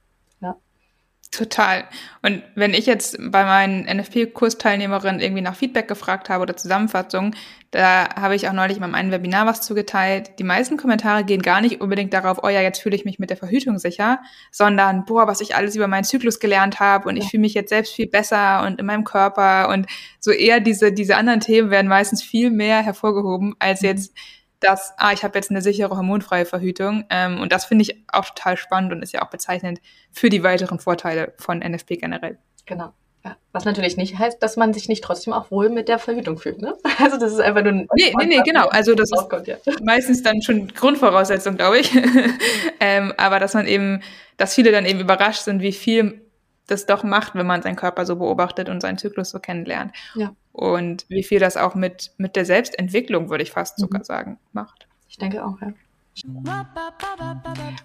Total. 1.32 1.84
Und 2.24 2.42
wenn 2.56 2.74
ich 2.74 2.88
jetzt 2.88 3.18
bei 3.20 3.46
meinen 3.46 3.86
NFP-Kursteilnehmerinnen 3.86 5.22
irgendwie 5.22 5.44
nach 5.44 5.56
Feedback 5.56 5.88
gefragt 5.88 6.28
habe 6.28 6.42
oder 6.42 6.58
Zusammenfassungen, 6.58 7.36
da 7.70 8.10
habe 8.16 8.34
ich 8.34 8.50
auch 8.50 8.54
neulich 8.54 8.78
in 8.78 8.82
meinem 8.82 8.96
einen 8.96 9.12
Webinar 9.12 9.46
was 9.46 9.62
zugeteilt. 9.62 10.40
Die 10.40 10.44
meisten 10.44 10.76
Kommentare 10.76 11.24
gehen 11.24 11.44
gar 11.44 11.62
nicht 11.62 11.82
unbedingt 11.82 12.14
darauf, 12.14 12.40
oh 12.42 12.50
ja, 12.50 12.62
jetzt 12.62 12.82
fühle 12.82 12.96
ich 12.96 13.06
mich 13.06 13.20
mit 13.20 13.30
der 13.30 13.38
Verhütung 13.38 13.78
sicher, 13.78 14.22
sondern 14.50 15.06
boah, 15.06 15.28
was 15.28 15.40
ich 15.40 15.56
alles 15.56 15.76
über 15.76 15.88
meinen 15.88 16.04
Zyklus 16.04 16.40
gelernt 16.40 16.80
habe 16.80 17.08
und 17.08 17.16
ja. 17.16 17.22
ich 17.22 17.30
fühle 17.30 17.42
mich 17.42 17.54
jetzt 17.54 17.70
selbst 17.70 17.94
viel 17.94 18.08
besser 18.08 18.64
und 18.66 18.80
in 18.80 18.88
meinem 18.88 19.04
Körper 19.04 19.70
und 19.70 19.86
so 20.20 20.32
eher 20.32 20.60
diese, 20.60 20.92
diese 20.92 21.16
anderen 21.16 21.42
Themen 21.42 21.70
werden 21.70 21.88
meistens 21.88 22.24
viel 22.24 22.50
mehr 22.50 22.82
hervorgehoben 22.82 23.56
als 23.60 23.84
mhm. 23.84 23.90
jetzt 23.90 24.16
dass, 24.60 24.93
ah, 24.97 25.14
ich 25.14 25.24
habe 25.24 25.38
jetzt 25.38 25.51
eine 25.51 25.62
sichere 25.62 25.95
hormonfreie 25.95 26.45
Verhütung. 26.45 27.05
Ähm, 27.10 27.39
und 27.39 27.51
das 27.51 27.66
finde 27.66 27.84
ich 27.84 28.03
auch 28.12 28.26
total 28.26 28.57
spannend 28.57 28.91
und 28.91 29.01
ist 29.01 29.14
ja 29.14 29.22
auch 29.22 29.30
bezeichnend 29.30 29.80
für 30.12 30.30
die 30.30 30.43
weiteren 30.43 30.80
Vorteile 30.80 31.34
von 31.38 31.60
NFP 31.60 31.97
generell. 31.97 32.38
Genau. 32.66 32.93
Ja, 33.26 33.36
was 33.51 33.66
natürlich 33.66 33.97
nicht 33.97 34.18
heißt, 34.18 34.41
dass 34.41 34.55
man 34.55 34.74
sich 34.74 34.88
nicht 34.88 35.03
trotzdem 35.03 35.34
auch 35.34 35.51
wohl 35.51 35.70
mit 35.70 35.89
der 35.89 35.99
Verhütung 35.99 36.38
fühlt. 36.38 36.62
Ne? 36.62 36.76
Also 36.99 37.18
das 37.18 37.34
ist 37.34 37.39
einfach 37.39 37.64
nur 37.64 37.74
ein... 37.74 37.88
Nee, 37.95 38.14
nee, 38.18 38.26
nee, 38.26 38.41
genau. 38.45 38.68
Also 38.68 38.95
das 38.95 39.10
ist 39.12 39.47
ja. 39.47 39.57
meistens 39.84 40.24
dann 40.24 40.41
schon 40.41 40.68
Grundvoraussetzung, 40.70 41.57
glaube 41.57 41.80
ich. 41.80 41.91
ähm, 42.80 43.14
aber 43.18 43.39
dass 43.39 43.53
man 43.53 43.68
eben, 43.68 44.01
dass 44.38 44.55
viele 44.55 44.72
dann 44.72 44.86
eben 44.86 44.99
überrascht 44.99 45.43
sind, 45.43 45.62
wie 45.62 45.74
viel 45.74 46.29
das 46.72 46.86
doch 46.86 47.03
macht, 47.03 47.36
wenn 47.36 47.47
man 47.47 47.61
seinen 47.61 47.76
Körper 47.76 48.05
so 48.05 48.15
beobachtet 48.15 48.70
und 48.70 48.82
seinen 48.82 48.97
Zyklus 48.97 49.30
so 49.30 49.39
kennenlernt. 49.39 49.93
Ja. 50.15 50.34
Und 50.51 51.05
wie 51.09 51.24
viel 51.24 51.39
das 51.39 51.57
auch 51.57 51.76
mit, 51.76 52.11
mit 52.17 52.36
der 52.36 52.45
Selbstentwicklung, 52.45 53.30
würde 53.30 53.43
ich 53.43 53.51
fast 53.51 53.80
sogar 53.80 53.99
mhm. 53.99 54.05
sagen, 54.05 54.39
macht. 54.51 54.88
Ich 55.07 55.17
denke 55.17 55.43
auch, 55.43 55.59
ja. 55.61 55.74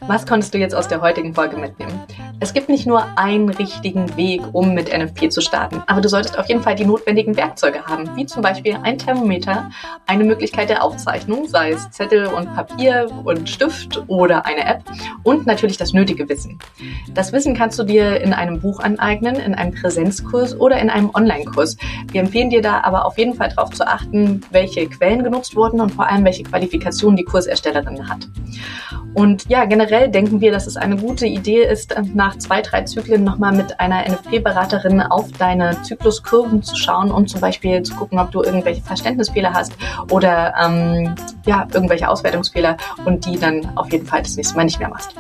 Was 0.07 0.27
konntest 0.27 0.53
du 0.53 0.59
jetzt 0.59 0.75
aus 0.75 0.89
der 0.89 1.01
heutigen 1.01 1.35
Folge 1.35 1.57
mitnehmen? 1.57 2.03
Es 2.41 2.53
gibt 2.53 2.69
nicht 2.69 2.87
nur 2.87 3.07
einen 3.17 3.49
richtigen 3.49 4.17
Weg, 4.17 4.43
um 4.53 4.75
mit 4.75 4.93
NFP 4.93 5.31
zu 5.31 5.41
starten, 5.41 5.83
aber 5.87 6.01
du 6.01 6.09
solltest 6.09 6.39
auf 6.39 6.47
jeden 6.49 6.63
Fall 6.63 6.75
die 6.75 6.85
notwendigen 6.85 7.37
Werkzeuge 7.37 7.85
haben, 7.87 8.15
wie 8.17 8.27
zum 8.27 8.43
Beispiel 8.43 8.77
ein 8.83 8.99
Thermometer, 8.99 9.71
eine 10.07 10.25
Möglichkeit 10.25 10.69
der 10.69 10.83
Aufzeichnung, 10.83 11.49
sei 11.49 11.71
es 11.71 11.91
Zettel 11.91 12.27
und 12.27 12.53
Papier 12.55 13.09
und 13.25 13.49
Stift 13.49 14.03
oder 14.09 14.45
eine 14.45 14.67
App 14.67 14.83
und 15.23 15.47
natürlich 15.47 15.77
das 15.77 15.93
nötige 15.93 16.29
Wissen. 16.29 16.59
Das 17.15 17.33
Wissen 17.33 17.55
kannst 17.55 17.79
du 17.79 17.85
dir 17.85 18.21
in 18.21 18.33
einem 18.33 18.61
Buch 18.61 18.81
aneignen, 18.81 19.37
in 19.37 19.55
einem 19.55 19.73
Präsenzkurs 19.73 20.59
oder 20.61 20.79
in 20.79 20.91
einem 20.91 21.11
Online-Kurs. 21.15 21.77
Wir 22.11 22.21
empfehlen 22.21 22.51
dir 22.51 22.63
da 22.63 22.81
aber 22.83 23.07
auf 23.07 23.17
jeden 23.17 23.35
Fall 23.35 23.51
darauf 23.51 23.71
zu 23.71 23.87
achten, 23.87 24.43
welche 24.51 24.89
Quellen 24.89 25.23
genutzt 25.25 25.57
wurden 25.57 25.81
und 25.81 25.93
vor 25.93 26.09
allem 26.11 26.25
welche 26.25 26.43
Qualifikation 26.43 27.17
die 27.17 27.25
Kurserstellerin 27.25 28.09
hat. 28.09 28.24
Und 29.15 29.49
ja, 29.49 29.65
generell 29.65 30.09
denken 30.11 30.41
wir, 30.41 30.51
dass 30.51 30.67
es 30.67 30.77
eine 30.77 30.97
gute 30.97 31.27
Idee 31.27 31.63
ist, 31.65 31.95
nach 32.15 32.37
zwei, 32.39 32.63
drei 32.63 32.83
Zyklen 32.83 33.23
nochmal 33.23 33.53
mit 33.53 33.79
einer 33.79 34.05
NFP-Beraterin 34.09 35.01
auf 35.01 35.31
deine 35.33 35.81
Zykluskurven 35.83 36.63
zu 36.63 36.77
schauen 36.77 37.13
und 37.13 37.29
zum 37.29 37.41
Beispiel 37.41 37.83
zu 37.83 37.95
gucken, 37.95 38.19
ob 38.19 38.33
du 38.33 38.43
irgendwelche 38.43 38.83
Verständnisfehler 38.83 39.53
hast 39.53 39.73
oder 40.11 40.55
ähm, 40.63 41.15
ja, 41.47 41.67
irgendwelche 41.73 42.09
Auswertungsfehler 42.09 42.77
und 43.05 43.25
die 43.27 43.39
dann 43.39 43.77
auf 43.77 43.93
jeden 43.93 44.07
Fall 44.07 44.23
das 44.23 44.37
nächste 44.37 44.57
Mal 44.57 44.65
nicht 44.65 44.81
mehr 44.81 44.89
machst. 44.89 45.15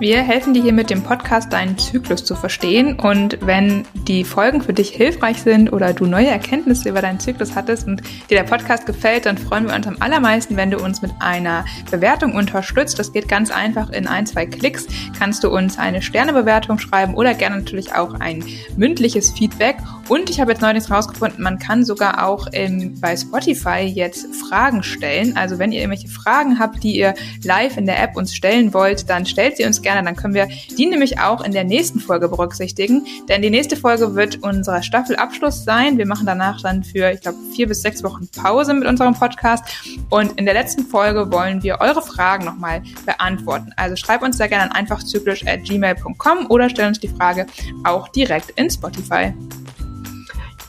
Wir 0.00 0.22
helfen 0.22 0.54
dir 0.54 0.62
hier 0.62 0.72
mit 0.72 0.90
dem 0.90 1.02
Podcast, 1.02 1.52
deinen 1.52 1.76
Zyklus 1.76 2.24
zu 2.24 2.36
verstehen. 2.36 3.00
Und 3.00 3.36
wenn 3.40 3.84
die 4.06 4.22
Folgen 4.22 4.62
für 4.62 4.72
dich 4.72 4.90
hilfreich 4.90 5.42
sind 5.42 5.72
oder 5.72 5.92
du 5.92 6.06
neue 6.06 6.28
Erkenntnisse 6.28 6.88
über 6.88 7.02
deinen 7.02 7.18
Zyklus 7.18 7.56
hattest 7.56 7.88
und 7.88 8.02
dir 8.30 8.36
der 8.36 8.44
Podcast 8.44 8.86
gefällt, 8.86 9.26
dann 9.26 9.36
freuen 9.36 9.66
wir 9.66 9.74
uns 9.74 9.88
am 9.88 9.96
allermeisten, 9.98 10.56
wenn 10.56 10.70
du 10.70 10.78
uns 10.78 11.02
mit 11.02 11.10
einer 11.18 11.64
Bewertung 11.90 12.36
unterstützt. 12.36 12.96
Das 13.00 13.12
geht 13.12 13.28
ganz 13.28 13.50
einfach 13.50 13.90
in 13.90 14.06
ein, 14.06 14.24
zwei 14.24 14.46
Klicks. 14.46 14.86
Kannst 15.18 15.42
du 15.42 15.50
uns 15.50 15.80
eine 15.80 16.00
Sternebewertung 16.00 16.78
schreiben 16.78 17.16
oder 17.16 17.34
gerne 17.34 17.56
natürlich 17.58 17.92
auch 17.92 18.14
ein 18.20 18.44
mündliches 18.76 19.32
Feedback. 19.32 19.78
Und 20.08 20.30
ich 20.30 20.40
habe 20.40 20.52
jetzt 20.52 20.62
neulich 20.62 20.88
rausgefunden, 20.88 21.42
man 21.42 21.58
kann 21.58 21.84
sogar 21.84 22.24
auch 22.24 22.46
im, 22.46 22.98
bei 23.00 23.16
Spotify 23.16 23.80
jetzt 23.80 24.28
Fragen 24.36 24.84
stellen. 24.84 25.36
Also 25.36 25.58
wenn 25.58 25.72
ihr 25.72 25.80
irgendwelche 25.80 26.08
Fragen 26.08 26.60
habt, 26.60 26.84
die 26.84 26.96
ihr 26.96 27.14
live 27.42 27.76
in 27.76 27.84
der 27.84 28.00
App 28.00 28.16
uns 28.16 28.34
stellen 28.34 28.72
wollt, 28.72 29.10
dann 29.10 29.26
stellt 29.26 29.56
sie 29.56 29.66
uns 29.66 29.82
gerne 29.82 29.87
gerne. 29.88 30.04
Dann 30.04 30.16
können 30.16 30.34
wir 30.34 30.48
die 30.76 30.86
nämlich 30.86 31.18
auch 31.18 31.42
in 31.42 31.52
der 31.52 31.64
nächsten 31.64 31.98
Folge 31.98 32.28
berücksichtigen. 32.28 33.06
Denn 33.28 33.40
die 33.40 33.48
nächste 33.48 33.76
Folge 33.76 34.14
wird 34.14 34.42
unser 34.42 34.82
Staffelabschluss 34.82 35.64
sein. 35.64 35.96
Wir 35.96 36.06
machen 36.06 36.26
danach 36.26 36.60
dann 36.60 36.84
für, 36.84 37.10
ich 37.10 37.22
glaube, 37.22 37.38
vier 37.54 37.66
bis 37.68 37.80
sechs 37.80 38.02
Wochen 38.02 38.28
Pause 38.36 38.74
mit 38.74 38.86
unserem 38.86 39.14
Podcast. 39.14 39.64
Und 40.10 40.38
in 40.38 40.44
der 40.44 40.54
letzten 40.54 40.84
Folge 40.84 41.32
wollen 41.32 41.62
wir 41.62 41.80
eure 41.80 42.02
Fragen 42.02 42.44
nochmal 42.44 42.82
beantworten. 43.06 43.72
Also 43.76 43.96
schreib 43.96 44.22
uns 44.22 44.36
sehr 44.36 44.48
gerne 44.48 44.64
an 44.64 44.72
einfachzyklisch 44.72 45.46
at 45.46 45.64
gmail.com 45.64 46.46
oder 46.50 46.68
stell 46.68 46.86
uns 46.86 47.00
die 47.00 47.08
Frage 47.08 47.46
auch 47.84 48.08
direkt 48.08 48.50
in 48.50 48.70
Spotify. 48.70 49.32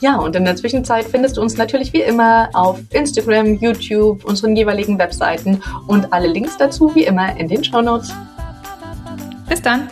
Ja, 0.00 0.16
und 0.16 0.34
in 0.34 0.46
der 0.46 0.56
Zwischenzeit 0.56 1.04
findest 1.04 1.36
du 1.36 1.42
uns 1.42 1.58
natürlich 1.58 1.92
wie 1.92 2.00
immer 2.00 2.48
auf 2.54 2.80
Instagram, 2.90 3.56
YouTube, 3.56 4.24
unseren 4.24 4.56
jeweiligen 4.56 4.98
Webseiten 4.98 5.62
und 5.86 6.10
alle 6.10 6.26
Links 6.26 6.56
dazu 6.56 6.94
wie 6.94 7.04
immer 7.04 7.36
in 7.36 7.48
den 7.48 7.62
Show 7.62 7.82
Notes. 7.82 8.10
Bis 9.50 9.60
dann. 9.60 9.90